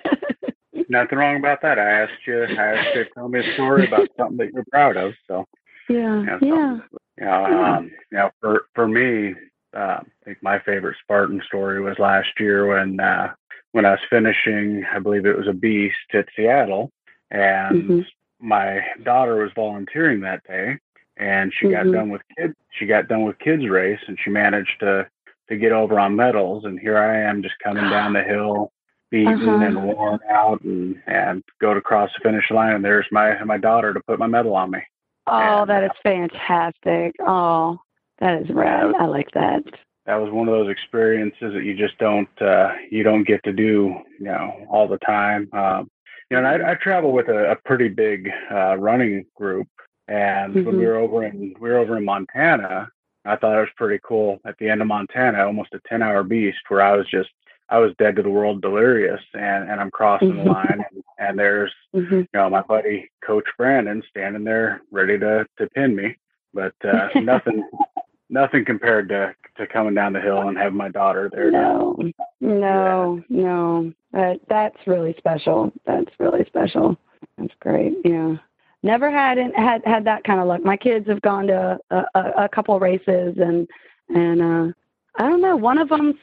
Nothing 0.88 1.18
wrong 1.18 1.36
about 1.36 1.62
that. 1.62 1.78
I 1.78 2.02
asked 2.02 2.26
you, 2.26 2.42
I 2.42 2.76
asked 2.76 2.94
you 2.94 3.04
to 3.04 3.10
tell 3.10 3.28
me 3.28 3.40
a 3.40 3.54
story 3.54 3.86
about 3.86 4.08
something 4.16 4.36
that 4.36 4.52
you're 4.52 4.64
proud 4.70 4.96
of. 4.96 5.14
So, 5.26 5.44
yeah, 5.88 6.20
you 6.20 6.26
know, 6.26 6.38
yeah. 6.42 6.78
You 7.18 7.24
know, 7.24 7.64
um, 7.64 7.90
you 8.12 8.18
know, 8.18 8.30
for 8.40 8.66
for 8.74 8.86
me, 8.86 9.34
uh, 9.74 9.98
I 10.00 10.24
think 10.24 10.38
my 10.42 10.58
favorite 10.60 10.96
Spartan 11.02 11.42
story 11.46 11.80
was 11.80 11.98
last 11.98 12.28
year 12.38 12.66
when 12.66 13.00
uh, 13.00 13.32
when 13.76 13.84
I 13.84 13.90
was 13.90 14.00
finishing, 14.08 14.86
I 14.90 14.98
believe 14.98 15.26
it 15.26 15.36
was 15.36 15.48
a 15.48 15.52
beast 15.52 15.98
at 16.14 16.28
Seattle, 16.34 16.90
and 17.30 17.82
mm-hmm. 17.82 18.00
my 18.40 18.80
daughter 19.04 19.36
was 19.36 19.50
volunteering 19.54 20.20
that 20.20 20.42
day, 20.48 20.78
and 21.18 21.52
she 21.52 21.66
mm-hmm. 21.66 21.90
got 21.90 21.92
done 21.92 22.08
with 22.08 22.22
kids. 22.38 22.54
She 22.70 22.86
got 22.86 23.06
done 23.06 23.24
with 23.24 23.38
kids 23.38 23.68
race, 23.68 24.00
and 24.08 24.18
she 24.24 24.30
managed 24.30 24.80
to 24.80 25.06
to 25.50 25.56
get 25.58 25.72
over 25.72 26.00
on 26.00 26.16
medals. 26.16 26.64
And 26.64 26.80
here 26.80 26.96
I 26.96 27.28
am, 27.28 27.42
just 27.42 27.58
coming 27.62 27.84
down 27.90 28.14
the 28.14 28.22
hill, 28.22 28.72
beaten 29.10 29.46
uh-huh. 29.46 29.66
and 29.66 29.84
worn 29.84 30.20
out, 30.30 30.62
and 30.62 30.96
and 31.06 31.44
go 31.60 31.74
to 31.74 31.82
cross 31.82 32.10
the 32.16 32.26
finish 32.26 32.50
line, 32.50 32.76
and 32.76 32.84
there's 32.84 33.06
my 33.12 33.44
my 33.44 33.58
daughter 33.58 33.92
to 33.92 34.00
put 34.08 34.18
my 34.18 34.26
medal 34.26 34.56
on 34.56 34.70
me. 34.70 34.80
Oh, 35.26 35.60
and, 35.60 35.68
that 35.68 35.84
is 35.84 35.90
fantastic! 36.02 37.14
Oh, 37.20 37.78
that 38.20 38.40
is 38.40 38.48
rad. 38.48 38.94
I 38.98 39.04
like 39.04 39.32
that 39.32 39.64
that 40.06 40.16
was 40.16 40.32
one 40.32 40.48
of 40.48 40.54
those 40.54 40.70
experiences 40.70 41.52
that 41.52 41.64
you 41.64 41.74
just 41.74 41.98
don't 41.98 42.28
uh, 42.40 42.72
you 42.90 43.02
don't 43.02 43.24
get 43.24 43.42
to 43.44 43.52
do 43.52 43.96
you 44.18 44.26
know 44.26 44.66
all 44.70 44.88
the 44.88 44.98
time. 44.98 45.48
Um, 45.52 45.90
you 46.30 46.36
know, 46.36 46.48
and 46.48 46.64
I, 46.64 46.72
I 46.72 46.74
travel 46.74 47.12
with 47.12 47.28
a, 47.28 47.52
a 47.52 47.56
pretty 47.56 47.88
big 47.88 48.30
uh, 48.50 48.76
running 48.76 49.26
group, 49.36 49.68
and 50.08 50.54
mm-hmm. 50.54 50.64
when 50.64 50.78
we 50.78 50.86
were 50.86 50.96
over 50.96 51.24
in 51.24 51.54
we 51.60 51.68
were 51.68 51.78
over 51.78 51.96
in 51.96 52.04
Montana, 52.04 52.88
I 53.24 53.36
thought 53.36 53.56
it 53.56 53.60
was 53.60 53.68
pretty 53.76 54.00
cool. 54.04 54.40
At 54.46 54.56
the 54.58 54.68
end 54.68 54.80
of 54.80 54.86
Montana, 54.86 55.44
almost 55.44 55.74
a 55.74 55.80
ten 55.88 56.02
hour 56.02 56.22
beast, 56.22 56.58
where 56.68 56.82
I 56.82 56.96
was 56.96 57.06
just 57.08 57.30
I 57.68 57.78
was 57.78 57.92
dead 57.98 58.14
to 58.16 58.22
the 58.22 58.30
world, 58.30 58.62
delirious, 58.62 59.20
and 59.34 59.68
and 59.68 59.80
I'm 59.80 59.90
crossing 59.90 60.32
Mhm. 60.32 60.44
the 60.44 60.50
line, 60.50 60.84
and, 60.90 61.04
and 61.18 61.38
there's 61.38 61.72
hmm 61.92 62.20
you 62.20 62.28
know 62.32 62.48
my 62.48 62.62
buddy 62.62 63.10
Coach 63.24 63.48
Brandon 63.58 64.02
standing 64.08 64.44
there 64.44 64.82
ready 64.92 65.18
to 65.18 65.46
to 65.58 65.66
pin 65.70 65.96
me, 65.96 66.16
but 66.54 66.74
uh, 66.84 67.08
nothing 67.20 67.68
nothing 68.30 68.64
compared 68.64 69.08
to 69.08 69.34
to 69.58 69.66
coming 69.66 69.94
down 69.94 70.12
the 70.12 70.20
hill 70.20 70.48
and 70.48 70.56
having 70.56 70.76
my 70.76 70.88
daughter 70.88 71.30
there. 71.32 71.50
No, 71.50 71.96
no, 72.40 73.22
no. 73.28 73.92
That 74.12 74.40
that's 74.48 74.76
really 74.86 75.14
special. 75.18 75.72
That's 75.86 76.10
really 76.18 76.44
special. 76.46 76.96
That's 77.38 77.54
great. 77.60 77.94
Yeah. 78.04 78.36
Never 78.82 79.10
had 79.10 79.38
had 79.56 79.82
had 79.84 80.04
that 80.04 80.24
kind 80.24 80.40
of 80.40 80.46
luck. 80.46 80.64
My 80.64 80.76
kids 80.76 81.08
have 81.08 81.20
gone 81.22 81.46
to 81.48 81.78
a, 81.90 82.04
a, 82.14 82.44
a 82.44 82.48
couple 82.48 82.78
races 82.78 83.36
and 83.38 83.68
and 84.08 84.42
uh 84.42 84.72
I 85.18 85.28
don't 85.28 85.40
know. 85.40 85.56
One 85.56 85.78
of 85.78 85.88
them 85.88 86.14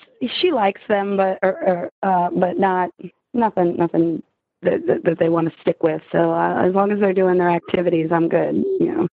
she 0.41 0.51
likes 0.51 0.81
them, 0.87 1.17
but 1.17 1.39
or, 1.41 1.51
or 1.67 1.91
uh 2.03 2.29
but 2.31 2.57
not 2.57 2.89
nothing 3.33 3.75
nothing 3.77 4.23
that 4.61 4.85
that, 4.87 5.03
that 5.03 5.19
they 5.19 5.29
want 5.29 5.51
to 5.51 5.61
stick 5.61 5.83
with. 5.83 6.01
So 6.11 6.31
uh, 6.31 6.65
as 6.65 6.73
long 6.73 6.91
as 6.91 6.99
they're 6.99 7.13
doing 7.13 7.37
their 7.37 7.49
activities, 7.49 8.09
I'm 8.11 8.29
good. 8.29 8.55
You 8.79 8.93
know, 8.93 9.07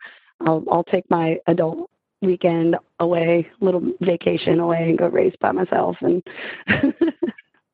I'll 0.47 0.65
I'll 0.71 0.85
take 0.85 1.11
my 1.11 1.39
adult 1.47 1.91
weekend 2.23 2.77
away, 2.99 3.49
little 3.61 3.83
vacation 4.01 4.61
away, 4.61 4.91
and 4.91 4.99
go 4.99 5.09
race 5.09 5.35
by 5.41 5.53
myself. 5.53 5.97
And 6.01 6.23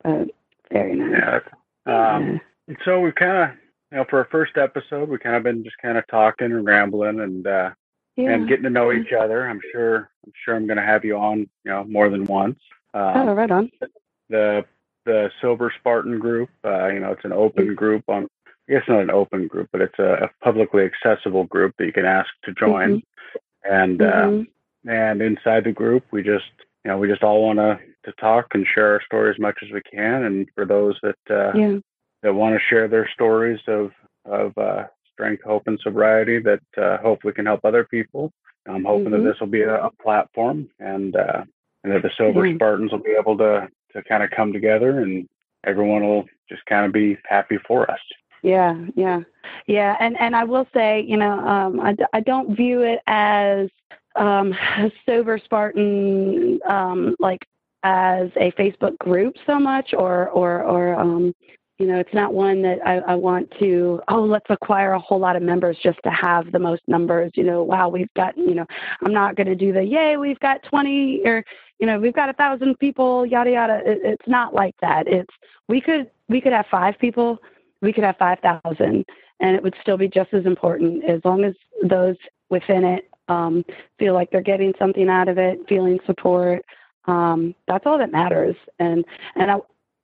but 0.02 0.28
very 0.70 0.94
nice. 0.94 1.42
Yeah. 1.86 2.14
Um, 2.16 2.40
and 2.68 2.76
so 2.84 3.00
we 3.00 3.12
kind 3.12 3.36
of 3.36 3.56
you 3.92 3.98
know 3.98 4.04
for 4.10 4.18
our 4.18 4.28
first 4.30 4.56
episode 4.56 5.08
we 5.08 5.18
kind 5.18 5.36
of 5.36 5.44
been 5.44 5.62
just 5.62 5.78
kind 5.80 5.96
of 5.96 6.06
talking 6.08 6.50
and 6.50 6.66
rambling 6.66 7.20
and 7.20 7.46
uh, 7.46 7.70
yeah. 8.16 8.30
and 8.30 8.48
getting 8.48 8.64
to 8.64 8.70
know 8.70 8.92
each 8.92 9.12
other. 9.12 9.48
I'm 9.48 9.60
sure 9.72 10.10
I'm 10.24 10.32
sure 10.44 10.56
I'm 10.56 10.66
going 10.66 10.78
to 10.78 10.82
have 10.82 11.04
you 11.04 11.16
on 11.16 11.40
you 11.40 11.70
know 11.70 11.84
more 11.84 12.08
than 12.08 12.24
once. 12.24 12.58
Um, 12.94 13.12
oh, 13.16 13.34
right 13.34 13.50
on. 13.50 13.70
the 14.28 14.64
the 15.04 15.30
sober 15.40 15.72
Spartan 15.78 16.18
group. 16.18 16.50
Uh, 16.64 16.88
you 16.88 17.00
know, 17.00 17.12
it's 17.12 17.24
an 17.24 17.32
open 17.32 17.74
group 17.74 18.04
on. 18.08 18.26
I 18.68 18.72
guess 18.72 18.82
not 18.88 19.00
an 19.00 19.12
open 19.12 19.46
group, 19.46 19.68
but 19.70 19.80
it's 19.80 19.98
a, 20.00 20.24
a 20.24 20.44
publicly 20.44 20.82
accessible 20.82 21.44
group 21.44 21.76
that 21.78 21.86
you 21.86 21.92
can 21.92 22.04
ask 22.04 22.28
to 22.44 22.52
join. 22.52 23.00
And 23.68 24.02
uh, 24.02 24.26
Mhm. 24.28 24.46
and 24.88 25.22
inside 25.22 25.64
the 25.64 25.72
group, 25.72 26.04
we 26.10 26.22
just 26.22 26.50
you 26.84 26.90
know 26.90 26.98
we 26.98 27.08
just 27.08 27.22
all 27.22 27.42
want 27.44 27.58
to 27.58 27.78
to 28.04 28.12
talk 28.20 28.54
and 28.54 28.66
share 28.66 28.92
our 28.92 29.02
story 29.02 29.30
as 29.30 29.38
much 29.38 29.58
as 29.62 29.70
we 29.70 29.80
can. 29.82 30.24
And 30.24 30.48
for 30.54 30.64
those 30.64 30.98
that 31.02 31.16
uh, 31.30 31.52
yeah. 31.58 31.78
that 32.22 32.34
want 32.34 32.54
to 32.54 32.60
share 32.68 32.88
their 32.88 33.08
stories 33.08 33.60
of 33.66 33.92
of 34.24 34.56
uh, 34.58 34.84
strength, 35.12 35.42
hope, 35.44 35.66
and 35.66 35.78
sobriety 35.80 36.38
that 36.40 36.62
uh, 36.76 36.98
hopefully 36.98 37.32
can 37.32 37.46
help 37.46 37.64
other 37.64 37.84
people. 37.84 38.32
I'm 38.68 38.84
hoping 38.84 39.06
Mhm. 39.08 39.22
that 39.22 39.24
this 39.30 39.40
will 39.40 39.46
be 39.46 39.62
a, 39.62 39.84
a 39.84 39.90
platform 40.02 40.68
and 40.80 41.14
uh, 41.16 41.44
and 41.84 41.92
that 41.92 42.02
the 42.02 42.10
sober 42.16 42.46
Yeah. 42.46 42.54
Spartans 42.56 42.92
will 42.92 42.98
be 42.98 43.16
able 43.18 43.36
to 43.38 43.68
to 43.92 44.02
kind 44.02 44.22
of 44.22 44.30
come 44.30 44.52
together 44.52 45.00
and 45.00 45.28
everyone 45.64 46.02
will 46.02 46.26
just 46.48 46.64
kind 46.66 46.84
of 46.86 46.92
be 46.92 47.16
happy 47.28 47.58
for 47.66 47.90
us. 47.90 48.00
Yeah, 48.46 48.76
yeah, 48.94 49.22
yeah, 49.66 49.96
and 49.98 50.16
and 50.20 50.36
I 50.36 50.44
will 50.44 50.68
say, 50.72 51.02
you 51.02 51.16
know, 51.16 51.32
um, 51.40 51.80
I, 51.80 51.96
I 52.12 52.20
don't 52.20 52.56
view 52.56 52.82
it 52.82 53.00
as 53.08 53.68
um, 54.14 54.52
a 54.52 54.92
sober 55.04 55.36
Spartan 55.44 56.60
um, 56.68 57.16
like 57.18 57.44
as 57.82 58.28
a 58.36 58.52
Facebook 58.52 58.96
group 58.98 59.34
so 59.48 59.58
much, 59.58 59.94
or 59.94 60.28
or 60.28 60.62
or 60.62 60.94
um, 60.94 61.34
you 61.80 61.88
know, 61.88 61.98
it's 61.98 62.14
not 62.14 62.34
one 62.34 62.62
that 62.62 62.78
I, 62.86 62.98
I 62.98 63.14
want 63.16 63.52
to. 63.58 64.00
Oh, 64.06 64.22
let's 64.22 64.46
acquire 64.48 64.92
a 64.92 65.00
whole 65.00 65.18
lot 65.18 65.34
of 65.34 65.42
members 65.42 65.76
just 65.82 65.98
to 66.04 66.10
have 66.10 66.52
the 66.52 66.60
most 66.60 66.82
numbers. 66.86 67.32
You 67.34 67.42
know, 67.42 67.64
wow, 67.64 67.88
we've 67.88 68.14
got. 68.14 68.38
You 68.38 68.54
know, 68.54 68.66
I'm 69.04 69.12
not 69.12 69.34
going 69.34 69.48
to 69.48 69.56
do 69.56 69.72
the 69.72 69.82
yay, 69.82 70.18
we've 70.18 70.38
got 70.38 70.62
20 70.62 71.22
or 71.24 71.42
you 71.80 71.86
know, 71.88 71.98
we've 71.98 72.14
got 72.14 72.30
a 72.30 72.32
thousand 72.32 72.78
people, 72.78 73.26
yada 73.26 73.50
yada. 73.50 73.80
It, 73.84 73.98
it's 74.04 74.28
not 74.28 74.54
like 74.54 74.76
that. 74.82 75.08
It's 75.08 75.34
we 75.66 75.80
could 75.80 76.08
we 76.28 76.40
could 76.40 76.52
have 76.52 76.66
five 76.70 76.96
people 77.00 77.40
we 77.82 77.92
could 77.92 78.04
have 78.04 78.16
5,000 78.16 79.04
and 79.40 79.56
it 79.56 79.62
would 79.62 79.74
still 79.82 79.96
be 79.96 80.08
just 80.08 80.32
as 80.32 80.46
important 80.46 81.04
as 81.04 81.20
long 81.24 81.44
as 81.44 81.54
those 81.82 82.16
within 82.48 82.84
it 82.84 83.10
um, 83.28 83.64
feel 83.98 84.14
like 84.14 84.30
they're 84.30 84.40
getting 84.40 84.72
something 84.78 85.08
out 85.08 85.28
of 85.28 85.38
it, 85.38 85.58
feeling 85.68 85.98
support. 86.06 86.64
Um, 87.06 87.54
that's 87.66 87.86
all 87.86 87.98
that 87.98 88.12
matters. 88.12 88.56
And, 88.78 89.04
and 89.34 89.50
I, 89.50 89.56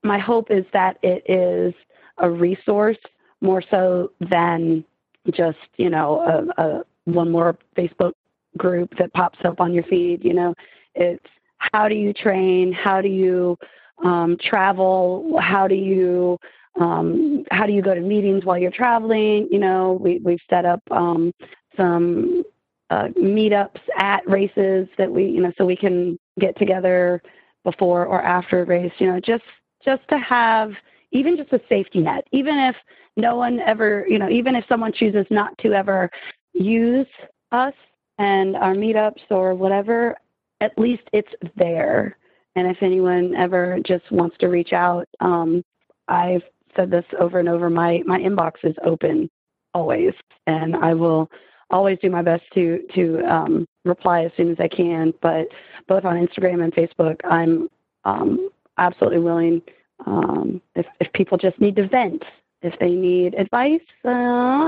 my 0.03 0.19
hope 0.19 0.51
is 0.51 0.65
that 0.73 0.99
it 1.03 1.23
is 1.31 1.75
a 2.19 2.31
resource 2.31 2.99
more 3.41 3.63
so 3.71 4.13
than 4.31 4.85
just, 5.33 5.59
you 5.77 5.91
know, 5.91 6.51
a, 6.59 6.63
a 6.63 6.85
one 7.05 7.31
more 7.31 7.57
Facebook 7.77 8.13
group 8.57 8.93
that 8.99 9.13
pops 9.13 9.39
up 9.45 9.61
on 9.61 9.73
your 9.73 9.85
feed. 9.85 10.25
You 10.25 10.35
know, 10.35 10.55
it's 10.95 11.25
how 11.59 11.89
do 11.89 11.95
you 11.95 12.13
train? 12.13 12.73
How 12.73 13.01
do 13.01 13.09
you 13.09 13.57
um, 14.05 14.37
travel? 14.43 15.39
How 15.41 15.69
do 15.69 15.75
you 15.75 16.39
um, 16.81 17.45
how 17.51 17.67
do 17.67 17.73
you 17.73 17.83
go 17.83 17.95
to 17.95 18.01
meetings 18.01 18.45
while 18.45 18.59
you're 18.59 18.71
traveling? 18.71 19.49
You 19.51 19.59
know, 19.59 19.99
we, 20.01 20.21
we've 20.25 20.41
set 20.49 20.65
up 20.65 20.81
um, 20.91 21.33
some 21.77 22.45
uh, 22.91 23.09
meetups 23.19 23.81
at 23.99 24.29
races 24.29 24.89
that 24.99 25.11
we, 25.11 25.27
you 25.27 25.41
know, 25.41 25.53
so 25.59 25.65
we 25.65 25.77
can 25.77 26.19
get 26.41 26.57
together 26.59 27.23
before 27.65 28.07
or 28.07 28.23
after 28.23 28.63
a 28.63 28.65
race. 28.65 28.93
You 28.99 29.09
know, 29.09 29.21
just 29.21 29.45
just 29.85 30.03
to 30.09 30.19
have 30.19 30.73
even 31.13 31.37
just 31.37 31.53
a 31.53 31.61
safety 31.69 32.01
net, 32.01 32.27
even 32.33 32.57
if 32.59 32.77
no 33.17 33.37
one 33.37 33.61
ever, 33.61 34.07
you 34.09 34.19
know, 34.19 34.31
even 34.31 34.55
if 34.57 34.65
someone 34.69 34.93
chooses 34.93 35.27
not 35.31 35.57
to 35.59 35.73
ever 35.75 36.11
use 36.55 37.07
us 37.51 37.75
and 38.19 38.57
our 38.57 38.75
meetups 38.75 39.21
or 39.31 39.55
whatever, 39.55 40.17
at 40.61 40.77
least 40.79 41.03
it's 41.13 41.33
there. 41.57 42.17
And 42.57 42.67
if 42.67 42.79
anyone 42.83 43.35
ever 43.35 43.79
just 43.85 44.11
wants 44.11 44.37
to 44.39 44.49
reach 44.49 44.73
out, 44.73 45.09
um, 45.21 45.63
I've 46.09 46.43
said 46.77 46.91
this 46.91 47.05
over 47.19 47.39
and 47.39 47.49
over. 47.49 47.71
My 47.71 48.03
my 48.07 48.19
inbox 48.19 48.53
is 48.65 48.77
open 48.85 49.31
always, 49.75 50.13
and 50.47 50.77
I 50.77 50.95
will 50.95 51.31
always 51.71 51.99
do 52.01 52.11
my 52.11 52.23
best 52.23 52.45
to 52.55 52.83
to 52.95 53.21
um, 53.25 53.67
reply 53.85 54.25
as 54.25 54.33
soon 54.37 54.51
as 54.51 54.61
I 54.61 54.69
can. 54.69 55.13
But 55.23 55.49
both 55.89 56.05
on 56.05 56.17
Instagram 56.17 56.63
and 56.63 56.73
Facebook, 56.75 57.21
I'm 57.25 57.69
um, 58.05 58.51
absolutely 58.79 59.21
willing. 59.21 59.63
Um, 60.07 60.61
if 60.75 60.87
if 61.01 61.13
people 61.13 61.39
just 61.39 61.61
need 61.61 61.77
to 61.77 61.89
vent, 61.89 62.23
if 62.63 62.79
they 62.79 62.91
need 62.91 63.35
advice, 63.35 63.81
uh, 64.05 64.09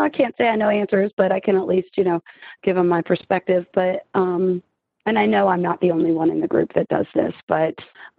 I 0.00 0.10
can't 0.12 0.34
say 0.36 0.48
I 0.48 0.56
know 0.56 0.68
answers, 0.68 1.12
but 1.16 1.32
I 1.32 1.40
can 1.40 1.56
at 1.56 1.66
least 1.66 1.96
you 1.96 2.04
know 2.04 2.22
give 2.62 2.76
them 2.76 2.88
my 2.88 3.02
perspective. 3.02 3.66
But 3.74 4.06
um, 4.14 4.62
and 5.06 5.18
I 5.18 5.26
know 5.26 5.48
I'm 5.48 5.62
not 5.62 5.80
the 5.80 5.90
only 5.90 6.12
one 6.12 6.30
in 6.30 6.40
the 6.40 6.48
group 6.48 6.72
that 6.74 6.88
does 6.88 7.06
this, 7.14 7.34
but 7.46 7.74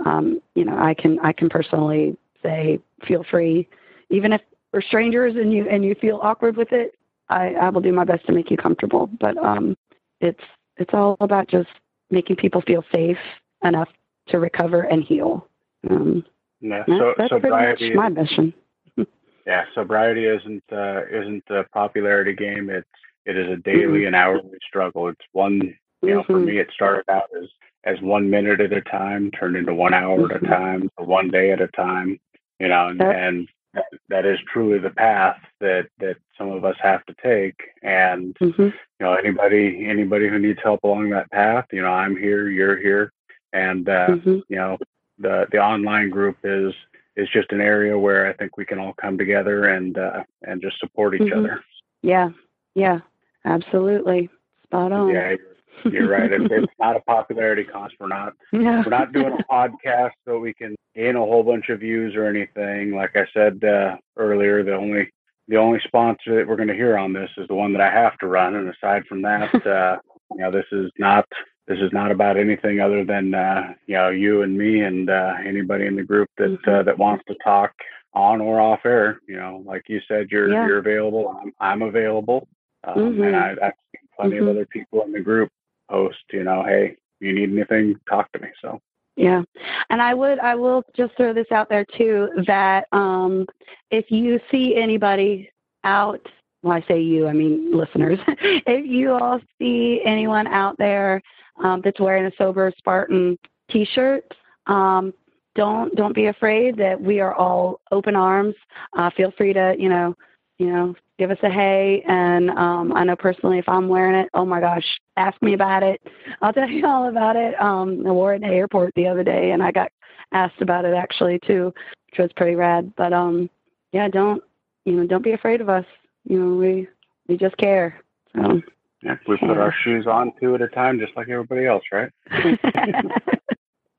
um, 0.05 0.41
you 0.55 0.65
know 0.65 0.77
I 0.77 0.93
can 0.93 1.19
I 1.19 1.33
can 1.33 1.49
personally 1.49 2.17
say 2.43 2.79
feel 3.05 3.23
free, 3.29 3.67
even 4.09 4.33
if 4.33 4.41
we're 4.73 4.81
strangers 4.81 5.35
and 5.35 5.53
you 5.53 5.67
and 5.69 5.83
you 5.85 5.95
feel 5.95 6.19
awkward 6.21 6.57
with 6.57 6.71
it. 6.71 6.95
I, 7.27 7.53
I 7.55 7.69
will 7.69 7.81
do 7.81 7.91
my 7.91 8.03
best 8.03 8.25
to 8.27 8.33
make 8.33 8.51
you 8.51 8.57
comfortable, 8.57 9.07
but 9.19 9.35
um, 9.37 9.75
it's 10.21 10.43
it's 10.77 10.93
all 10.93 11.17
about 11.21 11.47
just 11.47 11.69
making 12.11 12.35
people 12.35 12.61
feel 12.61 12.83
safe 12.93 13.17
enough 13.63 13.89
to 14.27 14.39
recover 14.39 14.81
and 14.81 15.03
heal. 15.03 15.47
Um, 15.89 16.23
that- 16.61 16.85
so 16.87 17.13
that's 17.17 17.29
pretty 17.29 17.49
much 17.49 17.81
my 17.95 18.09
mission. 18.09 18.53
yeah, 19.47 19.65
sobriety 19.73 20.25
isn't 20.25 20.63
uh, 20.71 21.01
isn't 21.11 21.43
a 21.49 21.63
popularity 21.73 22.33
game. 22.33 22.69
It's 22.69 22.87
it 23.25 23.37
is 23.37 23.49
a 23.51 23.57
daily 23.57 24.05
and 24.05 24.15
hourly 24.15 24.57
struggle. 24.67 25.07
It's 25.07 25.25
one 25.31 25.75
you 26.01 26.13
know, 26.13 26.23
for 26.23 26.33
Mhm. 26.33 26.45
me, 26.45 26.59
it 26.59 26.69
started 26.71 27.09
out 27.09 27.29
as 27.41 27.49
as 27.85 28.01
one 28.01 28.29
minute 28.29 28.59
at 28.61 28.73
a 28.73 28.81
time, 28.81 29.29
turned 29.31 29.55
into 29.55 29.73
one 29.73 29.93
hour 29.93 30.25
at 30.25 30.37
a 30.37 30.45
Mhm. 30.45 30.47
time, 30.49 30.91
or 30.97 31.05
one 31.05 31.29
day 31.29 31.51
at 31.51 31.61
a 31.61 31.67
time. 31.69 32.19
You 32.59 32.69
know, 32.69 32.87
and, 32.87 32.99
That- 32.99 33.15
and 33.15 33.47
that, 33.73 33.85
that 34.07 34.25
is 34.25 34.39
truly 34.51 34.79
the 34.79 34.89
path 34.91 35.37
that 35.59 35.87
that 35.99 36.15
some 36.37 36.49
of 36.49 36.63
us 36.63 36.77
have 36.81 37.05
to 37.07 37.15
take. 37.21 37.59
And 37.83 38.35
hmm 38.39 38.69
you 38.99 39.05
know, 39.05 39.13
anybody 39.15 39.85
anybody 39.87 40.29
who 40.29 40.39
needs 40.39 40.59
help 40.63 40.83
along 40.83 41.09
that 41.09 41.29
path, 41.31 41.65
you 41.73 41.81
know, 41.81 41.91
I'm 41.91 42.15
here, 42.15 42.47
you're 42.47 42.77
here, 42.77 43.11
and 43.51 43.87
uh, 43.89 44.15
hmm 44.15 44.39
you 44.47 44.55
know, 44.55 44.77
the 45.19 45.47
the 45.51 45.57
online 45.59 46.09
group 46.09 46.37
is 46.43 46.73
is 47.17 47.27
just 47.29 47.51
an 47.51 47.59
area 47.61 47.97
where 47.97 48.27
I 48.27 48.33
think 48.33 48.55
we 48.57 48.65
can 48.65 48.79
all 48.79 48.93
come 48.93 49.17
together 49.17 49.65
and 49.65 49.97
uh, 49.97 50.23
and 50.43 50.61
just 50.61 50.79
support 50.79 51.15
each 51.15 51.21
Mhm. 51.23 51.37
other. 51.37 51.63
Yeah, 52.01 52.29
yeah, 52.75 52.99
absolutely, 53.43 54.29
spot 54.63 54.91
on. 54.93 55.09
Yeah, 55.09 55.35
you're 55.83 56.09
right. 56.09 56.31
It's, 56.31 56.45
it's 56.51 56.73
not 56.79 56.95
a 56.95 57.01
popularity 57.01 57.63
contest. 57.63 57.95
We're 57.99 58.07
not 58.07 58.33
No. 58.51 58.81
we're 58.85 58.89
not 58.89 59.11
doing 59.13 59.33
a 59.39 59.43
podcast 59.53 60.11
so 60.25 60.39
we 60.39 60.53
can 60.53 60.75
gain 60.95 61.15
a 61.15 61.19
whole 61.19 61.43
bunch 61.43 61.69
of 61.69 61.79
views 61.81 62.15
or 62.15 62.25
anything. 62.27 62.93
Like 62.95 63.15
I 63.15 63.25
said 63.33 63.63
uh, 63.63 63.97
earlier, 64.17 64.63
the 64.63 64.73
only 64.75 65.09
the 65.47 65.57
only 65.57 65.79
sponsor 65.85 66.35
that 66.35 66.47
we're 66.47 66.55
going 66.55 66.69
to 66.69 66.73
hear 66.73 66.97
on 66.97 67.13
this 67.13 67.29
is 67.37 67.47
the 67.47 67.53
one 67.55 67.71
that 67.73 67.81
I 67.81 67.91
have 67.91 68.17
to 68.19 68.27
run. 68.27 68.55
And 68.55 68.67
aside 68.69 69.05
from 69.07 69.21
that, 69.23 69.53
uh, 69.67 69.97
you 70.31 70.37
know, 70.39 70.51
this 70.51 70.65
is 70.71 70.89
not 70.97 71.25
this 71.67 71.77
is 71.79 71.91
not 71.91 72.11
about 72.11 72.37
anything 72.37 72.79
other 72.79 73.03
than 73.05 73.33
uh, 73.33 73.73
you 73.87 73.95
know 73.95 74.09
you 74.09 74.41
and 74.43 74.57
me 74.57 74.81
and 74.81 75.09
uh, 75.09 75.33
anybody 75.45 75.85
in 75.85 75.95
the 75.95 76.03
group 76.03 76.29
that 76.37 76.57
uh, 76.67 76.83
that 76.83 76.97
wants 76.97 77.23
to 77.27 77.35
talk 77.43 77.71
on 78.13 78.39
or 78.39 78.61
off 78.61 78.79
air. 78.85 79.19
You 79.27 79.35
know, 79.37 79.61
like 79.65 79.83
you 79.87 79.99
said, 80.07 80.29
you're 80.31 80.51
Yeah. 80.51 80.65
you're 80.65 80.77
available. 80.79 81.37
I'm 81.41 81.51
I'm 81.59 81.81
available. 81.81 82.47
Um, 82.83 82.95
Mhm. 83.15 83.27
And 83.27 83.35
I, 83.35 83.49
I've 83.51 83.73
seen 83.91 84.07
plenty 84.15 84.35
Mhm. 84.37 84.43
of 84.43 84.47
other 84.49 84.65
people 84.67 85.01
in 85.03 85.11
the 85.11 85.19
group 85.19 85.49
post. 85.89 86.17
You 86.31 86.43
know, 86.43 86.63
hey, 86.63 86.97
you 87.19 87.33
need 87.33 87.51
anything, 87.51 87.99
talk 88.09 88.31
to 88.33 88.39
me. 88.39 88.49
So 88.61 88.79
Yeah. 89.15 89.41
And 89.89 90.01
I 90.01 90.13
would 90.13 90.39
I 90.39 90.55
will 90.55 90.83
just 90.95 91.15
throw 91.17 91.33
this 91.33 91.51
out 91.51 91.69
there 91.69 91.85
too 91.97 92.29
that 92.47 92.87
um 92.91 93.45
if 93.91 94.11
you 94.11 94.39
see 94.51 94.75
anybody 94.75 95.49
out 95.83 96.25
well, 96.65 96.75
I 96.75 96.85
say 96.87 96.99
you, 96.99 97.27
I 97.27 97.33
mean 97.33 97.77
listeners. 97.77 98.17
if 98.27 98.85
you 98.85 99.11
all 99.11 99.39
see 99.59 100.01
anyone 100.03 100.47
out 100.47 100.75
there 100.79 101.21
um, 101.63 101.81
that's 101.83 101.99
wearing 101.99 102.25
a 102.25 102.31
sober 102.39 102.73
Spartan 102.77 103.37
T-shirt, 103.69 104.23
um, 104.65 105.13
don't 105.55 105.95
don't 105.95 106.15
be 106.15 106.25
afraid 106.25 106.75
that 106.77 106.99
we 106.99 107.19
are 107.19 107.35
all 107.35 107.79
open 107.91 108.15
arms. 108.15 108.55
Uh, 108.97 109.11
feel 109.15 109.31
free 109.37 109.53
to 109.53 109.75
you 109.77 109.89
know 109.89 110.15
you 110.57 110.67
know 110.67 110.95
give 111.17 111.31
us 111.31 111.37
a 111.43 111.49
hey. 111.49 112.03
And 112.07 112.49
um, 112.51 112.93
I 112.93 113.03
know 113.03 113.15
personally, 113.15 113.59
if 113.59 113.67
I'm 113.67 113.87
wearing 113.87 114.15
it, 114.15 114.29
oh 114.33 114.45
my 114.45 114.59
gosh, 114.59 114.85
ask 115.17 115.41
me 115.41 115.53
about 115.53 115.83
it. 115.83 116.01
I'll 116.41 116.53
tell 116.53 116.69
you 116.69 116.85
all 116.87 117.09
about 117.09 117.35
it. 117.35 117.59
Um, 117.59 118.05
I 118.05 118.11
wore 118.11 118.33
it 118.33 118.41
in 118.43 118.49
the 118.49 118.55
airport 118.55 118.93
the 118.95 119.07
other 119.07 119.23
day, 119.23 119.51
and 119.51 119.63
I 119.63 119.71
got 119.71 119.91
asked 120.31 120.61
about 120.61 120.85
it 120.85 120.93
actually 120.93 121.39
too, 121.39 121.73
which 122.11 122.19
was 122.19 122.31
pretty 122.35 122.55
rad. 122.55 122.93
But 122.95 123.13
um, 123.13 123.49
yeah, 123.91 124.07
don't 124.07 124.43
you 124.85 124.93
know, 124.93 125.07
don't 125.07 125.23
be 125.23 125.33
afraid 125.33 125.61
of 125.61 125.69
us. 125.69 125.85
You 126.25 126.39
know, 126.39 126.55
we 126.55 126.87
we 127.27 127.37
just 127.37 127.57
care. 127.57 128.01
So. 128.35 128.61
Yeah, 129.03 129.17
we 129.27 129.37
put 129.37 129.57
our 129.57 129.73
shoes 129.83 130.07
on 130.07 130.31
two 130.39 130.55
at 130.55 130.63
a 130.63 130.67
time, 130.69 130.97
just 130.99 131.15
like 131.15 131.29
everybody 131.29 131.67
else, 131.67 131.83
right? 131.91 132.09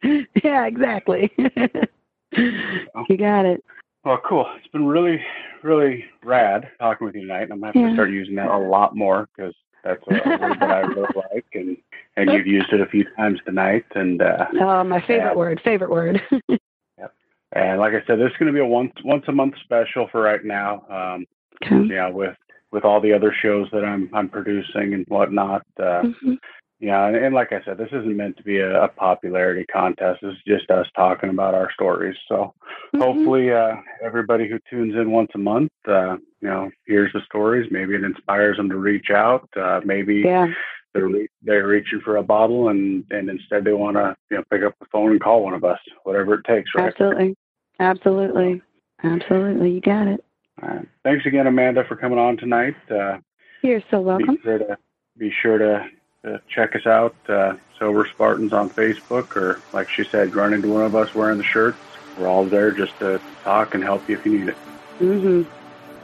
yeah, 0.42 0.66
exactly. 0.66 1.30
you 1.36 3.16
got 3.16 3.46
it. 3.46 3.64
Well, 4.06 4.20
cool. 4.24 4.46
It's 4.56 4.68
been 4.68 4.86
really, 4.86 5.20
really 5.64 6.04
rad 6.22 6.70
talking 6.78 7.06
with 7.06 7.16
you 7.16 7.22
tonight. 7.22 7.48
I'm 7.50 7.58
gonna 7.58 7.66
have 7.66 7.74
yeah. 7.74 7.88
to 7.88 7.94
start 7.94 8.10
using 8.10 8.36
that 8.36 8.46
a 8.46 8.56
lot 8.56 8.94
more 8.94 9.28
because 9.36 9.52
that's 9.82 10.00
a 10.08 10.10
word 10.38 10.60
that 10.60 10.70
I 10.70 10.80
really 10.82 11.08
like, 11.34 11.46
and 11.54 11.76
and 12.16 12.30
you've 12.30 12.46
used 12.46 12.72
it 12.72 12.80
a 12.80 12.86
few 12.86 13.04
times 13.16 13.40
tonight. 13.44 13.84
And 13.96 14.22
uh, 14.22 14.46
oh, 14.60 14.84
my 14.84 15.00
favorite 15.00 15.30
and, 15.30 15.36
word, 15.36 15.60
favorite 15.64 15.90
word. 15.90 16.22
yep. 16.48 17.12
And 17.50 17.80
like 17.80 17.94
I 17.94 18.06
said, 18.06 18.20
this 18.20 18.30
is 18.30 18.36
going 18.38 18.46
to 18.46 18.52
be 18.52 18.60
a 18.60 18.64
once 18.64 18.92
once 19.04 19.24
a 19.26 19.32
month 19.32 19.54
special 19.64 20.06
for 20.12 20.20
right 20.20 20.44
now. 20.44 20.84
Um, 20.88 21.26
okay. 21.64 21.92
Yeah, 21.92 22.08
with 22.08 22.36
with 22.70 22.84
all 22.84 23.00
the 23.00 23.12
other 23.12 23.34
shows 23.42 23.66
that 23.72 23.84
I'm 23.84 24.08
I'm 24.14 24.28
producing 24.28 24.94
and 24.94 25.04
whatnot. 25.08 25.66
Uh, 25.80 26.02
mm-hmm. 26.02 26.34
Yeah, 26.78 27.06
and, 27.06 27.16
and, 27.16 27.34
like 27.34 27.52
I 27.52 27.62
said, 27.64 27.78
this 27.78 27.88
isn't 27.88 28.16
meant 28.16 28.36
to 28.36 28.42
be 28.42 28.58
a, 28.58 28.82
a, 28.82 28.88
popularity 28.88 29.64
contest. 29.64 30.18
It's 30.22 30.38
just 30.46 30.70
us 30.70 30.86
talking 30.94 31.30
about 31.30 31.54
our 31.54 31.70
stories. 31.72 32.16
So 32.28 32.52
mm-hmm. 32.94 33.00
hopefully, 33.00 33.50
uh, 33.50 33.76
everybody 34.04 34.46
who 34.46 34.58
tunes 34.68 34.94
in 34.94 35.10
once 35.10 35.30
a 35.34 35.38
month, 35.38 35.72
uh, 35.88 36.16
you 36.42 36.48
know, 36.48 36.70
hears 36.86 37.10
the 37.14 37.22
stories. 37.24 37.66
Maybe 37.70 37.94
it 37.94 38.04
inspires 38.04 38.58
them 38.58 38.68
to 38.68 38.76
reach 38.76 39.08
out. 39.10 39.48
Uh, 39.56 39.80
maybe 39.86 40.16
yeah. 40.16 40.48
they're 40.92 41.06
re- 41.08 41.28
they're 41.40 41.66
reaching 41.66 42.02
for 42.04 42.18
a 42.18 42.22
bottle, 42.22 42.68
and 42.68 43.04
and 43.10 43.30
instead 43.30 43.64
they 43.64 43.72
want 43.72 43.96
to 43.96 44.14
you 44.30 44.36
know 44.36 44.44
pick 44.50 44.62
up 44.62 44.74
the 44.78 44.86
phone 44.92 45.12
and 45.12 45.20
call 45.22 45.44
one 45.44 45.54
of 45.54 45.64
us, 45.64 45.78
whatever 46.04 46.34
it 46.34 46.44
takes. 46.44 46.70
Right? 46.76 46.88
Absolutely, 46.88 47.36
absolutely, 47.80 48.62
absolutely. 49.02 49.70
You 49.70 49.80
got 49.80 50.08
it. 50.08 50.22
All 50.62 50.68
right. 50.68 50.88
Thanks 51.04 51.24
again, 51.24 51.46
Amanda, 51.46 51.84
for 51.88 51.96
coming 51.96 52.18
on 52.18 52.36
tonight. 52.36 52.76
Uh, 52.90 53.16
You're 53.62 53.82
so 53.90 54.00
welcome. 54.00 54.34
Be 54.34 54.42
sure 54.42 54.58
to 54.58 54.78
be 55.16 55.32
sure 55.42 55.58
to 55.58 55.86
uh, 56.26 56.38
check 56.48 56.74
us 56.76 56.86
out, 56.86 57.14
uh, 57.28 57.54
Sober 57.78 58.06
Spartans 58.06 58.52
on 58.52 58.68
Facebook, 58.70 59.36
or 59.36 59.60
like 59.72 59.88
she 59.88 60.04
said, 60.04 60.34
run 60.34 60.52
into 60.52 60.68
one 60.68 60.84
of 60.84 60.94
us 60.94 61.14
wearing 61.14 61.38
the 61.38 61.44
shirts. 61.44 61.78
We're 62.18 62.28
all 62.28 62.44
there 62.44 62.70
just 62.70 62.98
to 62.98 63.20
talk 63.44 63.74
and 63.74 63.84
help 63.84 64.08
you 64.08 64.18
if 64.18 64.26
you 64.26 64.38
need 64.38 64.48
it. 64.48 64.56
Mm-hmm. 64.98 65.42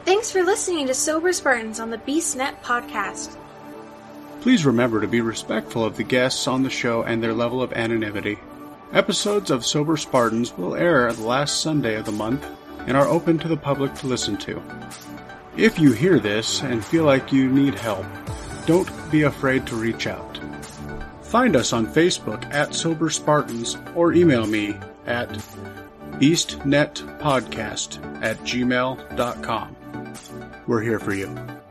Thanks 0.05 0.31
for 0.31 0.43
listening 0.43 0.87
to 0.87 0.93
Sober 0.93 1.33
Spartans 1.33 1.79
on 1.79 1.89
the 1.89 1.97
BeastNet 1.97 2.61
podcast. 2.61 3.37
Please 4.41 4.65
remember 4.65 4.99
to 4.99 5.07
be 5.07 5.21
respectful 5.21 5.85
of 5.85 5.95
the 5.95 6.03
guests 6.03 6.47
on 6.47 6.63
the 6.63 6.69
show 6.69 7.03
and 7.03 7.23
their 7.23 7.33
level 7.33 7.61
of 7.61 7.71
anonymity. 7.73 8.37
Episodes 8.91 9.49
of 9.49 9.65
Sober 9.65 9.97
Spartans 9.97 10.55
will 10.57 10.75
air 10.75 11.11
the 11.11 11.23
last 11.23 11.61
Sunday 11.61 11.95
of 11.95 12.05
the 12.05 12.11
month 12.11 12.45
and 12.85 12.97
are 12.97 13.07
open 13.07 13.39
to 13.39 13.47
the 13.47 13.57
public 13.57 13.93
to 13.95 14.07
listen 14.07 14.37
to. 14.37 14.61
If 15.55 15.79
you 15.79 15.93
hear 15.93 16.19
this 16.19 16.61
and 16.61 16.83
feel 16.83 17.05
like 17.05 17.31
you 17.31 17.49
need 17.49 17.75
help, 17.75 18.05
don't 18.65 18.89
be 19.11 19.23
afraid 19.23 19.65
to 19.67 19.75
reach 19.75 20.07
out. 20.07 20.39
Find 21.21 21.55
us 21.55 21.73
on 21.73 21.87
Facebook 21.87 22.51
at 22.53 22.75
Sober 22.75 23.09
Spartans 23.09 23.77
or 23.95 24.13
email 24.13 24.45
me 24.45 24.77
at 25.05 25.29
beastnetpodcast 26.19 28.23
at 28.23 28.37
gmail.com. 28.39 29.75
We're 30.67 30.81
here 30.81 30.99
for 30.99 31.13
you. 31.13 31.62